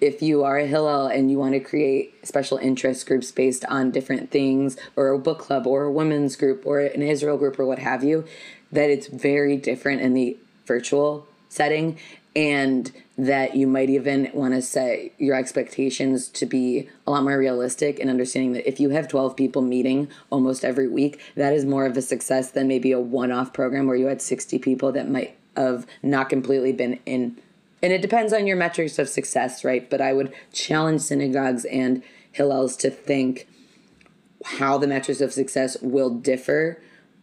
if 0.00 0.20
you 0.20 0.44
are 0.44 0.58
a 0.58 0.66
Hillel 0.66 1.06
and 1.06 1.30
you 1.30 1.38
want 1.38 1.54
to 1.54 1.60
create 1.60 2.26
special 2.26 2.58
interest 2.58 3.06
groups 3.06 3.32
based 3.32 3.64
on 3.66 3.90
different 3.90 4.30
things, 4.30 4.76
or 4.96 5.08
a 5.08 5.18
book 5.18 5.38
club, 5.38 5.66
or 5.66 5.84
a 5.84 5.92
women's 5.92 6.36
group, 6.36 6.66
or 6.66 6.80
an 6.80 7.02
Israel 7.02 7.38
group, 7.38 7.58
or 7.58 7.64
what 7.64 7.78
have 7.78 8.04
you, 8.04 8.24
that 8.70 8.90
it's 8.90 9.06
very 9.06 9.56
different 9.56 10.02
in 10.02 10.12
the 10.14 10.36
virtual 10.66 11.26
setting 11.48 11.98
and 12.36 12.90
that 13.16 13.54
you 13.54 13.66
might 13.66 13.88
even 13.88 14.28
want 14.34 14.52
to 14.52 14.60
set 14.60 15.12
your 15.20 15.36
expectations 15.36 16.28
to 16.28 16.44
be 16.46 16.88
a 17.06 17.10
lot 17.10 17.22
more 17.22 17.38
realistic 17.38 18.00
and 18.00 18.10
understanding 18.10 18.52
that 18.52 18.68
if 18.68 18.80
you 18.80 18.90
have 18.90 19.06
12 19.06 19.36
people 19.36 19.62
meeting 19.62 20.08
almost 20.30 20.64
every 20.64 20.88
week 20.88 21.20
that 21.36 21.52
is 21.52 21.64
more 21.64 21.86
of 21.86 21.96
a 21.96 22.02
success 22.02 22.50
than 22.50 22.66
maybe 22.66 22.90
a 22.90 22.98
one-off 22.98 23.52
program 23.52 23.86
where 23.86 23.94
you 23.94 24.06
had 24.06 24.20
60 24.20 24.58
people 24.58 24.90
that 24.90 25.08
might 25.08 25.36
have 25.56 25.86
not 26.02 26.28
completely 26.28 26.72
been 26.72 26.98
in 27.06 27.38
and 27.82 27.92
it 27.92 28.00
depends 28.00 28.32
on 28.32 28.46
your 28.46 28.56
metrics 28.56 28.98
of 28.98 29.08
success 29.08 29.64
right? 29.64 29.88
But 29.88 30.00
i 30.00 30.12
would 30.12 30.32
challenge 30.52 31.00
synagogues 31.02 31.64
and 31.64 32.02
hillels 32.32 32.76
to 32.78 32.90
think 32.90 33.48
how 34.44 34.78
the 34.78 34.86
metrics 34.86 35.20
of 35.20 35.32
success 35.32 35.76
will 35.80 36.10
differ 36.10 36.80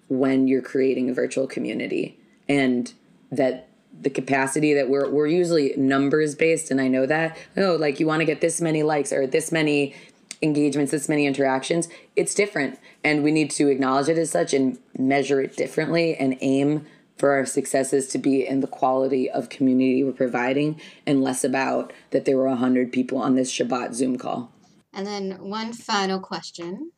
when 0.07 0.47
you're 0.47 0.61
creating 0.61 1.09
a 1.09 1.13
virtual 1.13 1.47
community 1.47 2.17
and 2.49 2.93
that 3.31 3.67
the 4.01 4.09
capacity 4.09 4.73
that 4.73 4.89
we're 4.89 5.09
we're 5.09 5.27
usually 5.27 5.73
numbers 5.77 6.35
based 6.35 6.71
and 6.71 6.81
I 6.81 6.87
know 6.87 7.05
that 7.05 7.37
oh 7.57 7.75
like 7.75 7.99
you 7.99 8.07
want 8.07 8.21
to 8.21 8.25
get 8.25 8.41
this 8.41 8.59
many 8.61 8.83
likes 8.83 9.13
or 9.13 9.27
this 9.27 9.51
many 9.51 9.93
engagements 10.41 10.91
this 10.91 11.07
many 11.07 11.25
interactions 11.25 11.87
it's 12.15 12.33
different. 12.33 12.79
And 13.03 13.23
we 13.23 13.31
need 13.31 13.51
to 13.51 13.67
acknowledge 13.67 14.09
it 14.09 14.17
as 14.17 14.31
such 14.31 14.53
and 14.53 14.77
measure 14.97 15.41
it 15.41 15.55
differently 15.55 16.15
and 16.15 16.37
aim 16.41 16.85
for 17.17 17.31
our 17.31 17.45
successes 17.45 18.07
to 18.07 18.17
be 18.17 18.45
in 18.47 18.61
the 18.61 18.67
quality 18.67 19.29
of 19.29 19.49
community 19.49 20.03
we're 20.03 20.11
providing 20.11 20.79
and 21.05 21.21
less 21.21 21.43
about 21.43 21.93
that 22.11 22.25
there 22.25 22.37
were 22.37 22.47
100 22.47 22.91
people 22.91 23.17
on 23.17 23.35
this 23.35 23.51
Shabbat 23.51 23.93
Zoom 23.93 24.17
call. 24.17 24.51
And 24.93 25.05
then 25.05 25.37
one 25.39 25.73
final 25.73 26.19
question 26.19 26.91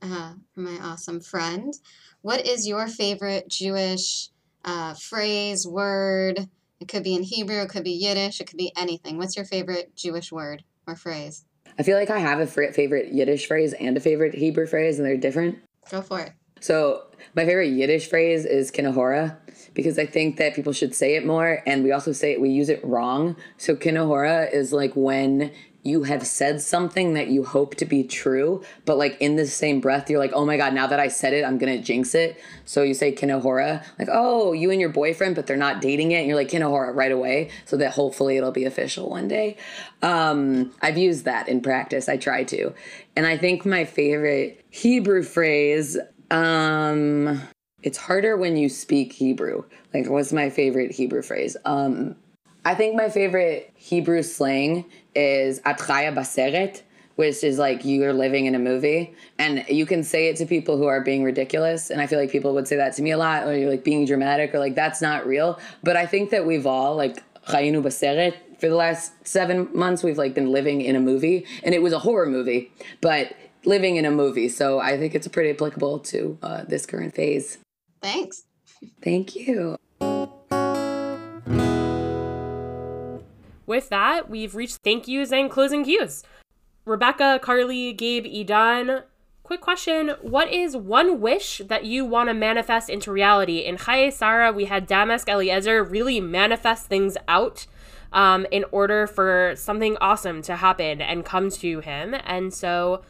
uh, 0.00 0.34
from 0.54 0.64
my 0.64 0.78
awesome 0.82 1.20
friend. 1.20 1.74
What 2.20 2.46
is 2.46 2.68
your 2.68 2.86
favorite 2.86 3.48
Jewish 3.48 4.30
uh, 4.64 4.94
phrase, 4.94 5.66
word. 5.66 6.48
It 6.80 6.88
could 6.88 7.04
be 7.04 7.14
in 7.14 7.22
Hebrew, 7.22 7.62
it 7.62 7.68
could 7.68 7.84
be 7.84 7.92
Yiddish, 7.92 8.40
it 8.40 8.46
could 8.46 8.58
be 8.58 8.72
anything. 8.76 9.18
What's 9.18 9.36
your 9.36 9.44
favorite 9.44 9.94
Jewish 9.94 10.32
word 10.32 10.64
or 10.86 10.96
phrase? 10.96 11.44
I 11.78 11.84
feel 11.84 11.96
like 11.96 12.10
I 12.10 12.18
have 12.18 12.40
a 12.40 12.46
favorite 12.46 13.12
Yiddish 13.12 13.46
phrase 13.46 13.72
and 13.72 13.96
a 13.96 14.00
favorite 14.00 14.34
Hebrew 14.34 14.66
phrase, 14.66 14.98
and 14.98 15.06
they're 15.06 15.16
different. 15.16 15.58
Go 15.90 16.02
for 16.02 16.20
it. 16.20 16.32
So, 16.62 17.02
my 17.34 17.44
favorite 17.44 17.70
Yiddish 17.70 18.08
phrase 18.08 18.44
is 18.44 18.70
kinahora 18.70 19.36
because 19.74 19.98
I 19.98 20.06
think 20.06 20.36
that 20.36 20.54
people 20.54 20.72
should 20.72 20.94
say 20.94 21.16
it 21.16 21.26
more, 21.26 21.60
and 21.66 21.82
we 21.82 21.90
also 21.90 22.12
say 22.12 22.32
it, 22.32 22.40
we 22.40 22.50
use 22.50 22.68
it 22.68 22.84
wrong. 22.84 23.34
So, 23.56 23.74
kinahora 23.74 24.52
is 24.52 24.72
like 24.72 24.94
when 24.94 25.50
you 25.82 26.04
have 26.04 26.24
said 26.24 26.60
something 26.60 27.14
that 27.14 27.26
you 27.26 27.42
hope 27.42 27.74
to 27.74 27.84
be 27.84 28.04
true, 28.04 28.62
but 28.84 28.96
like 28.96 29.16
in 29.20 29.34
the 29.34 29.46
same 29.46 29.80
breath, 29.80 30.08
you're 30.08 30.20
like, 30.20 30.32
oh 30.34 30.46
my 30.46 30.56
God, 30.56 30.72
now 30.72 30.86
that 30.86 31.00
I 31.00 31.08
said 31.08 31.32
it, 31.32 31.44
I'm 31.44 31.58
gonna 31.58 31.82
jinx 31.82 32.14
it. 32.14 32.40
So 32.64 32.84
you 32.84 32.94
say 32.94 33.12
kinahora, 33.12 33.84
like, 33.98 34.08
oh, 34.12 34.52
you 34.52 34.70
and 34.70 34.80
your 34.80 34.90
boyfriend, 34.90 35.34
but 35.34 35.48
they're 35.48 35.56
not 35.56 35.80
dating 35.80 36.12
yet. 36.12 36.18
And 36.18 36.28
you're 36.28 36.36
like, 36.36 36.50
kinahora 36.50 36.94
right 36.94 37.10
away, 37.10 37.50
so 37.64 37.76
that 37.78 37.90
hopefully 37.90 38.36
it'll 38.36 38.52
be 38.52 38.64
official 38.64 39.10
one 39.10 39.26
day. 39.26 39.56
Um, 40.00 40.72
I've 40.80 40.98
used 40.98 41.24
that 41.24 41.48
in 41.48 41.60
practice, 41.60 42.08
I 42.08 42.16
try 42.16 42.44
to. 42.44 42.72
And 43.16 43.26
I 43.26 43.36
think 43.36 43.66
my 43.66 43.84
favorite 43.84 44.64
Hebrew 44.70 45.24
phrase, 45.24 45.98
um, 46.32 47.40
it's 47.82 47.98
harder 47.98 48.36
when 48.36 48.56
you 48.56 48.68
speak 48.68 49.12
Hebrew. 49.12 49.64
Like, 49.92 50.08
what's 50.08 50.32
my 50.32 50.50
favorite 50.50 50.90
Hebrew 50.90 51.22
phrase? 51.22 51.56
Um, 51.64 52.16
I 52.64 52.74
think 52.74 52.96
my 52.96 53.08
favorite 53.08 53.72
Hebrew 53.74 54.22
slang 54.22 54.84
is 55.14 55.60
Atchaya 55.60 56.14
Baseret, 56.14 56.82
which 57.16 57.44
is 57.44 57.58
like 57.58 57.84
you're 57.84 58.12
living 58.12 58.46
in 58.46 58.54
a 58.54 58.58
movie. 58.58 59.14
And 59.38 59.64
you 59.68 59.84
can 59.84 60.02
say 60.02 60.28
it 60.28 60.36
to 60.36 60.46
people 60.46 60.76
who 60.76 60.86
are 60.86 61.00
being 61.00 61.24
ridiculous. 61.24 61.90
And 61.90 62.00
I 62.00 62.06
feel 62.06 62.18
like 62.18 62.30
people 62.30 62.54
would 62.54 62.66
say 62.66 62.76
that 62.76 62.94
to 62.94 63.02
me 63.02 63.10
a 63.10 63.18
lot, 63.18 63.46
or 63.46 63.56
you're 63.56 63.70
like 63.70 63.84
being 63.84 64.06
dramatic, 64.06 64.54
or 64.54 64.58
like 64.58 64.74
that's 64.74 65.02
not 65.02 65.26
real. 65.26 65.60
But 65.82 65.96
I 65.96 66.06
think 66.06 66.30
that 66.30 66.46
we've 66.46 66.66
all, 66.66 66.96
like, 66.96 67.22
Chayinu 67.48 67.82
Baseret, 67.82 68.36
for 68.60 68.68
the 68.68 68.76
last 68.76 69.12
seven 69.26 69.68
months, 69.74 70.04
we've 70.04 70.18
like 70.18 70.32
been 70.32 70.52
living 70.52 70.80
in 70.80 70.94
a 70.94 71.00
movie. 71.00 71.44
And 71.64 71.74
it 71.74 71.82
was 71.82 71.92
a 71.92 71.98
horror 71.98 72.26
movie, 72.26 72.70
but 73.00 73.34
living 73.64 73.96
in 73.96 74.04
a 74.04 74.10
movie. 74.10 74.48
So 74.48 74.80
I 74.80 74.96
think 74.98 75.14
it's 75.14 75.28
pretty 75.28 75.50
applicable 75.50 76.00
to 76.00 76.38
uh, 76.42 76.64
this 76.64 76.86
current 76.86 77.14
phase. 77.14 77.58
Thanks. 78.00 78.44
Thank 79.02 79.36
you. 79.36 79.76
With 83.66 83.88
that, 83.90 84.28
we've 84.28 84.54
reached 84.54 84.78
thank 84.82 85.06
yous 85.08 85.32
and 85.32 85.50
closing 85.50 85.84
cues. 85.84 86.24
Rebecca, 86.84 87.38
Carly, 87.40 87.92
Gabe, 87.92 88.26
Edan, 88.26 89.04
quick 89.44 89.60
question. 89.60 90.14
What 90.20 90.52
is 90.52 90.76
one 90.76 91.20
wish 91.20 91.62
that 91.66 91.84
you 91.84 92.04
want 92.04 92.28
to 92.28 92.34
manifest 92.34 92.90
into 92.90 93.12
reality? 93.12 93.58
In 93.58 93.76
Chayei 93.76 94.12
Sarah, 94.12 94.52
we 94.52 94.64
had 94.64 94.86
Damask 94.86 95.28
Eliezer 95.28 95.84
really 95.84 96.20
manifest 96.20 96.88
things 96.88 97.16
out. 97.28 97.66
um, 98.12 98.46
in 98.50 98.64
order 98.70 99.06
for 99.06 99.54
something 99.56 99.96
awesome 100.00 100.42
to 100.42 100.56
happen 100.56 101.00
and 101.00 101.24
come 101.24 101.50
to 101.50 101.80
him. 101.80 102.14
And 102.24 102.52
so 102.52 103.02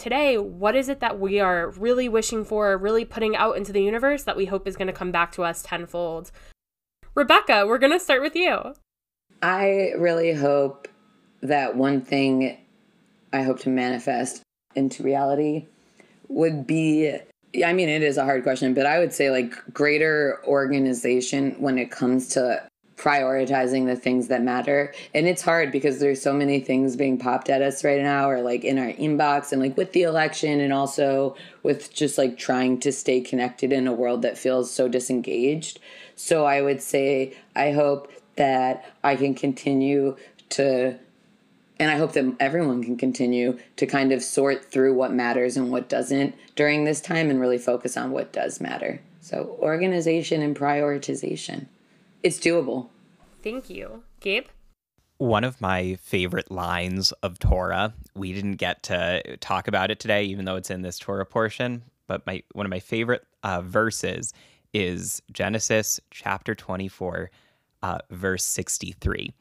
today, 0.00 0.38
what 0.38 0.74
is 0.74 0.88
it 0.88 1.00
that 1.00 1.20
we 1.20 1.38
are 1.38 1.70
really 1.70 2.08
wishing 2.08 2.44
for, 2.44 2.76
really 2.76 3.04
putting 3.04 3.36
out 3.36 3.56
into 3.56 3.72
the 3.72 3.82
universe 3.82 4.24
that 4.24 4.36
we 4.36 4.46
hope 4.46 4.66
is 4.66 4.76
going 4.76 4.88
to 4.88 4.92
come 4.92 5.12
back 5.12 5.30
to 5.32 5.44
us 5.44 5.62
tenfold? 5.62 6.32
Rebecca, 7.14 7.66
we're 7.66 7.78
going 7.78 7.92
to 7.92 8.00
start 8.00 8.22
with 8.22 8.34
you. 8.34 8.74
I 9.42 9.92
really 9.96 10.32
hope 10.32 10.88
that 11.42 11.76
one 11.76 12.00
thing 12.00 12.58
I 13.32 13.42
hope 13.42 13.60
to 13.60 13.68
manifest 13.68 14.42
into 14.74 15.02
reality 15.02 15.66
would 16.28 16.66
be 16.66 17.18
I 17.64 17.72
mean, 17.72 17.88
it 17.88 18.02
is 18.02 18.16
a 18.16 18.24
hard 18.24 18.44
question, 18.44 18.74
but 18.74 18.86
I 18.86 19.00
would 19.00 19.12
say 19.12 19.30
like 19.30 19.52
greater 19.74 20.40
organization 20.46 21.56
when 21.58 21.78
it 21.78 21.90
comes 21.90 22.28
to 22.28 22.62
prioritizing 23.00 23.86
the 23.86 23.96
things 23.96 24.28
that 24.28 24.42
matter. 24.42 24.92
And 25.14 25.26
it's 25.26 25.42
hard 25.42 25.72
because 25.72 25.98
there's 25.98 26.20
so 26.20 26.34
many 26.34 26.60
things 26.60 26.96
being 26.96 27.18
popped 27.18 27.48
at 27.48 27.62
us 27.62 27.82
right 27.82 28.02
now, 28.02 28.28
or 28.28 28.42
like 28.42 28.62
in 28.62 28.78
our 28.78 28.92
inbox, 28.92 29.52
and 29.52 29.60
like 29.60 29.76
with 29.76 29.92
the 29.92 30.02
election, 30.02 30.60
and 30.60 30.72
also 30.72 31.34
with 31.62 31.92
just 31.92 32.18
like 32.18 32.36
trying 32.36 32.78
to 32.80 32.92
stay 32.92 33.20
connected 33.20 33.72
in 33.72 33.86
a 33.86 33.92
world 33.92 34.22
that 34.22 34.36
feels 34.38 34.70
so 34.70 34.86
disengaged. 34.86 35.80
So 36.14 36.44
I 36.44 36.60
would 36.60 36.82
say, 36.82 37.34
I 37.56 37.72
hope 37.72 38.12
that 38.36 38.84
I 39.02 39.16
can 39.16 39.34
continue 39.34 40.16
to 40.50 40.98
and 41.80 41.90
I 41.90 41.96
hope 41.96 42.12
that 42.12 42.36
everyone 42.38 42.84
can 42.84 42.98
continue 42.98 43.58
to 43.76 43.86
kind 43.86 44.12
of 44.12 44.22
sort 44.22 44.70
through 44.70 44.92
what 44.92 45.14
matters 45.14 45.56
and 45.56 45.70
what 45.70 45.88
doesn't 45.88 46.34
during 46.54 46.84
this 46.84 47.00
time 47.00 47.30
and 47.30 47.40
really 47.40 47.56
focus 47.56 47.96
on 47.96 48.10
what 48.10 48.34
does 48.34 48.60
matter. 48.60 49.00
So, 49.22 49.56
organization 49.60 50.42
and 50.42 50.54
prioritization. 50.54 51.66
It's 52.22 52.38
doable. 52.38 52.88
Thank 53.42 53.70
you. 53.70 54.02
Gabe? 54.20 54.46
One 55.18 55.44
of 55.44 55.60
my 55.60 55.96
favorite 56.02 56.50
lines 56.50 57.12
of 57.22 57.38
Torah, 57.38 57.94
we 58.14 58.32
didn't 58.32 58.56
get 58.56 58.82
to 58.84 59.36
talk 59.38 59.68
about 59.68 59.90
it 59.90 60.00
today, 60.00 60.24
even 60.24 60.44
though 60.44 60.56
it's 60.56 60.70
in 60.70 60.82
this 60.82 60.98
Torah 60.98 61.26
portion, 61.26 61.82
but 62.06 62.26
my 62.26 62.42
one 62.52 62.66
of 62.66 62.70
my 62.70 62.80
favorite 62.80 63.26
uh, 63.42 63.60
verses 63.60 64.32
is 64.72 65.22
Genesis 65.32 66.00
chapter 66.10 66.54
24, 66.54 67.30
uh, 67.82 67.98
verse 68.10 68.44
63. 68.44 69.32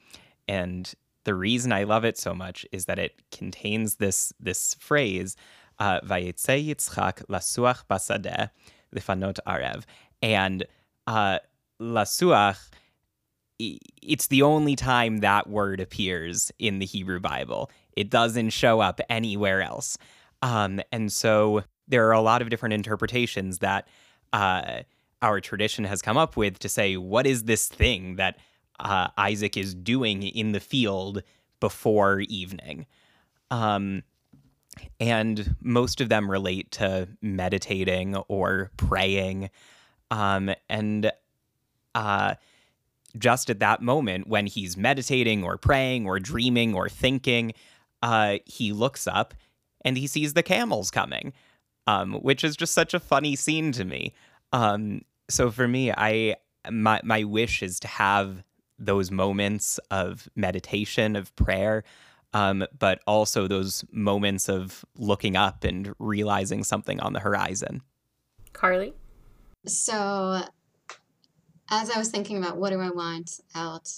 And 0.47 0.93
the 1.23 1.35
reason 1.35 1.71
I 1.71 1.83
love 1.83 2.05
it 2.05 2.17
so 2.17 2.33
much 2.33 2.65
is 2.71 2.85
that 2.85 2.99
it 2.99 3.21
contains 3.31 3.95
this 3.95 4.33
this 4.39 4.73
phrase, 4.75 5.35
uh, 5.79 5.99
"Vayetze 6.01 6.65
Yitzchak 6.67 7.25
lasuach 7.27 7.83
basadeh 7.89 8.49
lifanot 8.95 9.37
arev," 9.45 9.83
and 10.21 10.65
uh, 11.07 11.39
lasuach. 11.81 12.57
It's 13.59 14.27
the 14.27 14.41
only 14.41 14.75
time 14.75 15.17
that 15.17 15.49
word 15.49 15.81
appears 15.81 16.51
in 16.59 16.79
the 16.79 16.85
Hebrew 16.85 17.19
Bible. 17.19 17.69
It 17.95 18.09
doesn't 18.09 18.51
show 18.51 18.79
up 18.79 19.01
anywhere 19.09 19.61
else, 19.61 19.97
um, 20.41 20.79
and 20.91 21.11
so 21.11 21.63
there 21.87 22.07
are 22.07 22.13
a 22.13 22.21
lot 22.21 22.41
of 22.41 22.49
different 22.49 22.73
interpretations 22.73 23.59
that 23.59 23.87
uh, 24.31 24.83
our 25.21 25.41
tradition 25.41 25.83
has 25.85 26.01
come 26.01 26.17
up 26.17 26.37
with 26.37 26.59
to 26.59 26.69
say, 26.69 26.95
what 26.95 27.27
is 27.27 27.43
this 27.43 27.67
thing 27.67 28.15
that 28.15 28.37
uh, 28.79 29.09
Isaac 29.17 29.57
is 29.57 29.75
doing 29.75 30.23
in 30.23 30.51
the 30.51 30.59
field 30.59 31.21
before 31.59 32.21
evening. 32.21 32.85
Um, 33.51 34.03
and 34.99 35.55
most 35.61 35.99
of 35.99 36.09
them 36.09 36.31
relate 36.31 36.71
to 36.71 37.09
meditating 37.21 38.15
or 38.27 38.71
praying. 38.77 39.49
Um, 40.11 40.51
and 40.69 41.11
uh, 41.95 42.35
just 43.17 43.49
at 43.49 43.59
that 43.59 43.81
moment, 43.81 44.27
when 44.27 44.45
he's 44.45 44.77
meditating 44.77 45.43
or 45.43 45.57
praying 45.57 46.05
or 46.05 46.19
dreaming 46.19 46.73
or 46.75 46.89
thinking, 46.89 47.53
uh, 48.01 48.37
he 48.45 48.71
looks 48.71 49.07
up 49.07 49.33
and 49.83 49.97
he 49.97 50.07
sees 50.07 50.33
the 50.33 50.43
camels 50.43 50.91
coming, 50.91 51.33
um, 51.87 52.13
which 52.15 52.43
is 52.43 52.55
just 52.55 52.73
such 52.73 52.93
a 52.93 52.99
funny 52.99 53.35
scene 53.35 53.71
to 53.71 53.85
me. 53.85 54.13
Um, 54.53 55.01
so 55.29 55.51
for 55.51 55.67
me, 55.67 55.91
I 55.91 56.35
my 56.69 56.99
my 57.03 57.23
wish 57.23 57.63
is 57.63 57.79
to 57.81 57.87
have 57.87 58.43
those 58.77 59.11
moments 59.11 59.79
of 59.91 60.29
meditation, 60.35 61.15
of 61.15 61.35
prayer, 61.35 61.83
um, 62.33 62.65
but 62.77 62.99
also 63.05 63.47
those 63.47 63.83
moments 63.91 64.49
of 64.49 64.85
looking 64.95 65.35
up 65.35 65.63
and 65.63 65.93
realizing 65.99 66.63
something 66.63 66.99
on 66.99 67.13
the 67.13 67.19
horizon. 67.19 67.81
Carly? 68.53 68.93
So, 69.65 70.43
as 71.69 71.89
I 71.89 71.99
was 71.99 72.09
thinking 72.09 72.37
about 72.37 72.57
what 72.57 72.71
do 72.71 72.79
I 72.79 72.89
want 72.89 73.39
out, 73.55 73.91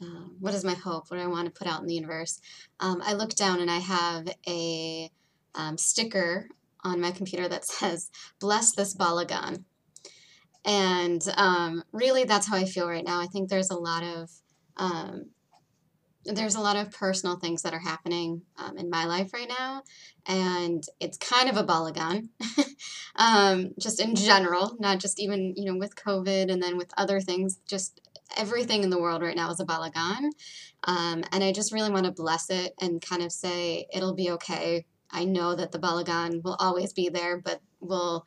uh, 0.00 0.26
what 0.38 0.54
is 0.54 0.64
my 0.64 0.74
hope, 0.74 1.10
what 1.10 1.16
do 1.16 1.22
I 1.22 1.28
want 1.28 1.46
to 1.46 1.58
put 1.58 1.66
out 1.66 1.80
in 1.80 1.86
the 1.86 1.94
universe, 1.94 2.40
um, 2.80 3.02
I 3.04 3.14
look 3.14 3.34
down 3.34 3.60
and 3.60 3.70
I 3.70 3.78
have 3.78 4.28
a 4.46 5.10
um, 5.54 5.78
sticker 5.78 6.48
on 6.82 7.00
my 7.00 7.10
computer 7.10 7.48
that 7.48 7.64
says, 7.66 8.10
Bless 8.40 8.74
this 8.74 8.94
balagan. 8.94 9.64
And 10.66 11.22
um, 11.36 11.82
really 11.92 12.24
that's 12.24 12.48
how 12.48 12.56
i 12.56 12.64
feel 12.64 12.88
right 12.88 13.04
now. 13.04 13.20
I 13.20 13.26
think 13.26 13.50
there's 13.50 13.70
a 13.70 13.76
lot 13.76 14.02
of 14.02 14.30
um, 14.76 15.26
there's 16.24 16.54
a 16.54 16.60
lot 16.60 16.76
of 16.76 16.90
personal 16.90 17.36
things 17.36 17.62
that 17.62 17.74
are 17.74 17.78
happening 17.78 18.42
um, 18.56 18.78
in 18.78 18.88
my 18.88 19.04
life 19.04 19.32
right 19.32 19.48
now 19.48 19.82
and 20.26 20.84
it's 21.00 21.18
kind 21.18 21.48
of 21.48 21.56
a 21.56 21.64
balagan 21.64 22.28
um, 23.16 23.72
just 23.78 24.00
in 24.00 24.14
general 24.14 24.76
not 24.78 24.98
just 24.98 25.20
even 25.20 25.54
you 25.56 25.64
know 25.64 25.78
with 25.78 25.94
covid 25.96 26.50
and 26.50 26.62
then 26.62 26.76
with 26.76 26.92
other 26.96 27.20
things 27.20 27.58
just 27.68 28.00
everything 28.36 28.82
in 28.82 28.90
the 28.90 29.00
world 29.00 29.22
right 29.22 29.36
now 29.36 29.50
is 29.50 29.60
a 29.60 29.64
balagan 29.64 30.30
um, 30.84 31.22
and 31.32 31.44
i 31.44 31.52
just 31.52 31.72
really 31.72 31.90
want 31.90 32.04
to 32.04 32.12
bless 32.12 32.50
it 32.50 32.74
and 32.80 33.00
kind 33.00 33.22
of 33.22 33.30
say 33.30 33.86
it'll 33.92 34.14
be 34.14 34.30
okay 34.30 34.84
i 35.10 35.24
know 35.24 35.54
that 35.54 35.72
the 35.72 35.78
balagan 35.78 36.42
will 36.42 36.56
always 36.58 36.92
be 36.92 37.08
there 37.08 37.40
but 37.40 37.60
we'll 37.80 38.24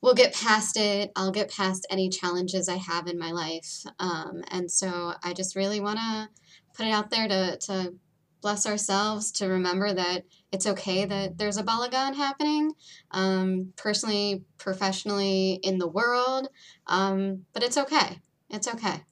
we'll 0.00 0.14
get 0.14 0.34
past 0.34 0.76
it. 0.76 1.10
I'll 1.16 1.30
get 1.30 1.50
past 1.50 1.86
any 1.90 2.08
challenges 2.08 2.68
I 2.68 2.76
have 2.76 3.06
in 3.06 3.18
my 3.18 3.32
life. 3.32 3.84
Um, 3.98 4.42
and 4.48 4.70
so 4.70 5.14
I 5.22 5.32
just 5.32 5.56
really 5.56 5.80
want 5.80 5.98
to 5.98 6.28
put 6.74 6.86
it 6.86 6.90
out 6.90 7.10
there 7.10 7.28
to, 7.28 7.56
to 7.58 7.94
bless 8.40 8.66
ourselves, 8.66 9.30
to 9.32 9.46
remember 9.46 9.92
that 9.92 10.24
it's 10.52 10.66
okay 10.66 11.04
that 11.04 11.38
there's 11.38 11.56
a 11.56 11.62
balagan 11.62 12.14
happening, 12.14 12.72
um, 13.10 13.72
personally, 13.76 14.44
professionally, 14.58 15.60
in 15.62 15.78
the 15.78 15.88
world. 15.88 16.48
Um, 16.86 17.46
but 17.52 17.62
it's 17.62 17.76
okay. 17.76 18.20
It's 18.48 18.68
okay. 18.68 19.02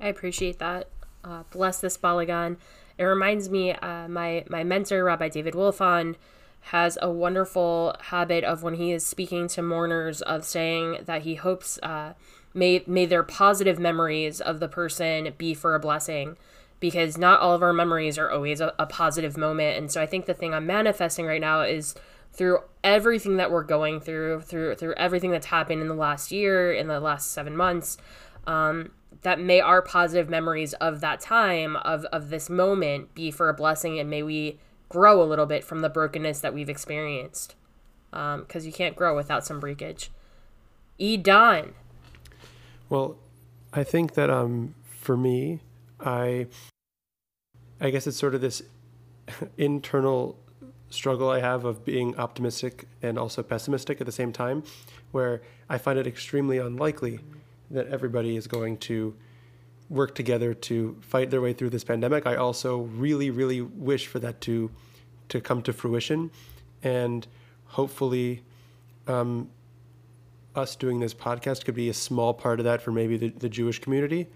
I 0.00 0.08
appreciate 0.08 0.58
that. 0.58 0.88
Uh, 1.24 1.44
bless 1.50 1.80
this 1.80 1.96
balagan. 1.96 2.56
It 2.98 3.04
reminds 3.04 3.50
me, 3.50 3.72
uh, 3.72 4.08
my, 4.08 4.44
my 4.48 4.64
mentor, 4.64 5.04
Rabbi 5.04 5.28
David 5.28 5.54
Wolfon, 5.54 6.16
has 6.60 6.98
a 7.00 7.10
wonderful 7.10 7.94
habit 8.00 8.42
of 8.42 8.62
when 8.62 8.74
he 8.74 8.90
is 8.90 9.06
speaking 9.06 9.46
to 9.46 9.62
mourners 9.62 10.20
of 10.22 10.44
saying 10.44 10.98
that 11.04 11.22
he 11.22 11.36
hopes 11.36 11.78
uh, 11.82 12.14
may 12.54 12.82
may 12.88 13.06
their 13.06 13.22
positive 13.22 13.78
memories 13.78 14.40
of 14.40 14.58
the 14.58 14.66
person 14.66 15.32
be 15.38 15.54
for 15.54 15.76
a 15.76 15.80
blessing 15.80 16.36
because 16.80 17.16
not 17.16 17.40
all 17.40 17.54
of 17.54 17.62
our 17.62 17.72
memories 17.72 18.18
are 18.18 18.30
always 18.30 18.60
a, 18.60 18.72
a 18.78 18.86
positive 18.86 19.36
moment 19.36 19.76
and 19.78 19.90
so 19.90 20.00
i 20.00 20.06
think 20.06 20.26
the 20.26 20.34
thing 20.34 20.54
i'm 20.54 20.66
manifesting 20.66 21.26
right 21.26 21.40
now 21.40 21.62
is 21.62 21.94
through 22.32 22.58
everything 22.84 23.36
that 23.36 23.50
we're 23.50 23.64
going 23.64 24.00
through 24.00 24.40
through 24.40 24.74
through 24.74 24.94
everything 24.94 25.30
that's 25.30 25.46
happened 25.46 25.80
in 25.80 25.88
the 25.88 25.94
last 25.94 26.30
year 26.30 26.72
in 26.72 26.86
the 26.86 27.00
last 27.00 27.30
seven 27.30 27.56
months 27.56 27.96
um, 28.46 28.92
that 29.22 29.40
may 29.40 29.60
our 29.60 29.82
positive 29.82 30.28
memories 30.28 30.72
of 30.74 31.00
that 31.00 31.20
time 31.20 31.76
of 31.76 32.04
of 32.06 32.30
this 32.30 32.50
moment 32.50 33.14
be 33.14 33.30
for 33.30 33.48
a 33.48 33.54
blessing 33.54 33.98
and 33.98 34.10
may 34.10 34.22
we 34.22 34.58
grow 34.88 35.22
a 35.22 35.24
little 35.24 35.46
bit 35.46 35.64
from 35.64 35.80
the 35.80 35.88
brokenness 35.88 36.40
that 36.40 36.54
we've 36.54 36.68
experienced. 36.68 37.54
Because 38.10 38.62
um, 38.62 38.66
you 38.66 38.72
can't 38.72 38.96
grow 38.96 39.14
without 39.14 39.44
some 39.44 39.60
breakage. 39.60 40.10
E. 40.98 41.16
Don. 41.16 41.74
Well, 42.88 43.16
I 43.72 43.84
think 43.84 44.14
that 44.14 44.30
um, 44.30 44.74
for 44.84 45.16
me, 45.16 45.60
I, 46.00 46.46
I 47.80 47.90
guess 47.90 48.06
it's 48.06 48.16
sort 48.16 48.34
of 48.34 48.40
this 48.40 48.62
internal 49.58 50.38
struggle 50.90 51.30
I 51.30 51.40
have 51.40 51.64
of 51.64 51.84
being 51.84 52.16
optimistic 52.16 52.86
and 53.02 53.18
also 53.18 53.42
pessimistic 53.42 54.00
at 54.00 54.06
the 54.06 54.12
same 54.12 54.32
time, 54.32 54.62
where 55.12 55.42
I 55.68 55.78
find 55.78 55.98
it 55.98 56.06
extremely 56.06 56.58
unlikely 56.58 57.20
that 57.70 57.88
everybody 57.88 58.36
is 58.36 58.46
going 58.46 58.78
to 58.78 59.14
work 59.88 60.14
together 60.14 60.52
to 60.52 60.96
fight 61.00 61.30
their 61.30 61.40
way 61.40 61.52
through 61.52 61.70
this 61.70 61.84
pandemic. 61.84 62.26
I 62.26 62.36
also 62.36 62.78
really, 62.78 63.30
really 63.30 63.60
wish 63.60 64.06
for 64.06 64.18
that 64.20 64.40
to 64.42 64.70
to 65.28 65.40
come 65.40 65.60
to 65.60 65.72
fruition, 65.72 66.30
and 66.84 67.26
hopefully, 67.64 68.44
um, 69.08 69.50
us 70.54 70.76
doing 70.76 71.00
this 71.00 71.12
podcast 71.12 71.64
could 71.64 71.74
be 71.74 71.88
a 71.88 71.94
small 71.94 72.32
part 72.32 72.60
of 72.60 72.64
that 72.64 72.80
for 72.80 72.92
maybe 72.92 73.16
the, 73.16 73.28
the 73.30 73.48
Jewish 73.48 73.80
community. 73.80 74.28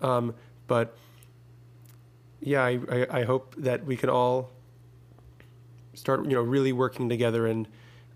Um, 0.00 0.34
but 0.68 0.96
yeah, 2.40 2.62
I, 2.62 2.78
I, 2.90 3.06
I, 3.10 3.24
hope 3.24 3.56
that 3.58 3.84
we 3.84 3.96
can 3.96 4.08
all 4.08 4.50
start, 5.94 6.24
you 6.24 6.32
know, 6.32 6.42
really 6.42 6.72
working 6.72 7.08
together 7.08 7.48
and 7.48 7.66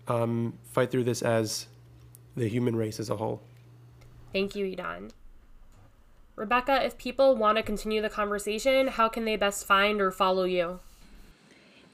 um, 0.07 0.57
fight 0.71 0.91
through 0.91 1.03
this 1.03 1.21
as 1.21 1.67
the 2.37 2.47
human 2.47 2.75
race 2.75 2.99
as 2.99 3.09
a 3.09 3.17
whole. 3.17 3.41
Thank 4.31 4.55
you, 4.55 4.65
Idan. 4.65 5.11
Rebecca, 6.35 6.83
if 6.83 6.97
people 6.97 7.35
want 7.35 7.57
to 7.57 7.63
continue 7.63 8.01
the 8.01 8.09
conversation, 8.09 8.87
how 8.87 9.09
can 9.09 9.25
they 9.25 9.35
best 9.35 9.67
find 9.67 10.01
or 10.01 10.09
follow 10.09 10.45
you? 10.45 10.79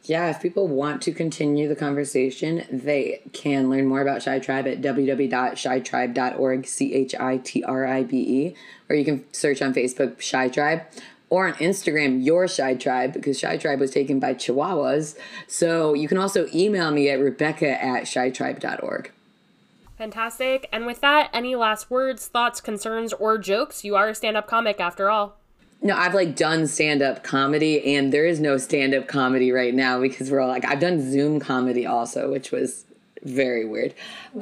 Yeah, 0.03 0.29
if 0.29 0.41
people 0.41 0.67
want 0.67 1.01
to 1.03 1.11
continue 1.11 1.67
the 1.67 1.75
conversation, 1.75 2.65
they 2.71 3.21
can 3.33 3.69
learn 3.69 3.85
more 3.85 4.01
about 4.01 4.23
Chi 4.23 4.39
Tribe 4.39 4.65
at 4.67 4.81
www.chitribe.org, 4.81 6.65
C 6.65 6.93
H 6.93 7.13
I 7.15 7.37
T 7.37 7.63
R 7.63 7.85
I 7.85 8.03
B 8.03 8.17
E, 8.17 8.55
or 8.89 8.95
you 8.95 9.05
can 9.05 9.25
search 9.31 9.61
on 9.61 9.73
Facebook 9.73 10.17
Chi 10.31 10.49
Tribe 10.49 10.81
or 11.29 11.47
on 11.47 11.53
Instagram 11.55 12.23
your 12.23 12.47
Chi 12.47 12.75
Tribe 12.75 13.13
because 13.13 13.39
Chi 13.39 13.57
Tribe 13.57 13.79
was 13.79 13.91
taken 13.91 14.19
by 14.19 14.33
Chihuahuas. 14.33 15.17
So 15.47 15.93
you 15.93 16.07
can 16.07 16.17
also 16.17 16.47
email 16.53 16.91
me 16.91 17.09
at 17.09 17.19
rebecca 17.19 17.81
at 17.81 18.03
chitribe.org. 18.03 19.11
Fantastic. 19.97 20.69
And 20.71 20.85
with 20.85 21.01
that, 21.01 21.29
any 21.33 21.55
last 21.55 21.91
words, 21.91 22.25
thoughts, 22.27 22.61
concerns, 22.61 23.11
or 23.13 23.37
jokes? 23.37 23.83
You 23.83 23.95
are 23.95 24.09
a 24.09 24.15
stand 24.15 24.37
up 24.37 24.47
comic 24.47 24.79
after 24.79 25.09
all. 25.09 25.38
No, 25.81 25.95
I've 25.95 26.13
like 26.13 26.35
done 26.35 26.67
stand 26.67 27.01
up 27.01 27.23
comedy, 27.23 27.95
and 27.95 28.11
there 28.11 28.25
is 28.25 28.39
no 28.39 28.57
stand 28.57 28.93
up 28.93 29.07
comedy 29.07 29.51
right 29.51 29.73
now 29.73 30.01
because 30.01 30.29
we're 30.29 30.41
all 30.41 30.49
like, 30.49 30.65
I've 30.65 30.79
done 30.79 31.09
Zoom 31.09 31.39
comedy 31.39 31.85
also, 31.85 32.29
which 32.31 32.51
was 32.51 32.85
very 33.23 33.65
weird. 33.65 33.93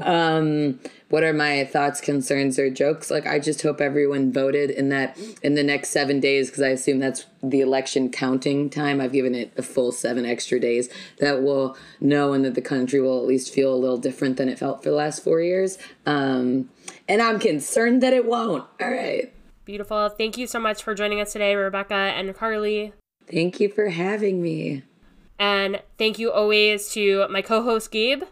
Um, 0.02 0.80
what 1.10 1.24
are 1.24 1.34
my 1.34 1.66
thoughts, 1.66 2.02
concerns, 2.02 2.60
or 2.60 2.70
jokes? 2.70 3.10
Like, 3.10 3.26
I 3.26 3.40
just 3.40 3.62
hope 3.62 3.82
everyone 3.82 4.32
voted 4.32 4.70
in 4.70 4.90
that 4.90 5.18
in 5.42 5.56
the 5.56 5.64
next 5.64 5.90
seven 5.90 6.20
days 6.20 6.50
because 6.50 6.64
I 6.64 6.70
assume 6.70 7.00
that's 7.00 7.26
the 7.42 7.62
election 7.62 8.12
counting 8.12 8.70
time. 8.70 9.00
I've 9.00 9.14
given 9.14 9.34
it 9.36 9.52
a 9.58 9.62
full 9.62 9.92
seven 9.92 10.26
extra 10.26 10.60
days 10.60 10.90
that 11.20 11.42
will 11.44 11.78
know 12.00 12.34
and 12.34 12.44
that 12.46 12.56
the 12.56 12.62
country 12.62 13.00
will 13.00 13.20
at 13.20 13.26
least 13.26 13.54
feel 13.54 13.74
a 13.74 13.78
little 13.78 13.98
different 13.98 14.38
than 14.38 14.50
it 14.50 14.60
felt 14.60 14.84
for 14.84 14.90
the 14.90 14.96
last 14.96 15.24
four 15.24 15.42
years. 15.42 15.78
Um, 16.06 16.70
and 17.08 17.22
I'm 17.22 17.40
concerned 17.40 18.04
that 18.04 18.14
it 18.14 18.26
won't. 18.26 18.66
All 18.82 18.92
right. 18.92 19.34
Beautiful. 19.68 20.08
Thank 20.08 20.38
you 20.38 20.48
so 20.48 20.62
much 20.62 20.82
for 20.82 20.96
joining 20.96 21.20
us 21.20 21.34
today, 21.34 21.54
Rebecca 21.54 21.94
and 21.94 22.34
Carly. 22.34 22.94
Thank 23.30 23.60
you 23.60 23.68
for 23.68 23.90
having 23.90 24.42
me. 24.42 24.84
And 25.38 25.82
thank 25.98 26.18
you 26.18 26.32
always 26.32 26.88
to 26.94 27.28
my 27.28 27.42
co 27.42 27.62
host, 27.62 27.92
Gabe. 27.92 28.24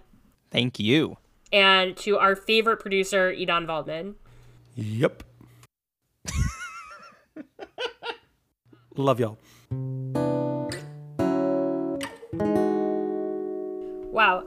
Thank 0.50 0.80
you. 0.80 1.18
And 1.52 1.98
to 1.98 2.18
our 2.18 2.38
favorite 2.38 2.78
producer, 2.78 3.34
Idan 3.34 3.68
Waldman. 3.68 4.16
Yep. 4.76 5.24
Love 8.96 9.20
y'all. 9.20 9.38
Wow. 14.10 14.46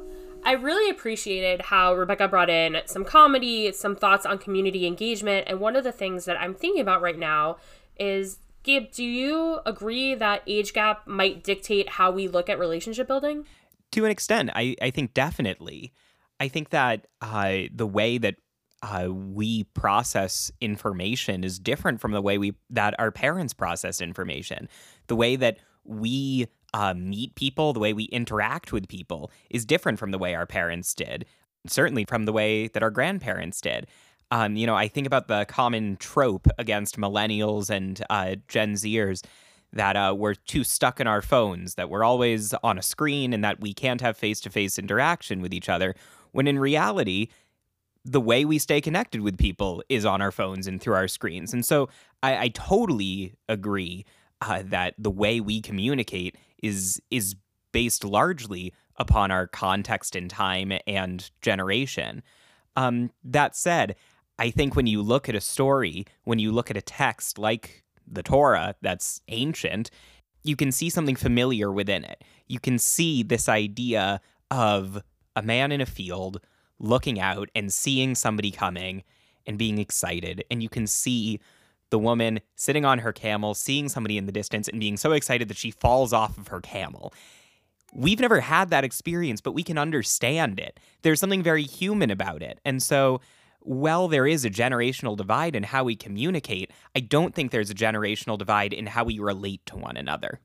I 0.48 0.52
really 0.52 0.88
appreciated 0.88 1.60
how 1.60 1.92
Rebecca 1.92 2.26
brought 2.26 2.48
in 2.48 2.78
some 2.86 3.04
comedy, 3.04 3.70
some 3.72 3.94
thoughts 3.94 4.24
on 4.24 4.38
community 4.38 4.86
engagement. 4.86 5.46
And 5.46 5.60
one 5.60 5.76
of 5.76 5.84
the 5.84 5.92
things 5.92 6.24
that 6.24 6.40
I'm 6.40 6.54
thinking 6.54 6.80
about 6.80 7.02
right 7.02 7.18
now 7.18 7.58
is 8.00 8.38
Gabe, 8.62 8.90
do 8.90 9.04
you 9.04 9.60
agree 9.66 10.14
that 10.14 10.42
age 10.46 10.72
gap 10.72 11.06
might 11.06 11.44
dictate 11.44 11.90
how 11.90 12.10
we 12.10 12.28
look 12.28 12.48
at 12.48 12.58
relationship 12.58 13.06
building? 13.06 13.44
To 13.92 14.06
an 14.06 14.10
extent, 14.10 14.48
I, 14.54 14.74
I 14.80 14.88
think 14.88 15.12
definitely. 15.12 15.92
I 16.40 16.48
think 16.48 16.70
that 16.70 17.08
uh, 17.20 17.64
the 17.70 17.86
way 17.86 18.16
that 18.16 18.36
uh, 18.82 19.08
we 19.10 19.64
process 19.64 20.50
information 20.62 21.44
is 21.44 21.58
different 21.58 22.00
from 22.00 22.12
the 22.12 22.22
way 22.22 22.38
we 22.38 22.54
that 22.70 22.94
our 22.98 23.10
parents 23.10 23.52
process 23.52 24.00
information. 24.00 24.70
The 25.08 25.16
way 25.16 25.36
that 25.36 25.58
we 25.84 26.46
uh, 26.74 26.94
meet 26.94 27.34
people, 27.34 27.72
the 27.72 27.80
way 27.80 27.92
we 27.92 28.04
interact 28.04 28.72
with 28.72 28.88
people 28.88 29.30
is 29.50 29.64
different 29.64 29.98
from 29.98 30.10
the 30.10 30.18
way 30.18 30.34
our 30.34 30.46
parents 30.46 30.94
did, 30.94 31.24
certainly 31.66 32.04
from 32.04 32.24
the 32.24 32.32
way 32.32 32.68
that 32.68 32.82
our 32.82 32.90
grandparents 32.90 33.60
did. 33.60 33.86
Um, 34.30 34.56
you 34.56 34.66
know, 34.66 34.74
I 34.74 34.88
think 34.88 35.06
about 35.06 35.28
the 35.28 35.46
common 35.48 35.96
trope 35.96 36.46
against 36.58 36.98
millennials 36.98 37.70
and 37.70 38.02
uh, 38.10 38.36
Gen 38.46 38.74
Zers 38.74 39.24
that 39.72 39.96
uh, 39.96 40.14
we're 40.16 40.34
too 40.34 40.64
stuck 40.64 41.00
in 41.00 41.06
our 41.06 41.22
phones, 41.22 41.74
that 41.74 41.90
we're 41.90 42.04
always 42.04 42.54
on 42.62 42.78
a 42.78 42.82
screen, 42.82 43.32
and 43.32 43.44
that 43.44 43.60
we 43.60 43.72
can't 43.74 44.00
have 44.00 44.16
face 44.16 44.40
to 44.40 44.50
face 44.50 44.78
interaction 44.78 45.40
with 45.40 45.52
each 45.52 45.68
other. 45.68 45.94
When 46.32 46.46
in 46.46 46.58
reality, 46.58 47.28
the 48.04 48.20
way 48.20 48.44
we 48.44 48.58
stay 48.58 48.80
connected 48.80 49.20
with 49.20 49.36
people 49.36 49.82
is 49.88 50.04
on 50.04 50.22
our 50.22 50.30
phones 50.30 50.66
and 50.66 50.80
through 50.80 50.94
our 50.94 51.08
screens. 51.08 51.52
And 51.52 51.64
so 51.64 51.88
I, 52.22 52.44
I 52.44 52.48
totally 52.48 53.34
agree 53.48 54.04
uh, 54.40 54.62
that 54.66 54.94
the 54.98 55.10
way 55.10 55.40
we 55.40 55.60
communicate 55.60 56.36
is 56.62 57.00
is 57.10 57.34
based 57.72 58.04
largely 58.04 58.72
upon 58.96 59.30
our 59.30 59.46
context 59.46 60.16
in 60.16 60.28
time 60.28 60.72
and 60.86 61.30
generation. 61.40 62.22
Um, 62.76 63.10
that 63.24 63.56
said, 63.56 63.96
I 64.38 64.50
think 64.50 64.74
when 64.76 64.86
you 64.86 65.02
look 65.02 65.28
at 65.28 65.34
a 65.34 65.40
story, 65.40 66.06
when 66.24 66.38
you 66.38 66.52
look 66.52 66.70
at 66.70 66.76
a 66.76 66.82
text 66.82 67.38
like 67.38 67.84
the 68.06 68.22
Torah 68.22 68.74
that's 68.80 69.20
ancient, 69.28 69.90
you 70.44 70.56
can 70.56 70.72
see 70.72 70.88
something 70.88 71.16
familiar 71.16 71.70
within 71.70 72.04
it. 72.04 72.22
You 72.46 72.60
can 72.60 72.78
see 72.78 73.22
this 73.22 73.48
idea 73.48 74.20
of 74.50 75.02
a 75.36 75.42
man 75.42 75.72
in 75.72 75.80
a 75.80 75.86
field 75.86 76.40
looking 76.78 77.20
out 77.20 77.50
and 77.54 77.72
seeing 77.72 78.14
somebody 78.14 78.50
coming 78.50 79.02
and 79.46 79.58
being 79.58 79.78
excited. 79.78 80.44
And 80.50 80.62
you 80.62 80.68
can 80.68 80.86
see 80.86 81.40
the 81.90 81.98
woman 81.98 82.40
sitting 82.56 82.84
on 82.84 83.00
her 83.00 83.12
camel, 83.12 83.54
seeing 83.54 83.88
somebody 83.88 84.18
in 84.18 84.26
the 84.26 84.32
distance, 84.32 84.68
and 84.68 84.80
being 84.80 84.96
so 84.96 85.12
excited 85.12 85.48
that 85.48 85.56
she 85.56 85.70
falls 85.70 86.12
off 86.12 86.38
of 86.38 86.48
her 86.48 86.60
camel. 86.60 87.12
We've 87.94 88.20
never 88.20 88.40
had 88.40 88.70
that 88.70 88.84
experience, 88.84 89.40
but 89.40 89.52
we 89.52 89.62
can 89.62 89.78
understand 89.78 90.60
it. 90.60 90.78
There's 91.02 91.20
something 91.20 91.42
very 91.42 91.62
human 91.62 92.10
about 92.10 92.42
it. 92.42 92.60
And 92.64 92.82
so, 92.82 93.20
while 93.60 94.08
there 94.08 94.26
is 94.26 94.44
a 94.44 94.50
generational 94.50 95.16
divide 95.16 95.56
in 95.56 95.62
how 95.64 95.84
we 95.84 95.96
communicate, 95.96 96.70
I 96.94 97.00
don't 97.00 97.34
think 97.34 97.50
there's 97.50 97.70
a 97.70 97.74
generational 97.74 98.38
divide 98.38 98.72
in 98.72 98.86
how 98.86 99.04
we 99.04 99.18
relate 99.18 99.64
to 99.66 99.76
one 99.76 99.96
another. 99.96 100.40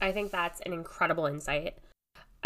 I 0.00 0.12
think 0.12 0.32
that's 0.32 0.60
an 0.62 0.72
incredible 0.72 1.26
insight 1.26 1.78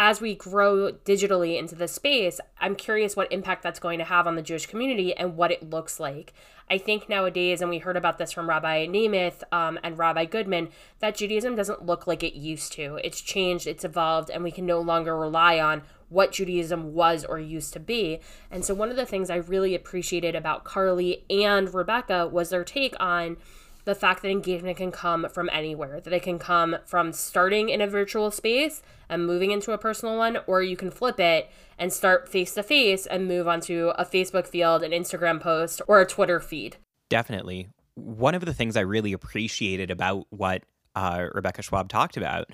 as 0.00 0.18
we 0.18 0.34
grow 0.34 0.90
digitally 1.04 1.58
into 1.58 1.74
this 1.74 1.92
space, 1.92 2.40
I'm 2.58 2.74
curious 2.74 3.16
what 3.16 3.30
impact 3.30 3.62
that's 3.62 3.78
going 3.78 3.98
to 3.98 4.04
have 4.06 4.26
on 4.26 4.34
the 4.34 4.40
Jewish 4.40 4.64
community 4.64 5.14
and 5.14 5.36
what 5.36 5.50
it 5.50 5.68
looks 5.68 6.00
like. 6.00 6.32
I 6.70 6.78
think 6.78 7.10
nowadays, 7.10 7.60
and 7.60 7.68
we 7.68 7.80
heard 7.80 7.98
about 7.98 8.16
this 8.16 8.32
from 8.32 8.48
Rabbi 8.48 8.86
Nemeth 8.86 9.42
um, 9.52 9.78
and 9.82 9.98
Rabbi 9.98 10.24
Goodman, 10.24 10.70
that 11.00 11.16
Judaism 11.16 11.54
doesn't 11.54 11.84
look 11.84 12.06
like 12.06 12.22
it 12.22 12.32
used 12.32 12.72
to. 12.72 12.98
It's 13.04 13.20
changed, 13.20 13.66
it's 13.66 13.84
evolved, 13.84 14.30
and 14.30 14.42
we 14.42 14.50
can 14.50 14.64
no 14.64 14.80
longer 14.80 15.14
rely 15.14 15.60
on 15.60 15.82
what 16.08 16.32
Judaism 16.32 16.94
was 16.94 17.26
or 17.26 17.38
used 17.38 17.74
to 17.74 17.80
be. 17.80 18.20
And 18.50 18.64
so, 18.64 18.72
one 18.72 18.88
of 18.88 18.96
the 18.96 19.04
things 19.04 19.28
I 19.28 19.36
really 19.36 19.74
appreciated 19.74 20.34
about 20.34 20.64
Carly 20.64 21.26
and 21.28 21.74
Rebecca 21.74 22.26
was 22.26 22.48
their 22.48 22.64
take 22.64 22.94
on 22.98 23.36
the 23.84 23.94
fact 23.94 24.22
that 24.22 24.30
engagement 24.30 24.76
can 24.76 24.92
come 24.92 25.26
from 25.32 25.48
anywhere, 25.52 26.00
that 26.00 26.12
it 26.12 26.22
can 26.22 26.38
come 26.38 26.76
from 26.84 27.12
starting 27.12 27.68
in 27.68 27.80
a 27.80 27.86
virtual 27.86 28.30
space 28.30 28.82
and 29.08 29.26
moving 29.26 29.50
into 29.50 29.72
a 29.72 29.78
personal 29.78 30.16
one, 30.16 30.38
or 30.46 30.62
you 30.62 30.76
can 30.76 30.90
flip 30.90 31.18
it 31.18 31.50
and 31.78 31.92
start 31.92 32.28
face 32.28 32.54
to 32.54 32.62
face 32.62 33.06
and 33.06 33.26
move 33.26 33.48
onto 33.48 33.92
a 33.96 34.04
Facebook 34.04 34.46
field, 34.46 34.82
an 34.82 34.92
Instagram 34.92 35.40
post, 35.40 35.80
or 35.88 36.00
a 36.00 36.06
Twitter 36.06 36.40
feed. 36.40 36.76
Definitely. 37.08 37.68
One 37.94 38.34
of 38.34 38.44
the 38.44 38.54
things 38.54 38.76
I 38.76 38.80
really 38.80 39.12
appreciated 39.12 39.90
about 39.90 40.26
what 40.30 40.62
uh, 40.94 41.26
Rebecca 41.34 41.62
Schwab 41.62 41.88
talked 41.88 42.16
about 42.16 42.50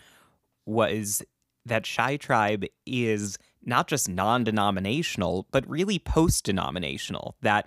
was 0.65 1.23
that 1.65 1.89
Chi 1.89 2.17
Tribe 2.17 2.65
is 2.87 3.39
not 3.65 3.89
just 3.89 4.09
non 4.09 4.45
denominational, 4.45 5.47
but 5.51 5.69
really 5.69 5.99
post 5.99 6.45
denominational. 6.45 7.35
That 7.43 7.67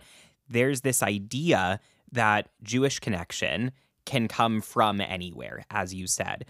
there's 0.49 0.81
this 0.81 1.03
idea 1.03 1.79
that 2.11 2.49
Jewish 2.63 2.99
connection 2.99 3.71
can 4.05 4.27
come 4.27 4.61
from 4.61 5.01
anywhere, 5.01 5.65
as 5.69 5.93
you 5.93 6.07
said. 6.07 6.45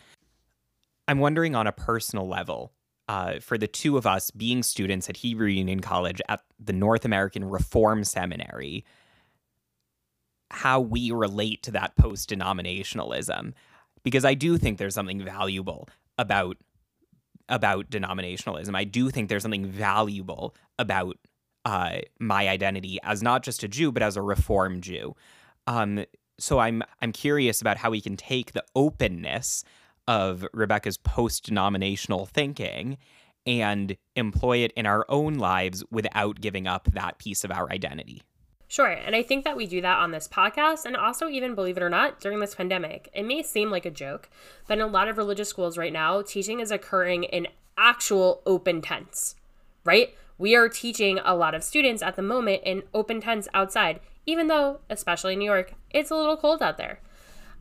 I'm 1.08 1.20
wondering 1.20 1.56
on 1.56 1.68
a 1.68 1.72
personal 1.72 2.28
level, 2.28 2.72
uh, 3.08 3.40
for 3.40 3.58
the 3.58 3.68
two 3.68 3.98
of 3.98 4.06
us 4.06 4.30
being 4.30 4.62
students 4.62 5.10
at 5.10 5.18
Hebrew 5.18 5.48
Union 5.48 5.80
College 5.80 6.22
at 6.30 6.42
the 6.60 6.74
North 6.74 7.06
American 7.06 7.44
Reform 7.44 8.04
Seminary, 8.04 8.86
how 10.52 10.80
we 10.80 11.12
relate 11.12 11.64
to 11.64 11.72
that 11.72 11.96
post 11.96 12.30
denominationalism. 12.30 13.54
Because 14.04 14.24
I 14.24 14.36
do 14.36 14.58
think 14.58 14.78
there's 14.78 14.94
something 14.94 15.24
valuable 15.24 15.90
about 16.18 16.58
about 17.50 17.90
denominationalism. 17.90 18.76
I 18.76 18.84
do 18.84 19.10
think 19.10 19.28
there's 19.28 19.42
something 19.42 19.66
valuable 19.66 20.56
about 20.78 21.18
uh, 21.66 21.98
my 22.20 22.48
identity 22.48 23.00
as 23.04 23.24
not 23.24 23.42
just 23.44 23.64
a 23.64 23.68
Jew, 23.68 23.92
but 23.92 24.04
as 24.04 24.16
a 24.16 24.22
Reform 24.22 24.82
Jew. 24.82 25.16
Um, 25.70 26.04
so 26.40 26.58
I'm 26.58 26.82
I'm 27.00 27.12
curious 27.12 27.62
about 27.62 27.78
how 27.78 27.92
we 27.92 28.02
can 28.02 28.18
take 28.18 28.54
the 28.54 28.64
openness 28.76 29.64
of 30.08 30.44
Rebecca's 30.52 30.98
post-denominational 30.98 32.26
thinking 32.26 32.98
and 33.46 33.96
employ 34.16 34.58
it 34.58 34.72
in 34.76 34.88
our 34.88 35.06
own 35.10 35.36
lives 35.36 35.84
without 35.92 36.42
giving 36.42 36.66
up 36.66 36.90
that 36.94 37.20
piece 37.20 37.44
of 37.44 37.52
our 37.52 37.72
identity. 37.72 38.24
Sure. 38.68 38.88
And 38.88 39.16
I 39.16 39.22
think 39.22 39.44
that 39.44 39.56
we 39.56 39.68
do 39.68 39.82
that 39.82 40.00
on 40.00 40.10
this 40.12 40.28
podcast 40.28 40.86
and 40.86 40.96
also, 40.96 41.28
even 41.28 41.54
believe 41.54 41.78
it 41.78 41.84
or 41.84 41.90
not, 41.90 42.20
during 42.20 42.40
this 42.40 42.56
pandemic. 42.56 43.10
It 43.14 43.24
may 43.24 43.44
seem 43.44 43.70
like 43.70 43.86
a 43.86 43.92
joke, 43.92 44.30
but 44.68 44.80
in 44.80 44.84
a 44.84 44.88
lot 44.88 45.08
of 45.08 45.18
religious 45.18 45.50
schools 45.50 45.78
right 45.78 45.94
now, 45.94 46.24
teaching 46.24 46.60
is 46.60 46.72
occurring 46.72 47.26
in 47.26 47.48
actual 47.78 48.42
open 48.48 48.82
tents, 48.82 49.36
right? 49.86 50.16
We 50.40 50.56
are 50.56 50.70
teaching 50.70 51.20
a 51.24 51.36
lot 51.36 51.54
of 51.54 51.64
students 51.64 52.02
at 52.02 52.16
the 52.16 52.22
moment 52.22 52.64
in 52.64 52.84
open 52.94 53.22
tents 53.22 53.48
outside, 53.54 54.00
even 54.26 54.48
though, 54.48 54.80
especially 54.90 55.34
in 55.34 55.40
New 55.40 55.46
York, 55.46 55.74
it's 55.90 56.12
a 56.12 56.16
little 56.16 56.38
cold 56.38 56.62
out 56.62 56.78
there. 56.78 57.02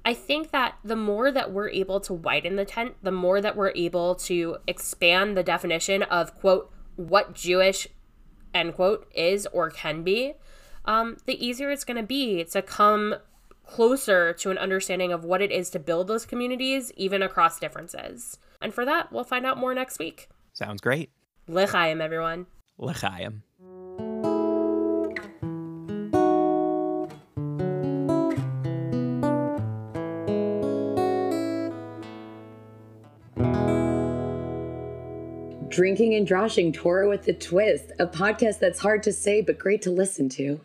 I 0.04 0.14
think 0.14 0.50
that 0.52 0.76
the 0.84 0.96
more 0.96 1.30
that 1.30 1.52
we're 1.52 1.68
able 1.70 2.00
to 2.00 2.14
widen 2.14 2.56
the 2.56 2.64
tent, 2.64 2.94
the 3.02 3.12
more 3.12 3.40
that 3.40 3.56
we're 3.56 3.72
able 3.74 4.14
to 4.14 4.58
expand 4.66 5.36
the 5.36 5.42
definition 5.42 6.02
of, 6.04 6.34
quote, 6.34 6.72
what 6.96 7.34
Jewish, 7.34 7.88
end 8.54 8.74
quote, 8.74 9.10
is 9.14 9.46
or 9.52 9.70
can 9.70 10.02
be, 10.02 10.34
um, 10.84 11.16
the 11.26 11.44
easier 11.44 11.70
it's 11.70 11.84
going 11.84 11.96
to 11.96 12.02
be 12.02 12.44
to 12.44 12.62
come 12.62 13.16
closer 13.66 14.32
to 14.32 14.50
an 14.50 14.56
understanding 14.56 15.12
of 15.12 15.24
what 15.24 15.42
it 15.42 15.52
is 15.52 15.68
to 15.70 15.78
build 15.78 16.08
those 16.08 16.24
communities, 16.24 16.90
even 16.96 17.22
across 17.22 17.60
differences. 17.60 18.38
And 18.62 18.72
for 18.72 18.84
that, 18.86 19.12
we'll 19.12 19.24
find 19.24 19.44
out 19.44 19.58
more 19.58 19.74
next 19.74 19.98
week. 19.98 20.28
Sounds 20.54 20.80
great. 20.80 21.10
L'chaim, 21.46 22.00
everyone. 22.00 22.46
L'chaim. 22.78 23.42
Drinking 35.78 36.16
and 36.16 36.26
Droshing 36.26 36.74
Torah 36.74 37.08
with 37.08 37.28
a 37.28 37.32
Twist, 37.32 37.92
a 38.00 38.06
podcast 38.08 38.58
that's 38.58 38.80
hard 38.80 39.00
to 39.04 39.12
say 39.12 39.42
but 39.42 39.60
great 39.60 39.80
to 39.82 39.92
listen 39.92 40.28
to. 40.30 40.60